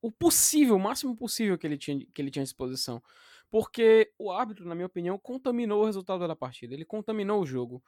o 0.00 0.10
possível, 0.12 0.76
o 0.76 0.80
máximo 0.80 1.16
possível 1.16 1.58
que 1.58 1.66
ele 1.66 1.76
tinha, 1.76 2.06
que 2.14 2.22
ele 2.22 2.30
tinha 2.30 2.42
à 2.42 2.44
disposição. 2.44 3.02
Porque 3.50 4.12
o 4.18 4.30
árbitro, 4.30 4.66
na 4.66 4.74
minha 4.74 4.86
opinião, 4.86 5.18
contaminou 5.18 5.82
o 5.82 5.86
resultado 5.86 6.26
da 6.26 6.36
partida. 6.36 6.74
Ele 6.74 6.84
contaminou 6.84 7.40
o 7.40 7.46
jogo. 7.46 7.82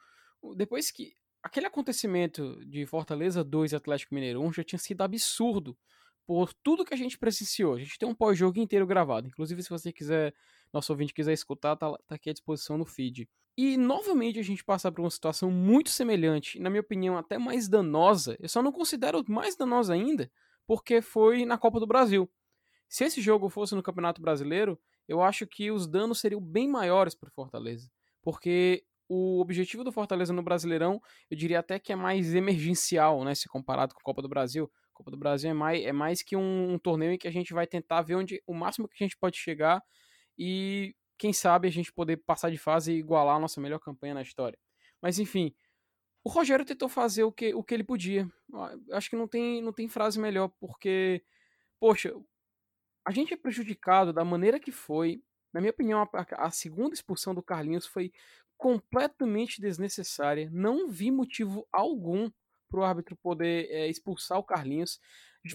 Depois 0.55 0.91
que. 0.91 1.13
Aquele 1.41 1.67
acontecimento 1.67 2.59
de 2.65 2.85
Fortaleza 2.85 3.45
2 3.45 3.71
e 3.71 3.75
Atlético 3.77 4.13
Mineiro 4.13 4.41
1 4.41 4.51
já 4.51 4.61
tinha 4.61 4.77
sido 4.77 5.01
absurdo 5.01 5.77
por 6.27 6.53
tudo 6.53 6.83
que 6.83 6.93
a 6.93 6.97
gente 6.97 7.17
presenciou. 7.17 7.75
A 7.75 7.79
gente 7.79 7.97
tem 7.97 8.09
um 8.09 8.13
pós-jogo 8.13 8.59
inteiro 8.59 8.85
gravado. 8.85 9.25
Inclusive, 9.25 9.63
se 9.63 9.69
você 9.69 9.93
quiser, 9.93 10.33
nosso 10.73 10.91
ouvinte 10.91 11.13
quiser 11.13 11.31
escutar, 11.31 11.77
tá, 11.77 11.97
tá 12.05 12.15
aqui 12.15 12.29
à 12.29 12.33
disposição 12.33 12.77
no 12.77 12.85
feed. 12.85 13.27
E 13.61 13.75
novamente 13.75 14.39
a 14.39 14.41
gente 14.41 14.63
passa 14.63 14.89
por 14.89 15.01
uma 15.01 15.11
situação 15.11 15.51
muito 15.51 15.89
semelhante, 15.89 16.57
na 16.61 16.69
minha 16.69 16.79
opinião, 16.79 17.17
até 17.17 17.37
mais 17.37 17.67
danosa. 17.67 18.37
Eu 18.39 18.47
só 18.47 18.63
não 18.63 18.71
considero 18.71 19.21
mais 19.27 19.53
danosa 19.53 19.93
ainda, 19.93 20.31
porque 20.65 21.01
foi 21.01 21.43
na 21.43 21.57
Copa 21.57 21.77
do 21.77 21.85
Brasil. 21.85 22.31
Se 22.87 23.03
esse 23.03 23.19
jogo 23.19 23.49
fosse 23.49 23.75
no 23.75 23.83
Campeonato 23.83 24.21
Brasileiro, 24.21 24.79
eu 25.09 25.21
acho 25.21 25.45
que 25.45 25.71
os 25.71 25.87
danos 25.87 26.21
seriam 26.21 26.39
bem 26.39 26.69
maiores 26.69 27.13
para 27.13 27.27
o 27.27 27.33
Fortaleza. 27.33 27.91
Porque 28.21 28.85
o 29.09 29.41
objetivo 29.41 29.83
do 29.83 29.91
Fortaleza 29.91 30.31
no 30.31 30.41
Brasileirão, 30.41 31.01
eu 31.29 31.35
diria 31.35 31.59
até 31.59 31.77
que 31.77 31.91
é 31.91 31.97
mais 31.97 32.33
emergencial, 32.33 33.25
né, 33.25 33.35
se 33.35 33.49
comparado 33.49 33.93
com 33.93 33.99
a 33.99 34.03
Copa 34.03 34.21
do 34.21 34.29
Brasil. 34.29 34.71
Copa 34.93 35.11
do 35.11 35.17
Brasil 35.17 35.49
é 35.49 35.53
mais, 35.53 35.83
é 35.83 35.91
mais 35.91 36.23
que 36.23 36.37
um, 36.37 36.75
um, 36.75 36.79
torneio 36.79 37.11
em 37.11 37.17
que 37.17 37.27
a 37.27 37.31
gente 37.31 37.53
vai 37.53 37.67
tentar 37.67 38.03
ver 38.03 38.15
onde 38.15 38.41
o 38.47 38.53
máximo 38.53 38.87
que 38.87 39.03
a 39.03 39.05
gente 39.05 39.17
pode 39.17 39.35
chegar 39.35 39.83
e 40.37 40.95
quem 41.19 41.33
sabe 41.33 41.67
a 41.67 41.71
gente 41.71 41.91
poder 41.91 42.17
passar 42.17 42.49
de 42.49 42.57
fase 42.57 42.93
e 42.93 42.97
igualar 42.97 43.35
a 43.35 43.39
nossa 43.39 43.59
melhor 43.59 43.79
campanha 43.79 44.13
na 44.13 44.21
história. 44.21 44.57
Mas 45.01 45.19
enfim, 45.19 45.53
o 46.23 46.29
Rogério 46.29 46.65
tentou 46.65 46.87
fazer 46.87 47.23
o 47.23 47.31
que, 47.31 47.53
o 47.53 47.61
que 47.61 47.73
ele 47.73 47.83
podia. 47.83 48.27
Acho 48.91 49.09
que 49.09 49.15
não 49.17 49.27
tem, 49.27 49.61
não 49.61 49.73
tem 49.73 49.89
frase 49.89 50.17
melhor, 50.17 50.49
porque, 50.59 51.21
poxa, 51.79 52.13
a 53.05 53.11
gente 53.11 53.33
é 53.33 53.37
prejudicado 53.37 54.13
da 54.13 54.23
maneira 54.23 54.59
que 54.59 54.71
foi. 54.71 55.21
Na 55.53 55.59
minha 55.59 55.71
opinião, 55.71 56.01
a, 56.01 56.45
a 56.45 56.51
segunda 56.51 56.93
expulsão 56.93 57.35
do 57.35 57.43
Carlinhos 57.43 57.85
foi 57.85 58.11
completamente 58.57 59.61
desnecessária. 59.61 60.49
Não 60.51 60.89
vi 60.89 61.11
motivo 61.11 61.67
algum 61.71 62.29
para 62.69 62.79
o 62.79 62.83
árbitro 62.83 63.17
poder 63.17 63.67
é, 63.71 63.87
expulsar 63.87 64.37
o 64.37 64.43
Carlinhos. 64.43 64.99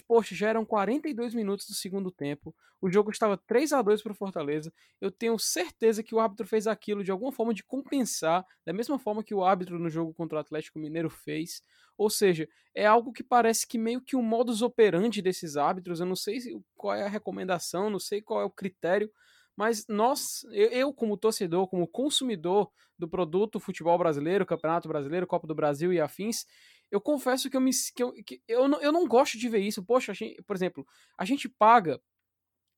Poxa, 0.07 0.33
já 0.33 0.49
eram 0.49 0.65
42 0.65 1.33
minutos 1.33 1.67
do 1.67 1.73
segundo 1.73 2.09
tempo. 2.09 2.55
O 2.81 2.89
jogo 2.89 3.11
estava 3.11 3.37
3 3.37 3.71
a 3.71 3.81
2 3.81 4.01
para 4.01 4.11
o 4.11 4.15
Fortaleza. 4.15 4.73
Eu 4.99 5.11
tenho 5.11 5.37
certeza 5.37 6.01
que 6.01 6.15
o 6.15 6.19
árbitro 6.19 6.47
fez 6.47 6.65
aquilo 6.65 7.03
de 7.03 7.11
alguma 7.11 7.31
forma 7.31 7.53
de 7.53 7.63
compensar, 7.63 8.45
da 8.65 8.73
mesma 8.73 8.97
forma 8.97 9.23
que 9.23 9.33
o 9.33 9.43
árbitro 9.43 9.77
no 9.77 9.89
jogo 9.89 10.13
contra 10.13 10.37
o 10.37 10.41
Atlético 10.41 10.79
Mineiro 10.79 11.09
fez. 11.09 11.61
Ou 11.97 12.09
seja, 12.09 12.47
é 12.73 12.85
algo 12.85 13.13
que 13.13 13.23
parece 13.23 13.67
que 13.67 13.77
meio 13.77 14.01
que 14.01 14.15
o 14.15 14.19
um 14.19 14.23
modus 14.23 14.61
operandi 14.61 15.21
desses 15.21 15.55
árbitros. 15.55 15.99
Eu 15.99 16.05
não 16.05 16.15
sei 16.15 16.39
qual 16.75 16.95
é 16.95 17.03
a 17.05 17.09
recomendação, 17.09 17.89
não 17.89 17.99
sei 17.99 18.21
qual 18.21 18.41
é 18.41 18.45
o 18.45 18.49
critério, 18.49 19.11
mas 19.55 19.85
nós, 19.87 20.45
eu 20.51 20.93
como 20.93 21.15
torcedor, 21.15 21.67
como 21.67 21.87
consumidor 21.87 22.69
do 22.97 23.07
produto 23.07 23.59
futebol 23.59 23.97
brasileiro, 23.97 24.45
Campeonato 24.45 24.87
Brasileiro, 24.87 25.27
Copa 25.27 25.47
do 25.47 25.55
Brasil 25.55 25.93
e 25.93 25.99
afins, 25.99 26.45
eu 26.91 27.01
confesso 27.01 27.49
que 27.49 27.57
eu 27.57 27.61
me 27.61 27.71
que 27.95 28.03
eu, 28.03 28.13
que 28.13 28.41
eu, 28.47 28.67
não, 28.67 28.81
eu 28.81 28.91
não 28.91 29.07
gosto 29.07 29.37
de 29.37 29.49
ver 29.49 29.59
isso. 29.59 29.83
Poxa, 29.83 30.13
gente, 30.13 30.41
por 30.43 30.55
exemplo, 30.55 30.87
a 31.17 31.25
gente 31.25 31.49
paga 31.49 32.01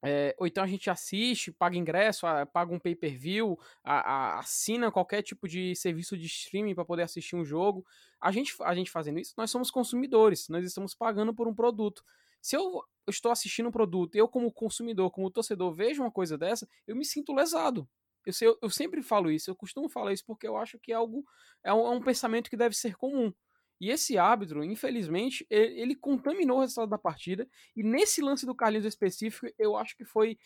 é, 0.04 0.36
ou 0.38 0.46
então 0.46 0.64
a 0.64 0.68
gente 0.68 0.90
assiste, 0.90 1.52
paga 1.52 1.76
ingresso, 1.76 2.26
paga 2.54 2.74
um 2.74 2.80
pay-per-view, 2.80 3.58
assina 3.84 4.92
qualquer 4.92 5.24
tipo 5.24 5.48
de 5.48 5.76
serviço 5.76 6.16
de 6.18 6.28
streaming 6.28 6.76
para 6.76 6.86
poder 6.86 7.04
assistir 7.04 7.36
um 7.36 7.44
jogo. 7.44 7.86
A 8.22 8.32
gente, 8.32 8.56
a 8.62 8.76
gente 8.76 8.92
fazendo 8.92 9.20
isso, 9.20 9.34
nós 9.36 9.50
somos 9.50 9.72
consumidores, 9.72 10.50
nós 10.50 10.64
estamos 10.64 10.94
pagando 10.94 11.34
por 11.34 11.48
um 11.48 11.54
produto. 11.54 12.04
Se 12.42 12.56
eu 12.56 12.84
estou 13.08 13.32
assistindo 13.32 13.70
um 13.70 13.72
produto, 13.72 14.16
eu 14.16 14.28
como 14.28 14.52
consumidor, 14.52 15.10
como 15.12 15.32
torcedor, 15.32 15.74
vejo 15.74 16.04
uma 16.04 16.12
coisa 16.12 16.38
dessa, 16.38 16.68
eu 16.86 16.96
me 16.96 17.04
sinto 17.04 17.34
lesado. 17.34 17.90
Eu, 18.26 18.34
eu, 18.42 18.58
eu 18.62 18.70
sempre 18.70 19.02
falo 19.02 19.32
isso, 19.32 19.50
eu 19.50 19.56
costumo 19.56 19.90
falar 19.90 20.14
isso 20.14 20.24
porque 20.26 20.48
eu 20.48 20.58
acho 20.58 20.78
que 20.80 20.92
é 20.92 20.96
algo, 20.96 21.26
é 21.64 21.74
um, 21.74 21.88
é 21.88 21.90
um 21.90 22.02
pensamento 22.02 22.50
que 22.50 22.58
deve 22.58 22.76
ser 22.76 22.96
comum. 22.96 23.34
E 23.80 23.90
esse 23.90 24.18
árbitro, 24.18 24.64
infelizmente, 24.64 25.46
ele, 25.50 25.96
contaminou 25.96 26.58
o 26.58 26.62
resultado 26.62 26.90
da 26.90 26.98
partida. 26.98 27.48
E 27.76 27.84
nesse 27.84 28.22
lance 28.22 28.46
do 28.46 28.56
Carlinhos 28.56 28.86
específico, 28.86 29.48
eu 29.58 29.78
acho 29.78 29.96
que 29.96 30.04
foi 30.04 30.38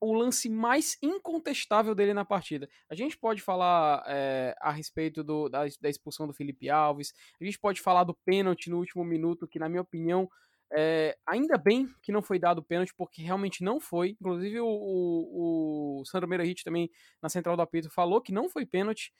o 0.00 0.12
lance 0.12 0.48
mais 0.48 0.98
incontestável 1.00 1.94
dele 1.94 2.12
na 2.12 2.24
partida. 2.24 2.68
A 2.90 2.94
gente 2.94 3.16
pode 3.16 3.40
falar 3.40 4.02
é, 4.08 4.52
a 4.60 4.72
respeito 4.72 5.22
do, 5.22 5.48
da, 5.48 5.60
da, 5.80 5.88
expulsão 5.88 6.26
do 6.26 6.32
Felipe 6.34 6.68
Alves, 6.68 7.14
a 7.40 7.44
gente 7.44 7.56
pode 7.56 7.80
falar 7.80 8.02
do 8.02 8.12
pênalti 8.12 8.68
no 8.68 8.78
último 8.78 9.04
minuto, 9.04 9.46
que 9.46 9.60
na 9.60 9.68
minha 9.68 9.80
opinião, 9.80 10.28
é, 10.72 11.16
ainda 11.24 11.56
bem 11.56 11.88
que 12.02 12.10
não 12.10 12.20
foi 12.20 12.36
dado 12.36 12.64
pênalti, 12.64 12.92
porque 12.96 13.22
realmente 13.22 13.62
não 13.62 13.78
foi. 13.78 14.16
Inclusive 14.20 14.58
o, 14.58 14.66
o, 14.66 16.00
o 16.00 16.04
Sandro 16.04 16.28
Meirahit 16.28 16.64
também, 16.64 16.90
na 17.22 17.28
central 17.28 17.54
do 17.54 17.62
apito, 17.62 17.88
falou 17.88 18.20
que 18.20 18.32
não 18.32 18.48
foi 18.48 18.66
pênalti. 18.66 19.12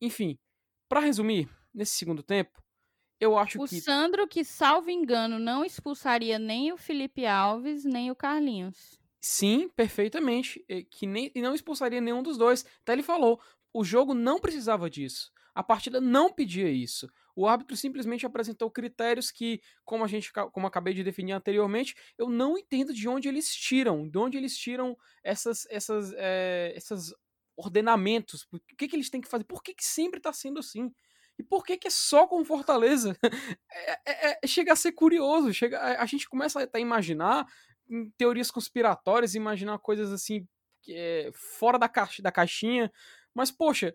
Enfim, 0.00 0.36
para 0.88 0.98
resumir, 0.98 1.48
nesse 1.72 1.92
segundo 1.92 2.24
tempo, 2.24 2.63
eu 3.24 3.38
acho 3.38 3.62
o 3.62 3.66
que. 3.66 3.78
O 3.78 3.82
Sandro, 3.82 4.28
que, 4.28 4.44
salvo 4.44 4.90
engano, 4.90 5.38
não 5.38 5.64
expulsaria 5.64 6.38
nem 6.38 6.72
o 6.72 6.76
Felipe 6.76 7.26
Alves, 7.26 7.84
nem 7.84 8.10
o 8.10 8.16
Carlinhos. 8.16 8.98
Sim, 9.20 9.68
perfeitamente. 9.68 10.64
Que 10.90 11.06
nem, 11.06 11.32
e 11.34 11.40
não 11.40 11.54
expulsaria 11.54 12.00
nenhum 12.00 12.22
dos 12.22 12.36
dois. 12.36 12.64
Até 12.82 12.92
ele 12.92 13.02
falou: 13.02 13.40
o 13.72 13.82
jogo 13.82 14.14
não 14.14 14.38
precisava 14.38 14.90
disso. 14.90 15.32
A 15.54 15.62
partida 15.62 16.00
não 16.00 16.32
pedia 16.32 16.68
isso. 16.68 17.08
O 17.36 17.46
árbitro 17.48 17.76
simplesmente 17.76 18.26
apresentou 18.26 18.70
critérios 18.70 19.30
que, 19.30 19.60
como 19.84 20.04
a 20.04 20.06
gente, 20.06 20.32
como 20.52 20.66
acabei 20.66 20.94
de 20.94 21.02
definir 21.02 21.32
anteriormente, 21.32 21.96
eu 22.18 22.28
não 22.28 22.56
entendo 22.58 22.92
de 22.92 23.08
onde 23.08 23.28
eles 23.28 23.52
tiram, 23.54 24.08
de 24.08 24.18
onde 24.18 24.36
eles 24.36 24.56
tiram 24.56 24.96
essas, 25.22 25.66
essas, 25.68 26.12
é, 26.16 26.72
essas 26.76 27.12
ordenamentos. 27.56 28.46
O 28.52 28.60
que, 28.76 28.88
que 28.88 28.96
eles 28.96 29.10
têm 29.10 29.20
que 29.20 29.28
fazer? 29.28 29.44
Por 29.44 29.62
que, 29.62 29.74
que 29.74 29.84
sempre 29.84 30.18
está 30.18 30.32
sendo 30.32 30.58
assim? 30.60 30.92
E 31.38 31.42
por 31.42 31.64
que, 31.64 31.76
que 31.76 31.88
é 31.88 31.90
só 31.90 32.26
com 32.26 32.44
Fortaleza? 32.44 33.16
É, 33.86 34.00
é, 34.06 34.38
é, 34.42 34.46
chega 34.46 34.72
a 34.72 34.76
ser 34.76 34.92
curioso. 34.92 35.52
Chega, 35.52 36.00
a, 36.00 36.06
gente 36.06 36.28
começa 36.28 36.62
a, 36.62 36.68
a 36.72 36.80
imaginar 36.80 37.46
teorias 38.16 38.50
conspiratórias, 38.50 39.34
imaginar 39.34 39.78
coisas 39.78 40.12
assim 40.12 40.46
é, 40.88 41.30
fora 41.34 41.78
da, 41.78 41.88
caixa, 41.88 42.22
da 42.22 42.30
caixinha. 42.32 42.90
Mas, 43.34 43.50
poxa, 43.50 43.94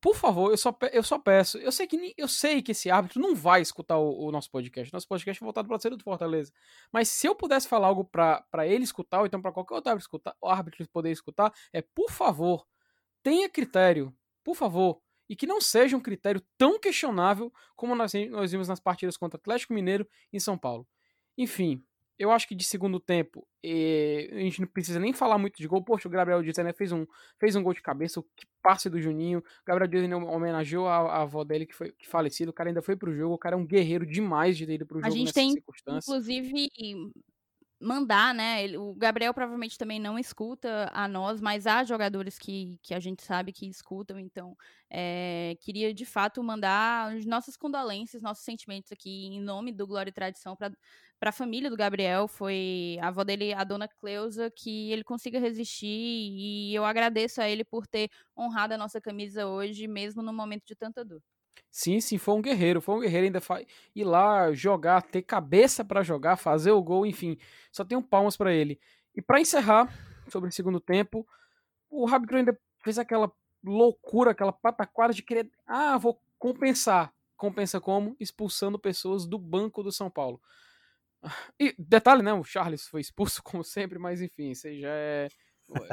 por 0.00 0.14
favor, 0.14 0.50
eu 0.50 0.56
só, 0.56 0.76
eu 0.92 1.02
só 1.02 1.18
peço. 1.18 1.58
Eu 1.58 1.72
sei 1.72 1.86
que 1.86 2.14
eu 2.16 2.28
sei 2.28 2.62
que 2.62 2.72
esse 2.72 2.90
árbitro 2.90 3.20
não 3.20 3.34
vai 3.34 3.60
escutar 3.60 3.98
o, 3.98 4.26
o 4.26 4.30
nosso 4.30 4.50
podcast. 4.50 4.92
Nosso 4.92 5.08
podcast 5.08 5.42
é 5.42 5.44
voltado 5.44 5.66
para 5.68 5.78
ser 5.80 5.90
do 5.90 6.04
Fortaleza. 6.04 6.52
Mas 6.92 7.08
se 7.08 7.26
eu 7.26 7.34
pudesse 7.34 7.68
falar 7.68 7.88
algo 7.88 8.04
para 8.04 8.66
ele 8.66 8.84
escutar, 8.84 9.20
ou 9.20 9.26
então 9.26 9.42
para 9.42 9.52
qualquer 9.52 9.74
outro 9.74 9.90
árbitro, 9.90 10.04
escutar, 10.04 10.36
árbitro 10.44 10.88
poder 10.88 11.10
escutar, 11.10 11.52
é 11.72 11.82
por 11.82 12.10
favor, 12.10 12.66
tenha 13.22 13.48
critério. 13.48 14.14
Por 14.44 14.54
favor 14.54 15.02
e 15.30 15.36
que 15.36 15.46
não 15.46 15.60
seja 15.60 15.96
um 15.96 16.00
critério 16.00 16.42
tão 16.58 16.76
questionável 16.76 17.52
como 17.76 17.94
nós, 17.94 18.12
nós 18.28 18.50
vimos 18.50 18.66
nas 18.66 18.80
partidas 18.80 19.16
contra 19.16 19.38
Atlético 19.38 19.72
Mineiro 19.72 20.04
e 20.32 20.40
São 20.40 20.58
Paulo. 20.58 20.84
Enfim, 21.38 21.84
eu 22.18 22.32
acho 22.32 22.48
que 22.48 22.54
de 22.54 22.64
segundo 22.64 22.98
tempo, 22.98 23.46
eh, 23.62 24.28
a 24.32 24.40
gente 24.40 24.60
não 24.60 24.66
precisa 24.66 24.98
nem 24.98 25.12
falar 25.12 25.38
muito 25.38 25.56
de 25.56 25.68
gol. 25.68 25.84
Poxa, 25.84 26.08
o 26.08 26.10
Gabriel 26.10 26.42
Dias 26.42 26.56
né, 26.56 26.72
fez, 26.72 26.90
um, 26.90 27.06
fez 27.38 27.54
um 27.54 27.62
gol 27.62 27.72
de 27.72 27.80
cabeça, 27.80 28.18
o 28.18 28.24
que 28.24 28.44
passe 28.60 28.90
do 28.90 29.00
Juninho. 29.00 29.38
O 29.38 29.64
Gabriel 29.64 29.88
Dias 29.88 30.12
homenageou 30.12 30.88
a, 30.88 30.96
a, 30.96 31.22
avó 31.22 31.44
dele, 31.44 31.64
que 31.64 31.76
foi 31.76 31.92
que 31.92 32.08
falecida. 32.08 32.50
O 32.50 32.52
cara 32.52 32.70
ainda 32.70 32.82
foi 32.82 32.96
pro 32.96 33.14
jogo. 33.14 33.36
O 33.36 33.38
cara 33.38 33.54
é 33.54 33.58
um 33.58 33.64
guerreiro 33.64 34.04
demais 34.04 34.58
de 34.58 34.66
ter 34.66 34.74
ido 34.74 34.86
pro 34.86 34.98
jogo 34.98 35.06
a 35.12 35.16
gente 35.16 35.32
tem, 35.32 35.54
Inclusive, 35.86 36.72
mandar, 37.80 38.34
né? 38.34 38.62
Ele, 38.62 38.76
o 38.76 38.94
Gabriel 38.94 39.32
provavelmente 39.34 39.78
também 39.78 39.98
não 39.98 40.18
escuta 40.18 40.90
a 40.92 41.08
nós, 41.08 41.40
mas 41.40 41.66
há 41.66 41.82
jogadores 41.84 42.38
que, 42.38 42.78
que 42.82 42.94
a 42.94 43.00
gente 43.00 43.22
sabe 43.22 43.52
que 43.52 43.66
escutam, 43.66 44.18
então 44.18 44.56
é, 44.90 45.56
queria 45.60 45.92
de 45.94 46.04
fato 46.04 46.42
mandar 46.42 47.12
as 47.14 47.24
nossas 47.24 47.56
condolências, 47.56 48.22
nossos 48.22 48.44
sentimentos 48.44 48.92
aqui 48.92 49.26
em 49.26 49.40
nome 49.40 49.72
do 49.72 49.86
Glória 49.86 50.10
e 50.10 50.12
Tradição 50.12 50.56
para 50.56 50.74
a 51.22 51.32
família 51.32 51.70
do 51.70 51.76
Gabriel. 51.76 52.28
Foi 52.28 52.98
a 53.00 53.08
avó 53.08 53.24
dele, 53.24 53.52
a 53.54 53.64
dona 53.64 53.88
Cleusa, 53.88 54.50
que 54.50 54.90
ele 54.92 55.02
consiga 55.04 55.38
resistir 55.40 55.86
e 55.88 56.74
eu 56.74 56.84
agradeço 56.84 57.40
a 57.40 57.48
ele 57.48 57.64
por 57.64 57.86
ter 57.86 58.10
honrado 58.36 58.74
a 58.74 58.78
nossa 58.78 59.00
camisa 59.00 59.46
hoje, 59.46 59.86
mesmo 59.88 60.22
no 60.22 60.32
momento 60.32 60.64
de 60.66 60.74
tanta 60.76 61.04
dor. 61.04 61.22
Sim, 61.70 62.00
sim, 62.00 62.18
foi 62.18 62.34
um 62.34 62.42
guerreiro, 62.42 62.80
foi 62.80 62.96
um 62.96 63.00
guerreiro 63.00 63.26
ainda 63.26 63.40
fa... 63.40 63.60
ir 63.94 64.04
lá 64.04 64.52
jogar, 64.52 65.02
ter 65.02 65.22
cabeça 65.22 65.84
para 65.84 66.02
jogar, 66.02 66.36
fazer 66.36 66.72
o 66.72 66.82
gol, 66.82 67.06
enfim, 67.06 67.38
só 67.70 67.84
tenho 67.84 68.02
palmas 68.02 68.36
para 68.36 68.52
ele. 68.52 68.80
E 69.14 69.22
para 69.22 69.40
encerrar 69.40 69.88
sobre 70.28 70.48
o 70.48 70.52
segundo 70.52 70.80
tempo, 70.80 71.26
o 71.88 72.04
Rabicro 72.06 72.38
ainda 72.38 72.58
fez 72.82 72.98
aquela 72.98 73.30
loucura, 73.62 74.32
aquela 74.32 74.52
pataquara 74.52 75.12
de 75.12 75.22
querer, 75.22 75.50
ah, 75.66 75.96
vou 75.96 76.20
compensar. 76.38 77.12
Compensa 77.36 77.80
como? 77.80 78.16
Expulsando 78.18 78.78
pessoas 78.78 79.26
do 79.26 79.38
banco 79.38 79.82
do 79.82 79.92
São 79.92 80.10
Paulo. 80.10 80.40
E 81.58 81.74
detalhe, 81.78 82.22
né? 82.22 82.32
O 82.32 82.44
Charles 82.44 82.86
foi 82.86 83.00
expulso 83.00 83.42
como 83.44 83.62
sempre, 83.62 83.98
mas 83.98 84.20
enfim, 84.20 84.50
isso 84.50 84.66
aí 84.66 84.80
já 84.80 84.90
é 84.90 85.28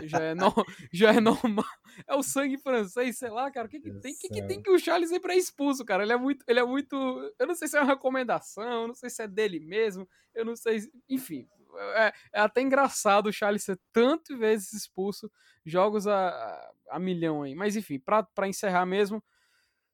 já 0.03 0.19
é, 0.19 0.35
no, 0.35 0.53
já 0.91 1.13
é 1.13 1.19
normal. 1.19 1.65
É 2.07 2.15
o 2.15 2.23
sangue 2.23 2.57
francês, 2.57 3.17
sei 3.17 3.29
lá, 3.29 3.49
cara. 3.51 3.67
O 3.67 3.69
que, 3.69 3.79
que 3.79 3.91
tem 3.93 4.15
que, 4.15 4.29
que 4.29 4.47
tem 4.47 4.61
que 4.61 4.69
o 4.69 4.79
Charles 4.79 5.11
ir 5.11 5.19
pra 5.19 5.35
expulso, 5.35 5.85
cara? 5.85 6.03
Ele 6.03 6.13
é 6.13 6.17
muito. 6.17 6.43
Ele 6.47 6.59
é 6.59 6.65
muito. 6.65 6.95
Eu 7.39 7.47
não 7.47 7.55
sei 7.55 7.67
se 7.67 7.77
é 7.77 7.81
uma 7.81 7.93
recomendação, 7.93 8.81
eu 8.81 8.87
não 8.87 8.95
sei 8.95 9.09
se 9.09 9.21
é 9.21 9.27
dele 9.27 9.59
mesmo, 9.59 10.07
eu 10.33 10.45
não 10.45 10.55
sei. 10.55 10.79
Enfim. 11.09 11.47
É, 11.95 12.13
é 12.33 12.39
até 12.39 12.61
engraçado 12.61 13.27
o 13.27 13.33
Charles 13.33 13.63
ser 13.63 13.79
tantas 13.91 14.37
vezes 14.37 14.73
expulso, 14.73 15.31
jogos 15.65 16.07
a, 16.07 16.71
a 16.89 16.99
milhão 16.99 17.43
aí. 17.43 17.53
Mas 17.53 17.75
enfim, 17.75 17.99
pra, 17.99 18.23
pra 18.23 18.47
encerrar 18.47 18.85
mesmo. 18.85 19.23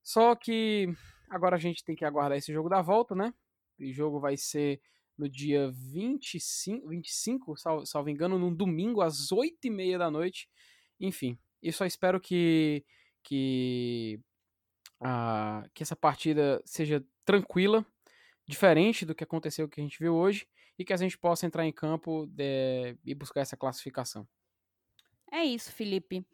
Só 0.01 0.35
que 0.35 0.93
agora 1.29 1.55
a 1.55 1.59
gente 1.59 1.83
tem 1.83 1.95
que 1.95 2.05
aguardar 2.05 2.37
esse 2.37 2.53
jogo 2.53 2.69
da 2.69 2.81
volta, 2.81 3.15
né? 3.15 3.33
O 3.79 3.91
jogo 3.91 4.19
vai 4.19 4.37
ser 4.37 4.81
no 5.17 5.29
dia 5.29 5.71
25, 5.71 6.87
25 6.87 7.57
salvo, 7.57 7.85
salvo 7.85 8.09
engano, 8.09 8.39
num 8.39 8.53
domingo 8.53 9.01
às 9.01 9.31
8 9.31 9.65
e 9.65 9.69
meia 9.69 9.97
da 9.97 10.09
noite. 10.09 10.49
Enfim, 10.99 11.37
eu 11.61 11.71
só 11.71 11.85
espero 11.85 12.19
que, 12.19 12.83
que, 13.23 14.19
uh, 15.01 15.69
que 15.73 15.83
essa 15.83 15.95
partida 15.95 16.61
seja 16.65 17.05
tranquila, 17.25 17.85
diferente 18.47 19.05
do 19.05 19.15
que 19.15 19.23
aconteceu, 19.23 19.69
que 19.69 19.79
a 19.79 19.83
gente 19.83 19.99
viu 19.99 20.15
hoje, 20.15 20.47
e 20.77 20.83
que 20.83 20.93
a 20.93 20.97
gente 20.97 21.17
possa 21.17 21.45
entrar 21.45 21.65
em 21.65 21.71
campo 21.71 22.25
de, 22.27 22.43
é, 22.43 22.97
e 23.05 23.13
buscar 23.13 23.41
essa 23.41 23.55
classificação. 23.55 24.27
É 25.31 25.43
isso, 25.43 25.71
Felipe. 25.71 26.25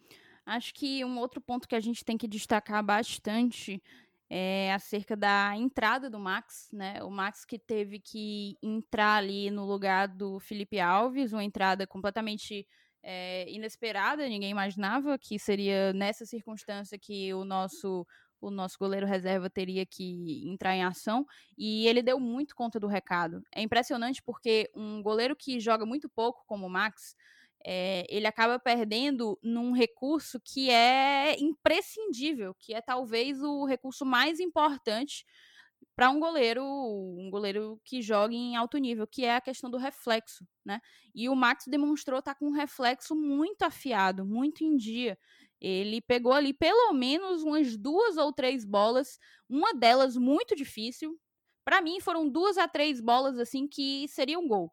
Acho 0.45 0.73
que 0.73 1.05
um 1.05 1.19
outro 1.19 1.39
ponto 1.39 1.67
que 1.67 1.75
a 1.75 1.79
gente 1.79 2.03
tem 2.03 2.17
que 2.17 2.27
destacar 2.27 2.83
bastante 2.83 3.81
é, 4.29 4.71
acerca 4.73 5.15
da 5.17 5.55
entrada 5.55 6.09
do 6.09 6.19
Max, 6.19 6.69
né? 6.71 7.01
O 7.03 7.09
Max 7.09 7.43
que 7.45 7.57
teve 7.57 7.99
que 7.99 8.57
entrar 8.61 9.15
ali 9.17 9.49
no 9.49 9.65
lugar 9.65 10.07
do 10.07 10.39
Felipe 10.39 10.79
Alves, 10.79 11.33
uma 11.33 11.43
entrada 11.43 11.87
completamente 11.87 12.67
é, 13.01 13.49
inesperada, 13.49 14.27
ninguém 14.27 14.51
imaginava 14.51 15.17
que 15.17 15.39
seria 15.39 15.93
nessa 15.93 16.25
circunstância 16.25 16.97
que 16.97 17.33
o 17.33 17.43
nosso 17.43 18.05
o 18.41 18.49
nosso 18.49 18.77
goleiro 18.79 19.05
reserva 19.05 19.49
teria 19.49 19.85
que 19.85 20.43
entrar 20.47 20.73
em 20.73 20.83
ação 20.83 21.25
e 21.57 21.85
ele 21.87 22.01
deu 22.01 22.17
muito 22.19 22.55
conta 22.55 22.79
do 22.79 22.87
recado. 22.87 23.43
É 23.53 23.61
impressionante 23.61 24.23
porque 24.23 24.71
um 24.73 25.01
goleiro 25.01 25.35
que 25.35 25.59
joga 25.59 25.85
muito 25.85 26.07
pouco 26.07 26.45
como 26.47 26.65
o 26.65 26.69
Max, 26.69 27.15
é, 27.65 28.05
ele 28.09 28.27
acaba 28.27 28.57
perdendo 28.57 29.37
num 29.43 29.71
recurso 29.71 30.39
que 30.39 30.69
é 30.69 31.37
imprescindível, 31.39 32.55
que 32.57 32.73
é 32.73 32.81
talvez 32.81 33.41
o 33.41 33.65
recurso 33.65 34.05
mais 34.05 34.39
importante 34.39 35.25
para 35.95 36.09
um 36.09 36.19
goleiro, 36.19 36.63
um 36.63 37.29
goleiro 37.29 37.79
que 37.83 38.01
joga 38.01 38.33
em 38.33 38.55
alto 38.55 38.77
nível, 38.77 39.05
que 39.05 39.25
é 39.25 39.35
a 39.35 39.41
questão 39.41 39.69
do 39.69 39.77
reflexo, 39.77 40.47
né? 40.65 40.79
E 41.13 41.27
o 41.27 41.35
Max 41.35 41.65
demonstrou 41.67 42.19
estar 42.19 42.33
tá 42.33 42.39
com 42.39 42.47
um 42.47 42.53
reflexo 42.53 43.15
muito 43.15 43.63
afiado, 43.63 44.25
muito 44.25 44.63
em 44.63 44.77
dia. 44.77 45.17
Ele 45.59 45.99
pegou 45.99 46.31
ali 46.31 46.53
pelo 46.53 46.93
menos 46.93 47.43
umas 47.43 47.75
duas 47.75 48.15
ou 48.15 48.31
três 48.31 48.63
bolas, 48.63 49.19
uma 49.49 49.73
delas 49.73 50.15
muito 50.15 50.55
difícil. 50.55 51.19
Para 51.65 51.81
mim 51.81 51.99
foram 51.99 52.29
duas 52.29 52.57
a 52.57 52.67
três 52.67 53.01
bolas 53.01 53.37
assim 53.37 53.67
que 53.67 54.07
seria 54.07 54.39
um 54.39 54.47
gol 54.47 54.71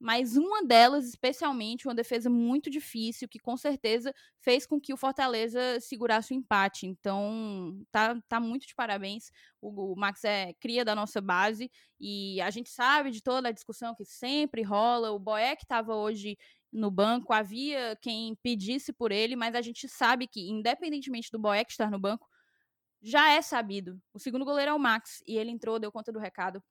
mas 0.00 0.34
uma 0.34 0.64
delas, 0.64 1.06
especialmente, 1.06 1.86
uma 1.86 1.94
defesa 1.94 2.30
muito 2.30 2.70
difícil, 2.70 3.28
que 3.28 3.38
com 3.38 3.54
certeza 3.54 4.14
fez 4.40 4.64
com 4.64 4.80
que 4.80 4.94
o 4.94 4.96
Fortaleza 4.96 5.78
segurasse 5.78 6.32
o 6.32 6.36
empate. 6.36 6.86
Então, 6.86 7.84
tá, 7.90 8.18
tá 8.26 8.40
muito 8.40 8.66
de 8.66 8.74
parabéns. 8.74 9.30
O, 9.60 9.92
o 9.92 9.96
Max 9.96 10.24
é 10.24 10.54
cria 10.54 10.86
da 10.86 10.94
nossa 10.94 11.20
base 11.20 11.70
e 12.00 12.40
a 12.40 12.48
gente 12.48 12.70
sabe 12.70 13.10
de 13.10 13.22
toda 13.22 13.48
a 13.50 13.52
discussão 13.52 13.94
que 13.94 14.06
sempre 14.06 14.62
rola. 14.62 15.12
O 15.12 15.18
Boeck 15.18 15.62
estava 15.62 15.94
hoje 15.94 16.38
no 16.72 16.90
banco, 16.90 17.34
havia 17.34 17.94
quem 18.00 18.34
pedisse 18.42 18.94
por 18.94 19.12
ele, 19.12 19.36
mas 19.36 19.54
a 19.54 19.60
gente 19.60 19.86
sabe 19.86 20.26
que, 20.26 20.48
independentemente 20.48 21.30
do 21.30 21.38
Boeck 21.38 21.70
estar 21.70 21.90
no 21.90 21.98
banco, 21.98 22.26
já 23.02 23.30
é 23.32 23.42
sabido. 23.42 24.00
O 24.14 24.18
segundo 24.18 24.46
goleiro 24.46 24.70
é 24.70 24.74
o 24.74 24.78
Max 24.78 25.22
e 25.26 25.36
ele 25.36 25.50
entrou, 25.50 25.78
deu 25.78 25.92
conta 25.92 26.10
do 26.10 26.18
recado, 26.18 26.62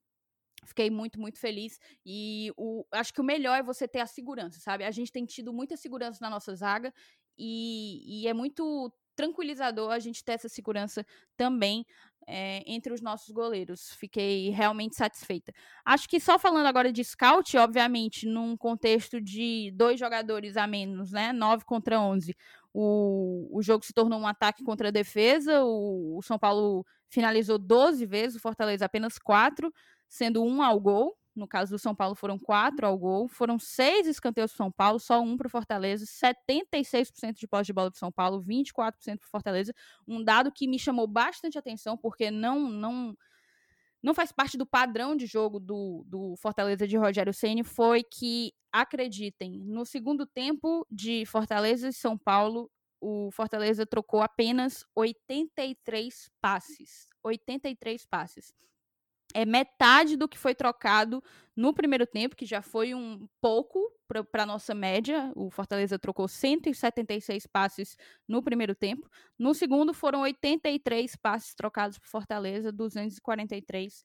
Fiquei 0.65 0.89
muito, 0.89 1.19
muito 1.19 1.39
feliz. 1.39 1.79
E 2.05 2.51
o, 2.57 2.85
acho 2.91 3.13
que 3.13 3.21
o 3.21 3.23
melhor 3.23 3.57
é 3.57 3.63
você 3.63 3.87
ter 3.87 3.99
a 3.99 4.07
segurança, 4.07 4.59
sabe? 4.59 4.83
A 4.83 4.91
gente 4.91 5.11
tem 5.11 5.25
tido 5.25 5.53
muita 5.53 5.77
segurança 5.77 6.19
na 6.21 6.29
nossa 6.29 6.53
zaga 6.55 6.93
e, 7.37 8.23
e 8.23 8.27
é 8.27 8.33
muito 8.33 8.91
tranquilizador 9.15 9.91
a 9.91 9.99
gente 9.99 10.23
ter 10.23 10.33
essa 10.33 10.47
segurança 10.47 11.05
também 11.35 11.85
é, 12.25 12.63
entre 12.65 12.93
os 12.93 13.01
nossos 13.01 13.29
goleiros. 13.31 13.91
Fiquei 13.95 14.49
realmente 14.49 14.95
satisfeita. 14.95 15.51
Acho 15.83 16.07
que 16.07 16.19
só 16.19 16.39
falando 16.39 16.67
agora 16.67 16.91
de 16.91 17.03
scout, 17.03 17.57
obviamente, 17.57 18.25
num 18.25 18.55
contexto 18.55 19.19
de 19.19 19.71
dois 19.75 19.99
jogadores 19.99 20.55
a 20.55 20.65
menos, 20.67 21.11
né? 21.11 21.33
9 21.33 21.65
contra 21.65 21.99
11. 21.99 22.33
O, 22.73 23.49
o 23.51 23.61
jogo 23.61 23.83
se 23.83 23.91
tornou 23.91 24.19
um 24.19 24.27
ataque 24.27 24.63
contra 24.63 24.87
a 24.87 24.91
defesa. 24.91 25.63
O, 25.63 26.17
o 26.17 26.21
São 26.21 26.39
Paulo 26.39 26.85
finalizou 27.09 27.57
12 27.57 28.05
vezes, 28.05 28.37
o 28.37 28.41
Fortaleza 28.41 28.85
apenas 28.85 29.17
4 29.17 29.73
sendo 30.09 30.43
um 30.43 30.61
ao 30.61 30.79
gol. 30.79 31.15
No 31.35 31.47
caso 31.47 31.71
do 31.71 31.79
São 31.79 31.95
Paulo, 31.95 32.15
foram 32.15 32.37
quatro 32.37 32.85
ao 32.85 32.97
gol. 32.97 33.27
Foram 33.29 33.57
seis 33.57 34.07
escanteios 34.07 34.51
para 34.51 34.57
São 34.57 34.71
Paulo, 34.71 34.99
só 34.99 35.21
um 35.21 35.37
para 35.37 35.47
o 35.47 35.49
Fortaleza. 35.49 36.05
76% 36.05 37.35
de 37.35 37.47
posse 37.47 37.67
de 37.67 37.73
bola 37.73 37.89
do 37.89 37.95
São 37.95 38.11
Paulo, 38.11 38.43
24% 38.43 39.19
para 39.19 39.25
o 39.25 39.29
Fortaleza. 39.29 39.73
Um 40.07 40.21
dado 40.21 40.51
que 40.51 40.67
me 40.67 40.79
chamou 40.79 41.07
bastante 41.07 41.57
atenção, 41.57 41.95
porque 41.95 42.29
não 42.29 42.69
não 42.69 43.15
não 44.01 44.13
faz 44.13 44.31
parte 44.31 44.57
do 44.57 44.65
padrão 44.65 45.15
de 45.15 45.25
jogo 45.25 45.59
do, 45.59 46.03
do 46.07 46.35
Fortaleza 46.37 46.87
de 46.87 46.95
Rogério 46.97 47.33
Ceni 47.33 47.63
foi 47.63 48.01
que, 48.01 48.53
acreditem, 48.71 49.59
no 49.59 49.85
segundo 49.85 50.25
tempo 50.25 50.87
de 50.89 51.25
Fortaleza 51.25 51.89
e 51.89 51.93
São 51.93 52.17
Paulo, 52.17 52.71
o 53.01 53.29
Fortaleza 53.31 53.85
trocou 53.85 54.21
apenas 54.21 54.85
83 54.95 56.29
passes. 56.41 57.09
83 57.23 58.05
passes 58.05 58.53
é 59.33 59.45
metade 59.45 60.15
do 60.15 60.27
que 60.27 60.37
foi 60.37 60.55
trocado 60.55 61.23
no 61.55 61.73
primeiro 61.73 62.05
tempo, 62.07 62.35
que 62.35 62.45
já 62.45 62.61
foi 62.61 62.93
um 62.93 63.27
pouco 63.41 63.91
para 64.31 64.43
a 64.43 64.45
nossa 64.45 64.73
média. 64.73 65.31
O 65.35 65.49
Fortaleza 65.51 65.99
trocou 65.99 66.27
176 66.27 67.45
passes 67.47 67.97
no 68.27 68.41
primeiro 68.41 68.73
tempo. 68.73 69.09
No 69.37 69.53
segundo, 69.53 69.93
foram 69.93 70.21
83 70.21 71.15
passes 71.17 71.53
trocados 71.53 71.99
por 71.99 72.07
Fortaleza, 72.07 72.71
243 72.71 74.03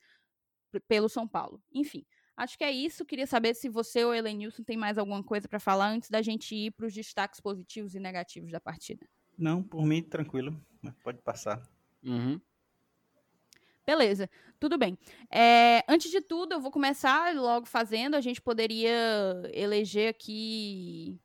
pelo 0.89 1.09
São 1.09 1.27
Paulo. 1.27 1.63
Enfim, 1.73 2.05
acho 2.37 2.59
que 2.59 2.65
é 2.65 2.71
isso. 2.71 3.05
Queria 3.05 3.27
saber 3.27 3.55
se 3.55 3.69
você 3.69 4.05
ou 4.05 4.15
Elenilson 4.15 4.63
tem 4.63 4.77
mais 4.77 4.99
alguma 4.99 5.23
coisa 5.23 5.49
para 5.49 5.61
falar 5.61 5.89
antes 5.89 6.11
da 6.11 6.21
gente 6.21 6.55
ir 6.55 6.73
para 6.73 6.87
os 6.87 6.93
destaques 6.93 7.41
positivos 7.41 7.95
e 7.95 8.01
negativos 8.01 8.51
da 8.51 8.61
partida. 8.61 9.07
Não, 9.39 9.63
por 9.63 9.85
mim, 9.85 10.03
tranquilo. 10.03 10.61
Pode 11.03 11.23
passar. 11.23 11.63
Uhum. 12.03 12.41
Beleza, 13.87 14.31
tudo 14.59 14.79
bem. 14.79 14.97
É, 15.31 15.85
antes 15.89 16.11
de 16.11 16.21
tudo, 16.21 16.55
eu 16.55 16.61
vou 16.61 16.71
começar 16.71 17.35
logo 17.35 17.67
fazendo. 17.67 18.15
A 18.15 18.21
gente 18.21 18.41
poderia 18.41 18.93
eleger 19.53 20.09
aqui 20.09 21.21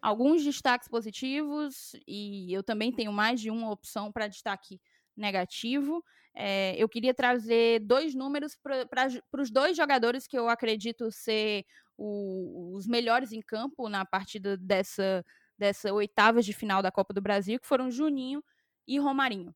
alguns 0.00 0.44
destaques 0.44 0.88
positivos 0.88 1.92
e 2.06 2.52
eu 2.52 2.62
também 2.62 2.92
tenho 2.92 3.12
mais 3.12 3.40
de 3.40 3.50
uma 3.50 3.70
opção 3.70 4.12
para 4.12 4.28
destaque 4.28 4.80
negativo. 5.16 6.04
É, 6.36 6.74
eu 6.76 6.88
queria 6.88 7.14
trazer 7.14 7.80
dois 7.80 8.14
números 8.14 8.56
para 8.62 9.42
os 9.42 9.50
dois 9.50 9.76
jogadores 9.76 10.26
que 10.26 10.38
eu 10.38 10.48
acredito 10.48 11.10
ser 11.10 11.64
o, 11.96 12.76
os 12.76 12.86
melhores 12.86 13.32
em 13.32 13.40
campo 13.40 13.88
na 13.88 14.04
partida 14.04 14.56
dessa, 14.56 15.24
dessa 15.58 15.92
oitavas 15.92 16.44
de 16.46 16.52
final 16.52 16.82
da 16.82 16.92
Copa 16.92 17.12
do 17.14 17.22
Brasil, 17.22 17.58
que 17.60 17.66
foram 17.66 17.90
Juninho 17.90 18.42
e 18.86 18.98
Romarinho. 18.98 19.54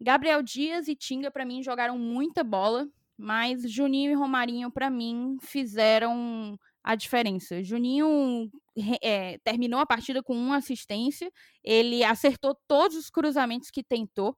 Gabriel 0.00 0.42
Dias 0.42 0.88
e 0.88 0.94
Tinga, 0.94 1.30
para 1.30 1.44
mim, 1.44 1.62
jogaram 1.62 1.98
muita 1.98 2.42
bola, 2.44 2.88
mas 3.16 3.70
Juninho 3.70 4.12
e 4.12 4.14
Romarinho, 4.14 4.70
para 4.70 4.90
mim, 4.90 5.36
fizeram 5.40 6.58
a 6.82 6.94
diferença. 6.94 7.62
Juninho 7.62 8.50
é, 9.02 9.38
terminou 9.38 9.80
a 9.80 9.86
partida 9.86 10.22
com 10.22 10.36
uma 10.36 10.56
assistência, 10.56 11.32
ele 11.62 12.04
acertou 12.04 12.54
todos 12.68 12.96
os 12.96 13.08
cruzamentos 13.08 13.70
que 13.70 13.82
tentou. 13.82 14.36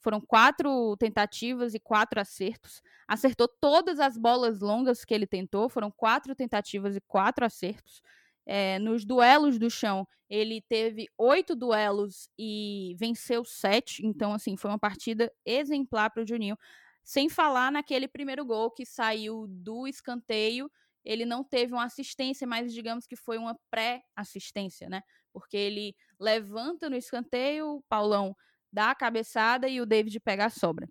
Foram 0.00 0.20
quatro 0.20 0.96
tentativas 0.98 1.72
e 1.72 1.80
quatro 1.80 2.20
acertos. 2.20 2.82
Acertou 3.08 3.48
todas 3.48 3.98
as 3.98 4.18
bolas 4.18 4.60
longas 4.60 5.02
que 5.02 5.14
ele 5.14 5.26
tentou. 5.26 5.66
Foram 5.70 5.90
quatro 5.90 6.34
tentativas 6.34 6.94
e 6.94 7.00
quatro 7.00 7.42
acertos. 7.42 8.02
É, 8.46 8.78
nos 8.78 9.04
duelos 9.04 9.58
do 9.58 9.70
chão, 9.70 10.06
ele 10.28 10.60
teve 10.60 11.08
oito 11.16 11.54
duelos 11.54 12.28
e 12.38 12.94
venceu 12.98 13.44
sete. 13.44 14.04
Então, 14.06 14.32
assim, 14.32 14.56
foi 14.56 14.70
uma 14.70 14.78
partida 14.78 15.32
exemplar 15.44 16.10
para 16.10 16.22
o 16.22 16.26
Juninho. 16.26 16.56
Sem 17.02 17.28
falar 17.28 17.70
naquele 17.70 18.08
primeiro 18.08 18.44
gol 18.44 18.70
que 18.70 18.84
saiu 18.86 19.46
do 19.48 19.86
escanteio. 19.86 20.70
Ele 21.04 21.26
não 21.26 21.44
teve 21.44 21.72
uma 21.72 21.84
assistência, 21.84 22.46
mas 22.46 22.72
digamos 22.72 23.06
que 23.06 23.16
foi 23.16 23.36
uma 23.36 23.58
pré-assistência, 23.70 24.88
né? 24.88 25.02
Porque 25.32 25.56
ele 25.56 25.94
levanta 26.18 26.88
no 26.88 26.96
escanteio, 26.96 27.76
o 27.76 27.82
Paulão 27.82 28.34
dá 28.72 28.90
a 28.90 28.94
cabeçada 28.94 29.68
e 29.68 29.80
o 29.80 29.86
David 29.86 30.18
pega 30.20 30.46
a 30.46 30.50
sobra. 30.50 30.88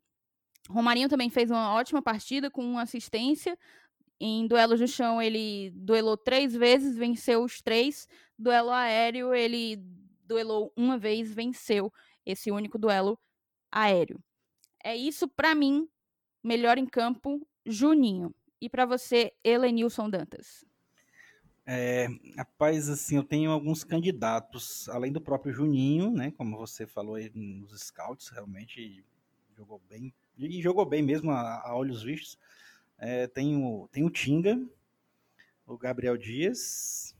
Romarinho 0.69 1.09
também 1.09 1.29
fez 1.29 1.51
uma 1.51 1.73
ótima 1.73 2.01
partida 2.01 2.49
com 2.49 2.63
uma 2.63 2.83
assistência. 2.83 3.57
Em 4.19 4.47
duelos 4.47 4.79
no 4.79 4.87
chão, 4.87 5.21
ele 5.21 5.71
duelou 5.71 6.15
três 6.15 6.55
vezes, 6.55 6.95
venceu 6.95 7.43
os 7.43 7.61
três. 7.61 8.07
Duelo 8.37 8.71
aéreo, 8.71 9.33
ele 9.33 9.77
duelou 10.25 10.71
uma 10.75 10.97
vez, 10.97 11.33
venceu 11.33 11.91
esse 12.25 12.51
único 12.51 12.77
duelo 12.77 13.19
aéreo. 13.71 14.23
É 14.83 14.95
isso 14.95 15.27
para 15.27 15.55
mim, 15.55 15.87
melhor 16.43 16.77
em 16.77 16.85
campo, 16.85 17.45
Juninho. 17.65 18.33
E 18.61 18.69
para 18.69 18.85
você, 18.85 19.33
Helenilson 19.43 20.09
Dantas. 20.09 20.65
É, 21.65 22.07
rapaz, 22.37 22.89
assim, 22.89 23.15
eu 23.15 23.23
tenho 23.23 23.49
alguns 23.49 23.83
candidatos, 23.83 24.89
além 24.89 25.11
do 25.11 25.21
próprio 25.21 25.53
Juninho, 25.53 26.11
né? 26.11 26.31
Como 26.31 26.57
você 26.57 26.85
falou 26.85 27.15
aí 27.15 27.31
nos 27.33 27.71
scouts, 27.79 28.29
realmente 28.29 29.03
jogou 29.55 29.81
bem 29.89 30.13
e 30.37 30.61
jogou 30.61 30.85
bem 30.85 31.01
mesmo 31.01 31.31
a, 31.31 31.61
a 31.61 31.75
olhos 31.75 32.03
vistos. 32.03 32.37
É, 33.05 33.27
tem, 33.27 33.61
o, 33.61 33.89
tem 33.91 34.05
o 34.05 34.09
Tinga, 34.09 34.57
o 35.67 35.77
Gabriel 35.77 36.15
Dias. 36.15 37.13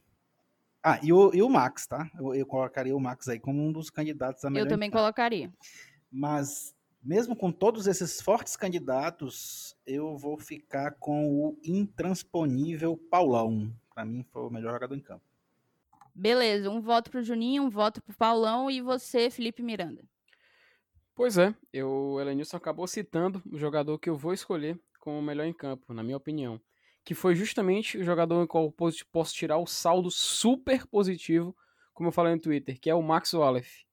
Ah, 0.82 0.98
e 1.02 1.12
o, 1.12 1.30
e 1.34 1.42
o 1.42 1.48
Max, 1.50 1.86
tá? 1.86 2.10
Eu, 2.18 2.34
eu 2.34 2.46
colocaria 2.46 2.96
o 2.96 3.00
Max 3.00 3.28
aí 3.28 3.38
como 3.38 3.62
um 3.62 3.70
dos 3.70 3.90
candidatos 3.90 4.42
a 4.46 4.50
melhor. 4.50 4.64
Eu 4.64 4.70
também 4.70 4.90
colocaria. 4.90 5.52
Mas, 6.10 6.74
mesmo 7.02 7.36
com 7.36 7.52
todos 7.52 7.86
esses 7.86 8.18
fortes 8.18 8.56
candidatos, 8.56 9.76
eu 9.86 10.16
vou 10.16 10.38
ficar 10.38 10.92
com 10.92 11.28
o 11.28 11.58
intransponível 11.62 12.96
Paulão. 12.96 13.70
Para 13.94 14.06
mim, 14.06 14.24
foi 14.32 14.40
o 14.40 14.50
melhor 14.50 14.72
jogador 14.72 14.96
em 14.96 15.00
campo. 15.00 15.24
Beleza, 16.14 16.70
um 16.70 16.80
voto 16.80 17.10
pro 17.10 17.22
Juninho, 17.22 17.62
um 17.62 17.70
voto 17.70 18.00
pro 18.00 18.16
Paulão 18.16 18.70
e 18.70 18.80
você, 18.80 19.28
Felipe 19.28 19.62
Miranda. 19.62 20.02
Pois 21.14 21.36
é, 21.36 21.54
eu, 21.70 21.90
o 21.90 22.20
Elenilson 22.20 22.56
acabou 22.56 22.86
citando 22.86 23.42
o 23.52 23.58
jogador 23.58 23.98
que 23.98 24.08
eu 24.08 24.16
vou 24.16 24.32
escolher 24.32 24.80
como 25.04 25.18
o 25.18 25.22
melhor 25.22 25.44
em 25.44 25.52
campo, 25.52 25.92
na 25.92 26.02
minha 26.02 26.16
opinião. 26.16 26.58
Que 27.04 27.14
foi 27.14 27.34
justamente 27.34 27.98
o 27.98 28.02
jogador 28.02 28.42
em 28.42 28.46
qual 28.46 28.64
eu 28.64 29.04
posso 29.12 29.34
tirar 29.34 29.58
o 29.58 29.66
saldo 29.66 30.10
super 30.10 30.86
positivo, 30.86 31.54
como 31.92 32.08
eu 32.08 32.12
falei 32.12 32.34
no 32.34 32.40
Twitter, 32.40 32.80
que 32.80 32.88
é 32.88 32.94
o 32.94 33.02
Max 33.02 33.34
Wallace. 33.34 33.84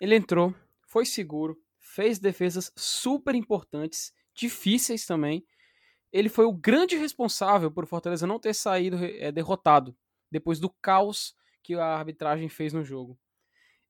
Ele 0.00 0.16
entrou, 0.16 0.54
foi 0.86 1.04
seguro, 1.04 1.60
fez 1.78 2.18
defesas 2.18 2.72
super 2.74 3.34
importantes, 3.34 4.14
difíceis 4.34 5.04
também. 5.04 5.44
Ele 6.10 6.30
foi 6.30 6.46
o 6.46 6.52
grande 6.52 6.96
responsável 6.96 7.70
por 7.70 7.86
Fortaleza 7.86 8.26
não 8.26 8.40
ter 8.40 8.54
saído 8.54 8.96
é, 9.04 9.30
derrotado 9.30 9.94
depois 10.30 10.58
do 10.58 10.70
caos 10.70 11.36
que 11.62 11.74
a 11.74 11.84
arbitragem 11.84 12.48
fez 12.48 12.72
no 12.72 12.82
jogo. 12.82 13.18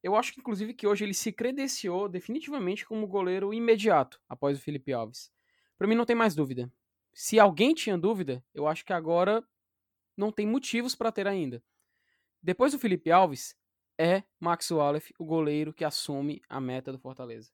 Eu 0.03 0.17
acho 0.17 0.33
que, 0.33 0.41
inclusive, 0.41 0.75
que 0.75 0.87
hoje 0.87 1.05
ele 1.05 1.15
se 1.15 1.31
credenciou 1.31 2.09
definitivamente 2.09 2.85
como 2.85 3.07
goleiro 3.07 3.55
imediato 3.55 4.21
após 4.29 4.59
o 4.59 4.61
Felipe 4.61 4.93
Alves. 4.93 5.31
Para 5.79 5.87
mim, 5.87 5.95
não 5.95 6.05
tem 6.05 6.16
mais 6.16 6.35
dúvida. 6.35 6.70
Se 7.14 7.39
alguém 7.39 7.72
tinha 7.72 7.97
dúvida, 7.97 8.45
eu 8.53 8.66
acho 8.66 8.85
que 8.85 8.93
agora 8.93 9.43
não 10.16 10.33
tem 10.33 10.47
motivos 10.47 10.95
para 10.95 11.12
ter 11.12 11.26
ainda. 11.26 11.62
Depois 12.43 12.72
do 12.72 12.79
Felipe 12.79 13.11
Alves, 13.11 13.57
é 13.99 14.22
Max 14.39 14.70
Wallace 14.70 15.14
o 15.18 15.24
goleiro 15.24 15.72
que 15.72 15.85
assume 15.85 16.41
a 16.49 16.61
meta 16.61 16.93
do 16.93 16.99
Fortaleza. 16.99 17.51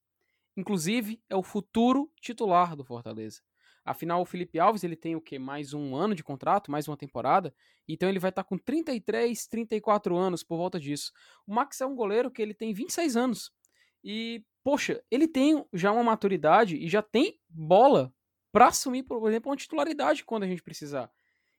Inclusive, 0.56 1.22
é 1.28 1.36
o 1.36 1.42
futuro 1.42 2.10
titular 2.20 2.76
do 2.76 2.84
Fortaleza. 2.84 3.40
Afinal, 3.84 4.22
o 4.22 4.24
Felipe 4.24 4.58
Alves 4.58 4.82
ele 4.82 4.96
tem 4.96 5.14
o 5.14 5.20
que 5.20 5.38
mais 5.38 5.74
um 5.74 5.94
ano 5.94 6.14
de 6.14 6.24
contrato, 6.24 6.70
mais 6.70 6.88
uma 6.88 6.96
temporada, 6.96 7.54
então 7.86 8.08
ele 8.08 8.18
vai 8.18 8.30
estar 8.30 8.42
tá 8.42 8.48
com 8.48 8.56
33, 8.56 9.46
34 9.46 10.16
anos 10.16 10.42
por 10.42 10.56
volta 10.56 10.80
disso. 10.80 11.12
O 11.46 11.54
Max 11.54 11.80
é 11.80 11.86
um 11.86 11.94
goleiro 11.94 12.30
que 12.30 12.40
ele 12.40 12.54
tem 12.54 12.72
26 12.72 13.16
anos. 13.16 13.52
E, 14.04 14.44
poxa, 14.62 15.02
ele 15.10 15.26
tem 15.26 15.64
já 15.72 15.90
uma 15.90 16.04
maturidade 16.04 16.76
e 16.76 16.88
já 16.88 17.02
tem 17.02 17.40
bola 17.48 18.12
para 18.52 18.68
assumir, 18.68 19.02
por 19.02 19.26
exemplo, 19.28 19.50
uma 19.50 19.56
titularidade 19.56 20.24
quando 20.24 20.44
a 20.44 20.46
gente 20.46 20.62
precisar. 20.62 21.10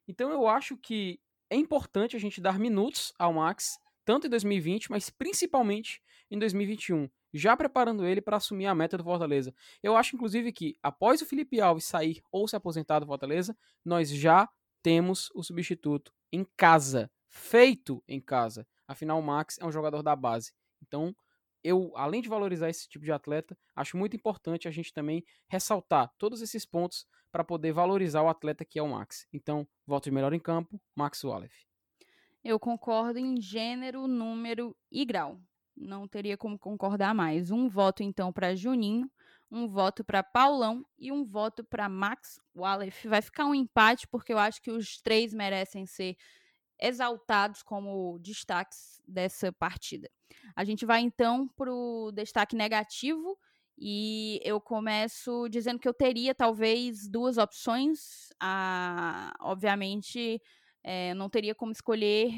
Então 0.08 0.32
eu 0.32 0.48
acho 0.48 0.78
que 0.78 1.20
é 1.50 1.56
importante 1.56 2.16
a 2.16 2.20
gente 2.20 2.40
dar 2.40 2.60
minutos 2.60 3.12
ao 3.18 3.34
Max, 3.34 3.80
tanto 4.06 4.28
em 4.28 4.30
2020, 4.30 4.92
mas 4.92 5.10
principalmente 5.10 6.02
em 6.30 6.38
2021 6.38 7.10
já 7.36 7.56
preparando 7.56 8.06
ele 8.06 8.22
para 8.22 8.38
assumir 8.38 8.66
a 8.66 8.74
meta 8.74 8.98
do 8.98 9.04
Fortaleza. 9.04 9.54
Eu 9.84 9.96
acho, 9.96 10.16
inclusive, 10.16 10.52
que 10.54 10.78
após 10.82 11.22
o 11.22 11.26
Felipe 11.26 11.60
Alves 11.60 11.84
sair 11.84 12.22
ou 12.32 12.48
se 12.48 12.56
aposentar 12.56 13.00
do 13.00 13.06
Fortaleza, 13.06 13.56
nós 13.84 14.10
já 14.10 14.50
temos 14.82 15.30
o 15.36 15.44
substituto 15.44 16.14
em 16.32 16.46
casa, 16.56 17.12
feito 17.28 18.02
em 18.08 18.22
casa. 18.22 18.66
Afinal, 18.88 19.20
o 19.20 19.24
Max 19.24 19.58
é 19.60 19.66
um 19.66 19.72
jogador 19.72 20.02
da 20.02 20.16
base. 20.16 20.54
Então, 20.82 21.14
eu, 21.66 21.92
além 21.96 22.22
de 22.22 22.30
valorizar 22.30 22.70
esse 22.70 22.88
tipo 22.88 23.04
de 23.04 23.12
atleta, 23.12 23.58
acho 23.76 23.98
muito 23.98 24.16
importante 24.16 24.68
a 24.68 24.72
gente 24.72 24.94
também 24.94 25.24
ressaltar 25.48 26.12
todos 26.18 26.42
esses 26.42 26.66
pontos 26.66 27.06
para 27.32 27.44
poder 27.44 27.74
valorizar 27.74 28.22
o 28.22 28.30
atleta 28.30 28.64
que 28.64 28.80
é 28.80 28.84
o 28.84 28.88
Max. 28.88 29.28
Então, 29.34 29.68
voto 29.86 30.06
de 30.06 30.12
melhor 30.12 30.34
em 30.34 30.40
campo, 30.40 30.80
Max 30.96 31.24
Wallace. 31.24 31.66
Eu 32.44 32.60
concordo 32.60 33.18
em 33.18 33.42
gênero, 33.42 34.08
número 34.08 34.76
e 34.92 35.04
grau 35.04 35.40
não 35.76 36.08
teria 36.08 36.38
como 36.38 36.58
concordar 36.58 37.14
mais. 37.14 37.52
Um 37.52 37.68
voto 37.68 38.02
então 38.02 38.32
para 38.32 38.56
Juninho, 38.56 39.12
um 39.52 39.68
voto 39.68 40.04
para 40.04 40.24
Paulão 40.24 40.86
e 40.98 41.12
um 41.12 41.24
voto 41.26 41.64
para 41.64 41.90
Max 41.90 42.40
Wallace. 42.56 43.08
Vai 43.08 43.22
ficar 43.22 43.46
um 43.46 43.54
empate 43.54 44.08
porque 44.08 44.34
eu 44.34 44.38
acho 44.38 44.62
que 44.62 44.72
os 44.72 45.02
três 45.02 45.34
merecem 45.34 45.86
ser 45.86 46.16
exaltados 46.80 47.64
como 47.64 48.20
destaques 48.20 49.02
dessa 49.08 49.52
partida. 49.54 50.10
A 50.56 50.64
gente 50.64 50.86
vai 50.86 51.02
então 51.02 51.48
para 51.56 51.74
o 51.74 52.12
destaque 52.12 52.56
negativo 52.56 53.38
e 53.78 54.40
eu 54.44 54.60
começo 54.62 55.48
dizendo 55.50 55.80
que 55.80 55.88
eu 55.88 55.94
teria 55.94 56.34
talvez 56.36 57.08
duas 57.10 57.38
opções. 57.38 58.30
Ah, 58.40 59.34
obviamente, 59.42 60.42
é, 60.84 61.14
não 61.14 61.30
teria 61.30 61.56
como 61.56 61.72
escolher 61.72 62.32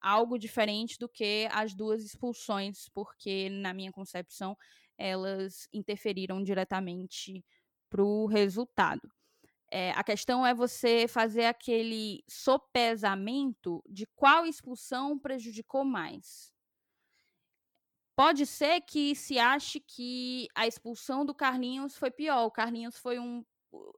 algo 0.00 0.38
diferente 0.38 0.98
do 0.98 1.08
que 1.08 1.48
as 1.52 1.74
duas 1.74 2.04
expulsões, 2.04 2.88
porque, 2.94 3.48
na 3.50 3.74
minha 3.74 3.92
concepção, 3.92 4.56
elas 4.98 5.68
interferiram 5.72 6.42
diretamente 6.42 7.44
para 7.90 8.02
o 8.04 8.26
resultado. 8.26 9.10
É, 9.70 9.90
a 9.92 10.04
questão 10.04 10.46
é 10.46 10.54
você 10.54 11.08
fazer 11.08 11.46
aquele 11.46 12.22
sopesamento 12.28 13.82
de 13.88 14.06
qual 14.14 14.46
expulsão 14.46 15.18
prejudicou 15.18 15.84
mais. 15.84 16.52
Pode 18.16 18.46
ser 18.46 18.80
que 18.80 19.14
se 19.14 19.38
ache 19.38 19.78
que 19.80 20.48
a 20.54 20.66
expulsão 20.66 21.24
do 21.26 21.34
Carlinhos 21.34 21.96
foi 21.96 22.10
pior. 22.10 22.46
O 22.46 22.50
Carlinhos 22.50 22.96
foi 22.96 23.18
um 23.18 23.44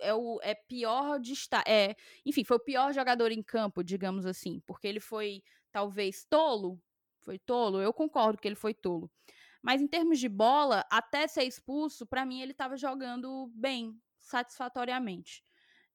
é 0.01 0.13
o 0.13 0.41
é 0.43 0.55
pior 0.55 1.21
de 1.21 1.33
estar, 1.33 1.63
é, 1.67 1.95
enfim, 2.27 2.43
foi 2.43 2.57
o 2.57 2.61
pior 2.61 2.93
jogador 2.93 3.31
em 3.31 3.43
campo, 3.43 3.85
digamos 3.85 4.27
assim, 4.27 4.61
porque 4.67 4.89
ele 4.89 4.99
foi 4.99 5.43
talvez 5.71 6.25
tolo, 6.25 6.83
foi 7.21 7.39
tolo, 7.39 7.81
eu 7.81 7.93
concordo 7.93 8.39
que 8.41 8.49
ele 8.49 8.57
foi 8.57 8.75
tolo. 8.75 9.11
Mas 9.63 9.81
em 9.81 9.87
termos 9.87 10.19
de 10.19 10.29
bola, 10.29 10.85
até 10.91 11.27
ser 11.29 11.45
expulso, 11.45 12.07
para 12.07 12.25
mim 12.25 12.41
ele 12.41 12.53
estava 12.53 12.77
jogando 12.77 13.51
bem, 13.55 13.97
satisfatoriamente. 14.21 15.45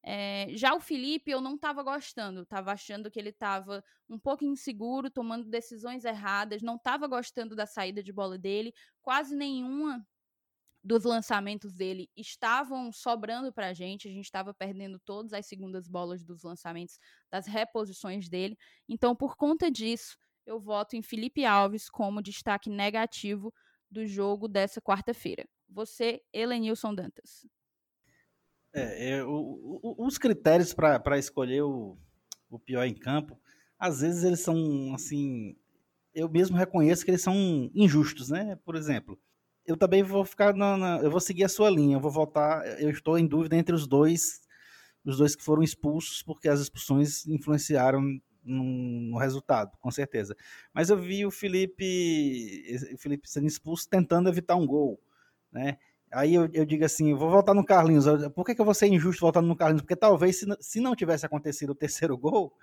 É, 0.05 0.47
já 0.51 0.75
o 0.75 0.81
Felipe 0.81 1.31
eu 1.31 1.39
não 1.39 1.55
estava 1.55 1.81
gostando, 1.81 2.41
estava 2.41 2.71
achando 2.73 3.09
que 3.09 3.17
ele 3.17 3.29
estava 3.29 3.83
um 4.09 4.19
pouco 4.19 4.43
inseguro, 4.43 5.09
tomando 5.09 5.49
decisões 5.49 6.03
erradas, 6.03 6.61
não 6.61 6.75
estava 6.75 7.07
gostando 7.07 7.55
da 7.55 7.65
saída 7.65 8.03
de 8.03 8.11
bola 8.11 8.37
dele, 8.37 8.73
quase 9.01 9.33
nenhuma 9.35 10.05
dos 10.83 11.05
lançamentos 11.05 11.73
dele 11.73 12.09
estavam 12.15 12.91
sobrando 12.91 13.53
para 13.53 13.69
a 13.69 13.73
gente, 13.73 14.07
a 14.07 14.11
gente 14.11 14.25
estava 14.25 14.53
perdendo 14.53 14.99
todas 14.99 15.31
as 15.31 15.45
segundas 15.45 15.87
bolas 15.87 16.25
dos 16.25 16.43
lançamentos, 16.43 16.99
das 17.31 17.47
reposições 17.47 18.27
dele. 18.27 18.57
Então, 18.89 19.15
por 19.15 19.37
conta 19.37 19.71
disso, 19.71 20.17
eu 20.45 20.59
voto 20.59 20.97
em 20.97 21.01
Felipe 21.01 21.45
Alves 21.45 21.89
como 21.89 22.21
destaque 22.21 22.69
negativo 22.69 23.53
do 23.89 24.05
jogo 24.05 24.49
dessa 24.49 24.81
quarta-feira. 24.81 25.47
Você, 25.69 26.21
Helenilson 26.33 26.93
Dantas. 26.93 27.47
É, 28.73 29.09
é 29.09 29.23
o, 29.23 29.79
o, 29.81 30.05
os 30.07 30.17
critérios 30.17 30.73
para 30.73 31.17
escolher 31.17 31.61
o, 31.63 31.97
o 32.49 32.59
pior 32.59 32.85
em 32.85 32.93
campo, 32.93 33.39
às 33.77 34.01
vezes 34.01 34.23
eles 34.23 34.39
são 34.39 34.93
assim. 34.93 35.55
Eu 36.13 36.29
mesmo 36.29 36.57
reconheço 36.57 37.03
que 37.03 37.11
eles 37.11 37.21
são 37.21 37.71
injustos, 37.73 38.29
né? 38.29 38.55
Por 38.63 38.75
exemplo, 38.75 39.19
eu 39.65 39.77
também 39.77 40.03
vou 40.03 40.25
ficar 40.25 40.55
na, 40.55 40.77
na, 40.77 40.97
eu 40.99 41.09
vou 41.11 41.19
seguir 41.19 41.43
a 41.43 41.49
sua 41.49 41.69
linha, 41.69 41.95
eu 41.97 41.99
vou 41.99 42.11
voltar, 42.11 42.65
eu 42.81 42.89
estou 42.89 43.17
em 43.17 43.25
dúvida 43.27 43.55
entre 43.55 43.73
os 43.75 43.87
dois, 43.87 44.41
os 45.05 45.17
dois 45.17 45.35
que 45.35 45.43
foram 45.43 45.63
expulsos, 45.63 46.21
porque 46.23 46.49
as 46.49 46.59
expulsões 46.59 47.25
influenciaram 47.27 48.01
no 48.43 49.17
resultado, 49.17 49.77
com 49.79 49.89
certeza. 49.89 50.35
Mas 50.73 50.89
eu 50.89 50.97
vi 50.97 51.25
o 51.25 51.31
Felipe, 51.31 52.77
o 52.93 52.97
Felipe 52.97 53.29
sendo 53.29 53.47
expulso 53.47 53.87
tentando 53.89 54.29
evitar 54.29 54.55
um 54.55 54.67
gol, 54.67 54.99
né? 55.51 55.77
Aí 56.13 56.35
eu, 56.35 56.47
eu 56.53 56.65
digo 56.65 56.85
assim, 56.85 57.13
vou 57.13 57.29
voltar 57.29 57.53
no 57.53 57.65
Carlinhos. 57.65 58.05
Por 58.35 58.45
que, 58.45 58.53
que 58.53 58.61
eu 58.61 58.65
vou 58.65 58.73
ser 58.73 58.87
injusto 58.87 59.21
voltando 59.21 59.47
no 59.47 59.55
Carlinhos? 59.55 59.81
Porque 59.81 59.95
talvez 59.95 60.37
se, 60.39 60.45
se 60.59 60.79
não 60.79 60.95
tivesse 60.95 61.25
acontecido 61.25 61.71
o 61.71 61.75
terceiro 61.75 62.15
gol, 62.17 62.53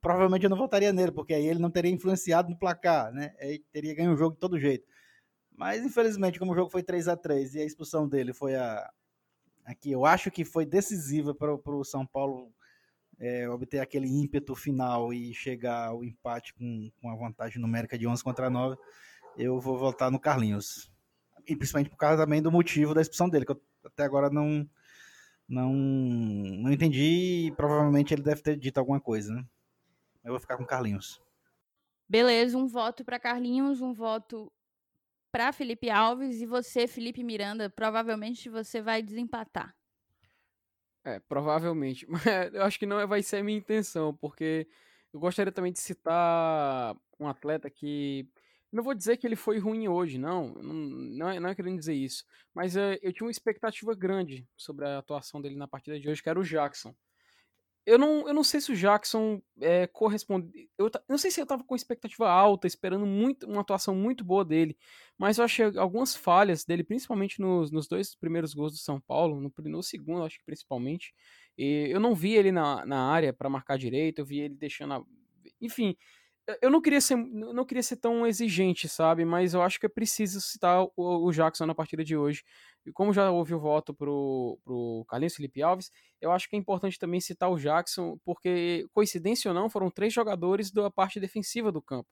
provavelmente 0.00 0.44
eu 0.44 0.50
não 0.50 0.56
votaria 0.56 0.92
nele, 0.92 1.12
porque 1.12 1.34
aí 1.34 1.46
ele 1.46 1.58
não 1.58 1.70
teria 1.70 1.90
influenciado 1.90 2.50
no 2.50 2.58
placar, 2.58 3.12
né? 3.12 3.34
Aí 3.40 3.60
teria 3.72 3.94
ganho 3.94 4.12
o 4.12 4.16
jogo 4.16 4.34
de 4.34 4.40
todo 4.40 4.58
jeito. 4.58 4.86
Mas 5.56 5.84
infelizmente, 5.84 6.38
como 6.38 6.52
o 6.52 6.54
jogo 6.54 6.70
foi 6.70 6.82
3 6.82 7.08
a 7.08 7.16
3 7.16 7.54
e 7.56 7.60
a 7.60 7.64
expulsão 7.64 8.08
dele 8.08 8.32
foi 8.32 8.54
a 8.54 8.88
aqui, 9.64 9.90
eu 9.92 10.06
acho 10.06 10.30
que 10.30 10.46
foi 10.46 10.64
decisiva 10.64 11.34
para 11.34 11.52
o 11.52 11.84
São 11.84 12.06
Paulo 12.06 12.50
é, 13.18 13.48
obter 13.48 13.80
aquele 13.80 14.06
ímpeto 14.06 14.54
final 14.54 15.12
e 15.12 15.34
chegar 15.34 15.88
ao 15.88 16.04
empate 16.04 16.54
com, 16.54 16.90
com 17.00 17.10
a 17.10 17.16
vantagem 17.16 17.60
numérica 17.60 17.98
de 17.98 18.06
11 18.06 18.22
contra 18.22 18.48
9, 18.48 18.76
eu 19.36 19.60
vou 19.60 19.76
votar 19.76 20.10
no 20.10 20.18
Carlinhos. 20.18 20.90
E 21.48 21.56
principalmente 21.56 21.90
por 21.90 21.96
causa 21.96 22.22
também 22.22 22.42
do 22.42 22.52
motivo 22.52 22.94
da 22.94 23.00
expulsão 23.00 23.28
dele, 23.28 23.46
que 23.46 23.52
eu 23.52 23.62
até 23.84 24.04
agora 24.04 24.28
não, 24.28 24.68
não, 25.48 25.72
não 25.72 26.70
entendi 26.70 27.46
e 27.46 27.52
provavelmente 27.52 28.12
ele 28.12 28.22
deve 28.22 28.42
ter 28.42 28.56
dito 28.56 28.78
alguma 28.78 29.00
coisa, 29.00 29.32
né? 29.34 29.44
Eu 30.22 30.32
vou 30.32 30.40
ficar 30.40 30.56
com 30.56 30.66
Carlinhos. 30.66 31.22
Beleza, 32.08 32.56
um 32.58 32.66
voto 32.66 33.04
para 33.04 33.18
Carlinhos, 33.18 33.80
um 33.80 33.92
voto 33.92 34.52
para 35.30 35.52
Felipe 35.52 35.90
Alves 35.90 36.40
e 36.40 36.46
você, 36.46 36.86
Felipe 36.86 37.22
Miranda, 37.22 37.70
provavelmente 37.70 38.48
você 38.48 38.80
vai 38.80 39.02
desempatar. 39.02 39.74
É, 41.04 41.18
provavelmente. 41.20 42.06
Mas 42.10 42.26
eu 42.52 42.62
acho 42.62 42.78
que 42.78 42.86
não 42.86 43.06
vai 43.06 43.22
ser 43.22 43.38
a 43.38 43.44
minha 43.44 43.58
intenção, 43.58 44.14
porque 44.14 44.68
eu 45.12 45.20
gostaria 45.20 45.52
também 45.52 45.72
de 45.72 45.78
citar 45.78 46.96
um 47.18 47.26
atleta 47.26 47.70
que. 47.70 48.28
Não 48.70 48.82
vou 48.82 48.94
dizer 48.94 49.16
que 49.16 49.26
ele 49.26 49.36
foi 49.36 49.58
ruim 49.58 49.88
hoje, 49.88 50.18
não. 50.18 50.54
Não, 50.54 50.74
não, 50.74 51.28
é, 51.30 51.40
não 51.40 51.48
é 51.48 51.54
querendo 51.54 51.78
dizer 51.78 51.94
isso. 51.94 52.24
Mas 52.54 52.76
uh, 52.76 52.98
eu 53.02 53.12
tinha 53.12 53.26
uma 53.26 53.30
expectativa 53.30 53.94
grande 53.94 54.46
sobre 54.56 54.86
a 54.86 54.98
atuação 54.98 55.40
dele 55.40 55.56
na 55.56 55.66
partida 55.66 55.98
de 55.98 56.08
hoje, 56.08 56.22
que 56.22 56.28
era 56.28 56.38
o 56.38 56.44
Jackson 56.44 56.94
eu 57.88 57.98
não, 57.98 58.28
eu 58.28 58.34
não 58.34 58.44
sei 58.44 58.60
se 58.60 58.70
o 58.70 58.76
Jackson 58.76 59.40
é, 59.62 59.86
corresponde. 59.86 60.68
Eu, 60.76 60.88
eu, 60.88 60.90
não 61.08 61.16
sei 61.16 61.30
se 61.30 61.40
eu 61.40 61.46
tava 61.46 61.64
com 61.64 61.74
expectativa 61.74 62.28
alta, 62.28 62.66
esperando 62.66 63.06
muito, 63.06 63.46
uma 63.46 63.62
atuação 63.62 63.94
muito 63.94 64.22
boa 64.22 64.44
dele, 64.44 64.76
mas 65.16 65.38
eu 65.38 65.44
achei 65.44 65.64
algumas 65.78 66.14
falhas 66.14 66.66
dele, 66.66 66.84
principalmente 66.84 67.40
nos, 67.40 67.70
nos 67.70 67.88
dois 67.88 68.14
primeiros 68.14 68.52
gols 68.52 68.72
do 68.72 68.78
São 68.78 69.00
Paulo, 69.00 69.40
no, 69.40 69.50
no 69.70 69.82
segundo, 69.82 70.22
acho 70.22 70.38
que 70.38 70.44
principalmente. 70.44 71.14
E 71.56 71.88
eu 71.90 71.98
não 71.98 72.14
vi 72.14 72.34
ele 72.34 72.52
na, 72.52 72.84
na 72.84 73.10
área 73.10 73.32
para 73.32 73.48
marcar 73.48 73.78
direito, 73.78 74.18
eu 74.18 74.26
vi 74.26 74.40
ele 74.40 74.54
deixando. 74.54 74.92
A... 74.92 75.02
Enfim, 75.58 75.96
eu 76.62 76.70
não 76.70 76.80
queria 76.80 77.00
ser, 77.00 77.16
não 77.16 77.64
queria 77.64 77.82
ser 77.82 77.96
tão 77.96 78.26
exigente, 78.26 78.88
sabe? 78.88 79.24
Mas 79.24 79.52
eu 79.52 79.62
acho 79.62 79.78
que 79.78 79.86
é 79.86 79.88
preciso 79.88 80.40
citar 80.40 80.82
o, 80.82 80.92
o 80.96 81.32
Jackson 81.32 81.66
na 81.66 81.74
partida 81.74 82.02
de 82.02 82.16
hoje. 82.16 82.42
E 82.86 82.92
como 82.92 83.12
já 83.12 83.30
houve 83.30 83.54
o 83.54 83.60
voto 83.60 83.92
pro, 83.92 84.58
pro 84.64 85.04
Carlinhos 85.08 85.34
Felipe 85.36 85.62
Alves, 85.62 85.90
eu 86.20 86.32
acho 86.32 86.48
que 86.48 86.56
é 86.56 86.58
importante 86.58 86.98
também 86.98 87.20
citar 87.20 87.50
o 87.50 87.58
Jackson, 87.58 88.18
porque, 88.24 88.86
coincidência 88.92 89.50
ou 89.50 89.54
não, 89.54 89.68
foram 89.68 89.90
três 89.90 90.12
jogadores 90.12 90.70
da 90.70 90.90
parte 90.90 91.20
defensiva 91.20 91.70
do 91.70 91.82
campo. 91.82 92.08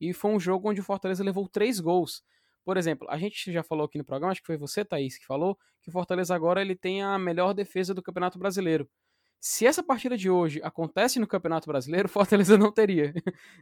E 0.00 0.12
foi 0.12 0.30
um 0.32 0.40
jogo 0.40 0.68
onde 0.68 0.80
o 0.80 0.84
Fortaleza 0.84 1.24
levou 1.24 1.48
três 1.48 1.80
gols. 1.80 2.22
Por 2.64 2.76
exemplo, 2.76 3.08
a 3.10 3.16
gente 3.16 3.50
já 3.50 3.62
falou 3.62 3.86
aqui 3.86 3.96
no 3.96 4.04
programa, 4.04 4.32
acho 4.32 4.42
que 4.42 4.46
foi 4.46 4.58
você, 4.58 4.84
Thaís, 4.84 5.16
que 5.16 5.24
falou, 5.24 5.58
que 5.82 5.88
o 5.88 5.92
Fortaleza 5.92 6.34
agora 6.34 6.60
ele 6.60 6.76
tem 6.76 7.02
a 7.02 7.18
melhor 7.18 7.54
defesa 7.54 7.94
do 7.94 8.02
Campeonato 8.02 8.38
Brasileiro. 8.38 8.88
Se 9.40 9.66
essa 9.66 9.82
partida 9.82 10.16
de 10.16 10.28
hoje 10.28 10.60
acontece 10.62 11.20
no 11.20 11.26
Campeonato 11.26 11.68
Brasileiro, 11.68 12.08
Fortaleza 12.52 12.58
não 12.58 12.72
teria. 12.72 13.12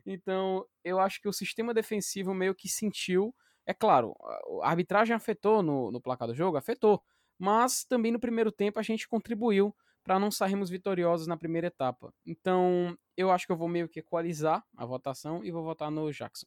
Então, 0.04 0.64
eu 0.84 0.98
acho 0.98 1.20
que 1.20 1.28
o 1.28 1.32
sistema 1.32 1.74
defensivo 1.74 2.34
meio 2.34 2.54
que 2.54 2.68
sentiu. 2.68 3.34
É 3.66 3.74
claro, 3.74 4.14
a 4.62 4.70
arbitragem 4.70 5.14
afetou 5.14 5.62
no, 5.62 5.90
no 5.90 6.00
placar 6.00 6.28
do 6.28 6.34
jogo, 6.34 6.56
afetou. 6.56 7.02
Mas 7.38 7.84
também 7.84 8.12
no 8.12 8.20
primeiro 8.20 8.50
tempo 8.50 8.78
a 8.78 8.82
gente 8.82 9.08
contribuiu 9.08 9.74
para 10.02 10.18
não 10.18 10.30
sairmos 10.30 10.70
vitoriosos 10.70 11.26
na 11.26 11.36
primeira 11.36 11.66
etapa. 11.66 12.14
Então, 12.24 12.96
eu 13.16 13.30
acho 13.30 13.44
que 13.44 13.52
eu 13.52 13.56
vou 13.56 13.68
meio 13.68 13.88
que 13.88 14.00
equalizar 14.00 14.64
a 14.76 14.86
votação 14.86 15.44
e 15.44 15.50
vou 15.50 15.64
votar 15.64 15.90
no 15.90 16.12
Jackson. 16.12 16.46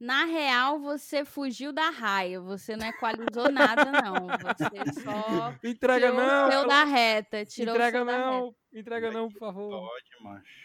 Na 0.00 0.24
real, 0.24 0.80
você 0.80 1.24
fugiu 1.24 1.72
da 1.72 1.88
raia. 1.90 2.40
Você 2.40 2.76
não 2.76 2.86
equalizou 2.86 3.50
nada, 3.50 3.84
não. 3.90 4.26
Você 4.26 5.00
só 5.00 5.54
entrega 5.64 6.10
tirou 6.10 6.26
não, 6.26 6.50
seu 6.50 6.66
da 6.66 6.84
reta. 6.84 7.44
Tirou 7.44 7.74
entrega 7.74 8.04
não, 8.04 8.54
entrega 8.72 9.10
não, 9.10 9.28
por 9.28 9.38
favor. 9.38 9.70
Pode, 9.70 10.22
macho. 10.22 10.64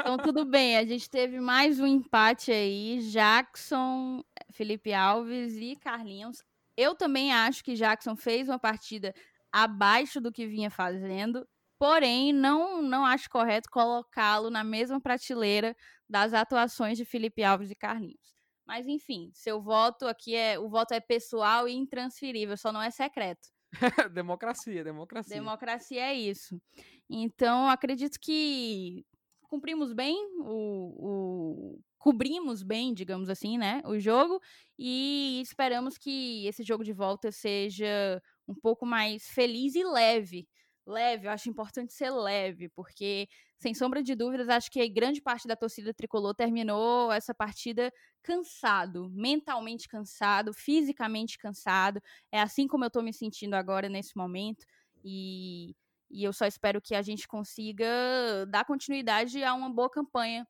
Então, 0.00 0.16
tudo 0.18 0.44
bem. 0.44 0.76
A 0.76 0.84
gente 0.84 1.08
teve 1.08 1.40
mais 1.40 1.80
um 1.80 1.86
empate 1.86 2.52
aí. 2.52 3.00
Jackson, 3.10 4.22
Felipe 4.50 4.92
Alves 4.92 5.56
e 5.56 5.76
Carlinhos. 5.76 6.42
Eu 6.76 6.94
também 6.94 7.32
acho 7.32 7.62
que 7.62 7.74
Jackson 7.74 8.16
fez 8.16 8.48
uma 8.48 8.58
partida 8.58 9.14
abaixo 9.52 10.20
do 10.20 10.32
que 10.32 10.46
vinha 10.46 10.70
fazendo. 10.70 11.46
Porém, 11.78 12.32
não, 12.32 12.82
não 12.82 13.04
acho 13.06 13.30
correto 13.30 13.70
colocá-lo 13.70 14.50
na 14.50 14.64
mesma 14.64 15.00
prateleira 15.00 15.76
das 16.08 16.34
atuações 16.34 16.98
de 16.98 17.04
Felipe 17.04 17.42
Alves 17.42 17.70
e 17.70 17.74
Carlinhos. 17.74 18.33
Mas 18.66 18.86
enfim, 18.86 19.30
seu 19.34 19.60
voto 19.60 20.06
aqui 20.06 20.34
é. 20.34 20.58
O 20.58 20.68
voto 20.68 20.92
é 20.92 21.00
pessoal 21.00 21.68
e 21.68 21.74
intransferível, 21.74 22.56
só 22.56 22.72
não 22.72 22.82
é 22.82 22.90
secreto. 22.90 23.48
democracia, 24.12 24.84
democracia. 24.84 25.34
Democracia 25.36 26.00
é 26.00 26.14
isso. 26.14 26.60
Então, 27.08 27.68
acredito 27.68 28.18
que 28.20 29.04
cumprimos 29.42 29.92
bem 29.92 30.16
o, 30.40 30.96
o, 30.98 31.80
cobrimos 31.98 32.62
bem, 32.62 32.92
digamos 32.92 33.28
assim, 33.28 33.56
né, 33.56 33.80
o 33.84 33.98
jogo 33.98 34.40
e 34.78 35.40
esperamos 35.42 35.96
que 35.96 36.46
esse 36.46 36.62
jogo 36.62 36.82
de 36.82 36.92
volta 36.92 37.30
seja 37.30 38.20
um 38.48 38.54
pouco 38.54 38.84
mais 38.84 39.28
feliz 39.28 39.74
e 39.74 39.84
leve. 39.84 40.48
Leve, 40.86 41.26
eu 41.26 41.30
acho 41.30 41.48
importante 41.48 41.94
ser 41.94 42.10
leve, 42.10 42.68
porque 42.70 43.26
sem 43.58 43.72
sombra 43.74 44.02
de 44.02 44.14
dúvidas, 44.14 44.48
acho 44.48 44.70
que 44.70 44.86
grande 44.88 45.20
parte 45.22 45.48
da 45.48 45.56
torcida 45.56 45.94
tricolor 45.94 46.34
terminou 46.34 47.10
essa 47.12 47.34
partida 47.34 47.92
cansado, 48.22 49.08
mentalmente 49.10 49.88
cansado, 49.88 50.52
fisicamente 50.52 51.38
cansado. 51.38 52.00
É 52.30 52.40
assim 52.40 52.66
como 52.66 52.84
eu 52.84 52.88
estou 52.88 53.02
me 53.02 53.12
sentindo 53.12 53.54
agora 53.54 53.88
nesse 53.88 54.16
momento. 54.16 54.64
E, 55.04 55.74
e 56.10 56.24
eu 56.24 56.32
só 56.32 56.46
espero 56.46 56.80
que 56.80 56.94
a 56.94 57.02
gente 57.02 57.26
consiga 57.28 57.86
dar 58.48 58.64
continuidade 58.64 59.42
a 59.42 59.54
uma 59.54 59.70
boa 59.70 59.90
campanha. 59.90 60.46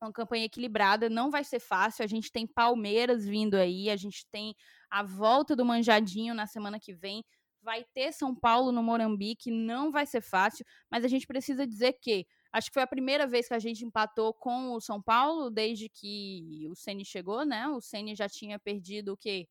Uma 0.00 0.12
campanha 0.12 0.44
equilibrada, 0.46 1.08
não 1.08 1.30
vai 1.30 1.44
ser 1.44 1.60
fácil. 1.60 2.04
A 2.04 2.08
gente 2.08 2.32
tem 2.32 2.46
Palmeiras 2.46 3.24
vindo 3.24 3.54
aí, 3.54 3.88
a 3.88 3.96
gente 3.96 4.26
tem 4.32 4.54
a 4.90 5.02
volta 5.02 5.54
do 5.54 5.64
Manjadinho 5.64 6.34
na 6.34 6.46
semana 6.46 6.80
que 6.80 6.92
vem 6.92 7.24
vai 7.62 7.84
ter 7.94 8.12
São 8.12 8.34
Paulo 8.34 8.72
no 8.72 8.82
Morambique, 8.82 9.50
não 9.50 9.90
vai 9.90 10.06
ser 10.06 10.20
fácil, 10.20 10.64
mas 10.90 11.04
a 11.04 11.08
gente 11.08 11.26
precisa 11.26 11.66
dizer 11.66 11.94
que 11.94 12.26
Acho 12.52 12.68
que 12.68 12.74
foi 12.74 12.82
a 12.82 12.86
primeira 12.86 13.26
vez 13.26 13.48
que 13.48 13.54
a 13.54 13.58
gente 13.58 13.82
empatou 13.82 14.34
com 14.34 14.72
o 14.72 14.80
São 14.80 15.00
Paulo 15.00 15.50
desde 15.50 15.88
que 15.88 16.66
o 16.70 16.74
Ceni 16.74 17.02
chegou, 17.02 17.46
né? 17.46 17.66
O 17.68 17.80
Ceni 17.80 18.14
já 18.14 18.28
tinha 18.28 18.58
perdido 18.58 19.14
o 19.14 19.16
quê? 19.16 19.48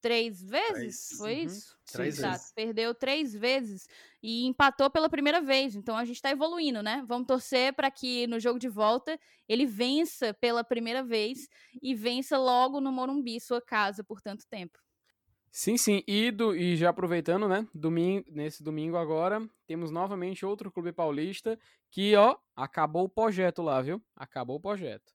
Três 0.00 0.42
vezes? 0.42 0.72
Três. 0.74 1.08
Foi 1.16 1.34
uhum. 1.34 1.44
isso? 1.44 1.78
Três 1.92 2.18
Exato. 2.18 2.32
vezes. 2.32 2.52
Perdeu 2.52 2.92
três 2.92 3.32
vezes 3.32 3.86
e 4.20 4.46
empatou 4.46 4.90
pela 4.90 5.08
primeira 5.08 5.40
vez. 5.40 5.76
Então 5.76 5.96
a 5.96 6.04
gente 6.04 6.20
tá 6.20 6.28
evoluindo, 6.30 6.82
né? 6.82 7.04
Vamos 7.06 7.28
torcer 7.28 7.72
para 7.72 7.88
que 7.88 8.26
no 8.26 8.40
jogo 8.40 8.58
de 8.58 8.68
volta 8.68 9.18
ele 9.48 9.64
vença 9.64 10.34
pela 10.34 10.64
primeira 10.64 11.04
vez 11.04 11.48
e 11.80 11.94
vença 11.94 12.36
logo 12.36 12.80
no 12.80 12.90
Morumbi, 12.90 13.40
sua 13.40 13.62
casa, 13.62 14.02
por 14.02 14.20
tanto 14.20 14.44
tempo. 14.48 14.78
Sim, 15.54 15.76
sim. 15.76 16.02
E, 16.04 16.32
do, 16.32 16.52
e 16.56 16.76
já 16.76 16.90
aproveitando, 16.90 17.46
né? 17.46 17.64
Domingo, 17.72 18.24
nesse 18.28 18.60
domingo 18.60 18.96
agora, 18.96 19.40
temos 19.68 19.92
novamente 19.92 20.44
outro 20.44 20.68
clube 20.68 20.92
paulista 20.92 21.56
que, 21.92 22.16
ó, 22.16 22.36
acabou 22.56 23.04
o 23.04 23.08
projeto 23.08 23.62
lá, 23.62 23.80
viu? 23.80 24.02
Acabou 24.16 24.56
o 24.56 24.60
projeto. 24.60 25.14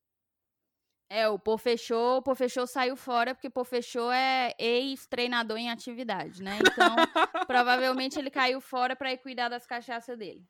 É, 1.10 1.28
o 1.28 1.38
Pô 1.38 1.58
Fechou, 1.58 2.20
o 2.20 2.22
Pô 2.22 2.34
Fechou 2.36 2.66
saiu 2.66 2.96
fora 2.96 3.36
porque 3.36 3.50
Pô 3.50 3.66
Fechou 3.66 4.10
é 4.14 4.56
ex-treinador 4.58 5.58
em 5.58 5.70
atividade, 5.70 6.42
né? 6.42 6.58
Então, 6.62 6.96
provavelmente 7.46 8.18
ele 8.18 8.32
caiu 8.32 8.62
fora 8.62 8.96
para 8.96 9.12
ir 9.12 9.18
cuidar 9.18 9.50
das 9.50 9.68
cachaças 9.68 10.18
dele. 10.18 10.46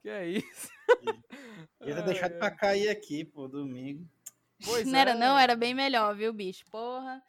Que 0.00 0.08
é 0.08 0.26
isso? 0.26 0.68
Ia 1.84 1.94
ter 1.96 2.02
deixado 2.02 2.38
pra 2.38 2.50
cair 2.50 2.88
aqui, 2.88 3.26
pô, 3.26 3.46
domingo. 3.46 4.08
Pois 4.64 4.86
não 4.86 4.98
é. 4.98 5.02
era 5.02 5.14
não, 5.14 5.38
era 5.38 5.54
bem 5.54 5.74
melhor, 5.74 6.16
viu, 6.16 6.32
bicho? 6.32 6.64
Porra. 6.70 7.22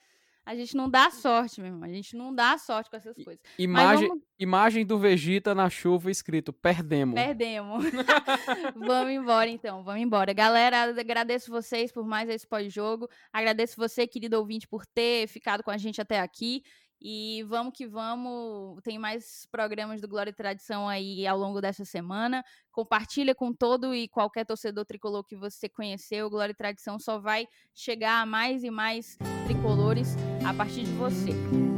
A 0.45 0.55
gente 0.55 0.77
não 0.77 0.87
dá 0.87 1.09
sorte, 1.09 1.59
meu 1.59 1.71
irmão. 1.71 1.89
A 1.89 1.91
gente 1.91 2.15
não 2.15 2.33
dá 2.33 2.55
sorte 2.57 2.89
com 2.89 2.95
essas 2.95 3.15
coisas. 3.15 3.41
Imagem, 3.57 4.07
vamos... 4.07 4.23
imagem 4.37 4.85
do 4.85 4.99
Vegeta 4.99 5.55
na 5.55 5.69
chuva 5.69 6.11
escrito: 6.11 6.53
perdemos. 6.53 7.15
Perdemos. 7.15 7.83
vamos 8.75 9.11
embora, 9.11 9.49
então. 9.49 9.83
Vamos 9.83 10.01
embora. 10.01 10.33
Galera, 10.33 10.83
agradeço 10.83 11.49
vocês 11.49 11.91
por 11.91 12.05
mais 12.05 12.29
esse 12.29 12.45
pós-jogo. 12.45 13.09
Agradeço 13.33 13.75
você, 13.75 14.05
querido 14.05 14.37
ouvinte, 14.37 14.67
por 14.67 14.85
ter 14.85 15.27
ficado 15.27 15.63
com 15.63 15.71
a 15.71 15.77
gente 15.77 15.99
até 15.99 16.19
aqui. 16.19 16.63
E 17.07 17.43
vamos 17.43 17.71
que 17.77 17.85
vamos, 17.85 18.81
tem 18.81 18.97
mais 18.97 19.47
programas 19.51 20.01
do 20.01 20.07
Glória 20.07 20.31
e 20.31 20.33
Tradição 20.33 20.89
aí 20.89 21.27
ao 21.27 21.37
longo 21.37 21.61
dessa 21.61 21.85
semana. 21.85 22.43
Compartilha 22.71 23.35
com 23.35 23.53
todo 23.53 23.93
e 23.93 24.07
qualquer 24.07 24.43
torcedor 24.43 24.85
tricolor 24.85 25.23
que 25.23 25.35
você 25.35 25.69
conheceu. 25.69 26.27
Glória 26.31 26.51
e 26.51 26.55
Tradição 26.55 26.97
só 26.97 27.19
vai 27.19 27.47
chegar 27.75 28.23
a 28.23 28.25
mais 28.25 28.63
e 28.63 28.71
mais 28.71 29.19
tricolores 29.45 30.15
a 30.43 30.51
partir 30.51 30.83
de 30.83 30.93
você. 30.93 31.29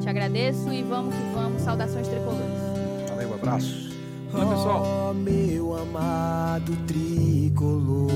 Te 0.01 0.07
agradeço 0.07 0.71
e 0.71 0.81
vamos 0.81 1.13
que 1.13 1.21
vamos. 1.33 1.61
Saudações 1.61 2.07
tricolores. 2.07 3.09
Valeu, 3.09 3.29
um 3.29 3.33
abraço. 3.33 3.89
Valeu, 4.31 4.47
pessoal. 4.47 5.09
Oh, 5.09 5.13
meu 5.13 5.75
amado 5.75 6.71
tricolor, 6.87 8.13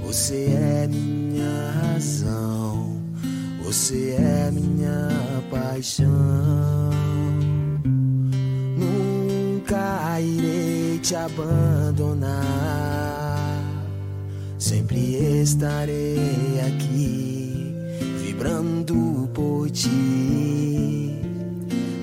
você 0.00 0.46
é 0.46 0.86
minha 0.86 1.72
razão, 1.72 2.47
você 3.68 4.16
é 4.18 4.50
minha 4.50 5.10
paixão. 5.50 6.08
Nunca 8.78 10.18
irei 10.18 10.98
te 11.00 11.14
abandonar, 11.14 12.32
sempre 14.58 14.98
estarei 15.42 16.58
aqui, 16.66 17.76
vibrando 18.22 19.28
por 19.34 19.68
ti. 19.68 21.20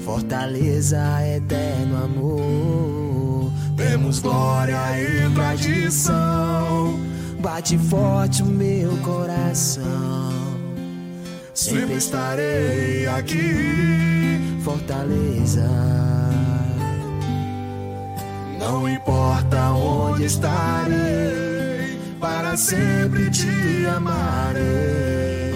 Fortaleza, 0.03 1.01
eterno 1.35 2.03
amor. 2.03 3.51
Temos 3.75 4.19
glória 4.19 4.77
e 5.01 5.33
tradição. 5.33 6.99
Bate 7.41 7.75
forte 7.79 8.43
o 8.43 8.45
meu 8.45 8.95
coração. 8.97 10.34
Sempre 11.65 11.95
estarei 11.95 13.07
aqui, 13.07 14.59
Fortaleza. 14.63 15.67
Não 18.59 18.87
importa 18.87 19.71
onde 19.71 20.25
estarei, 20.25 21.99
para 22.19 22.55
sempre 22.55 23.31
te 23.31 23.83
amarei. 23.87 25.55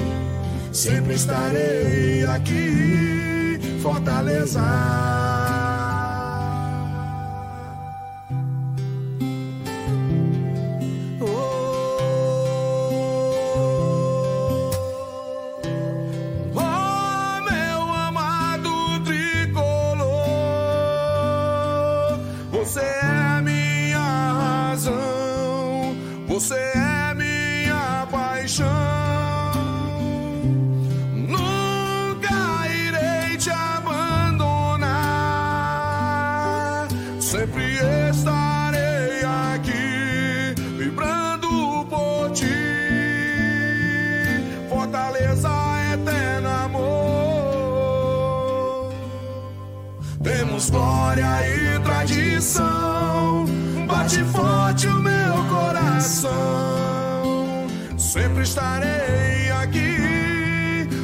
Sempre 0.71 1.13
estarei 1.13 2.25
aqui, 2.25 3.59
Fortaleza. 3.79 5.08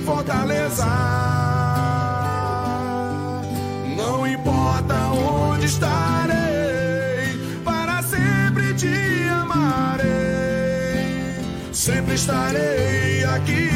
Fortaleza. 0.06 0.86
Não 3.98 4.28
importa 4.28 4.94
onde 5.08 5.66
estarei, 5.66 7.40
para 7.64 8.04
sempre 8.04 8.76
te 8.76 8.94
amarei. 9.42 10.06
Sempre 11.74 12.14
estarei 12.14 13.24
aqui, 13.26 13.72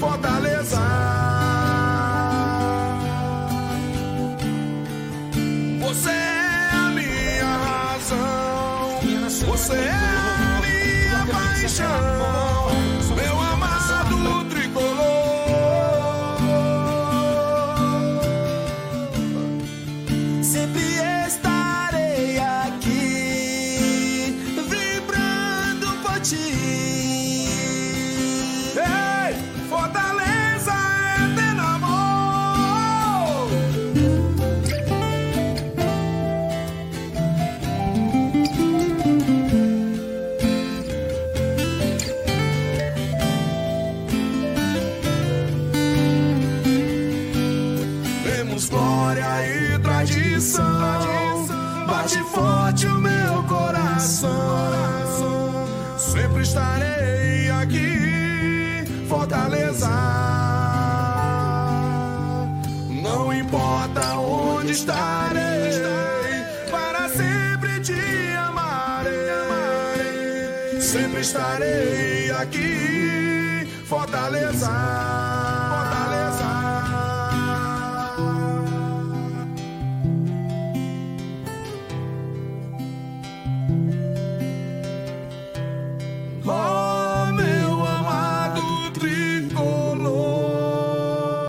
Fortaleza. 0.00 1.21
Estarei 71.52 72.30
aqui, 72.30 73.66
Fortaleza. 73.84 75.11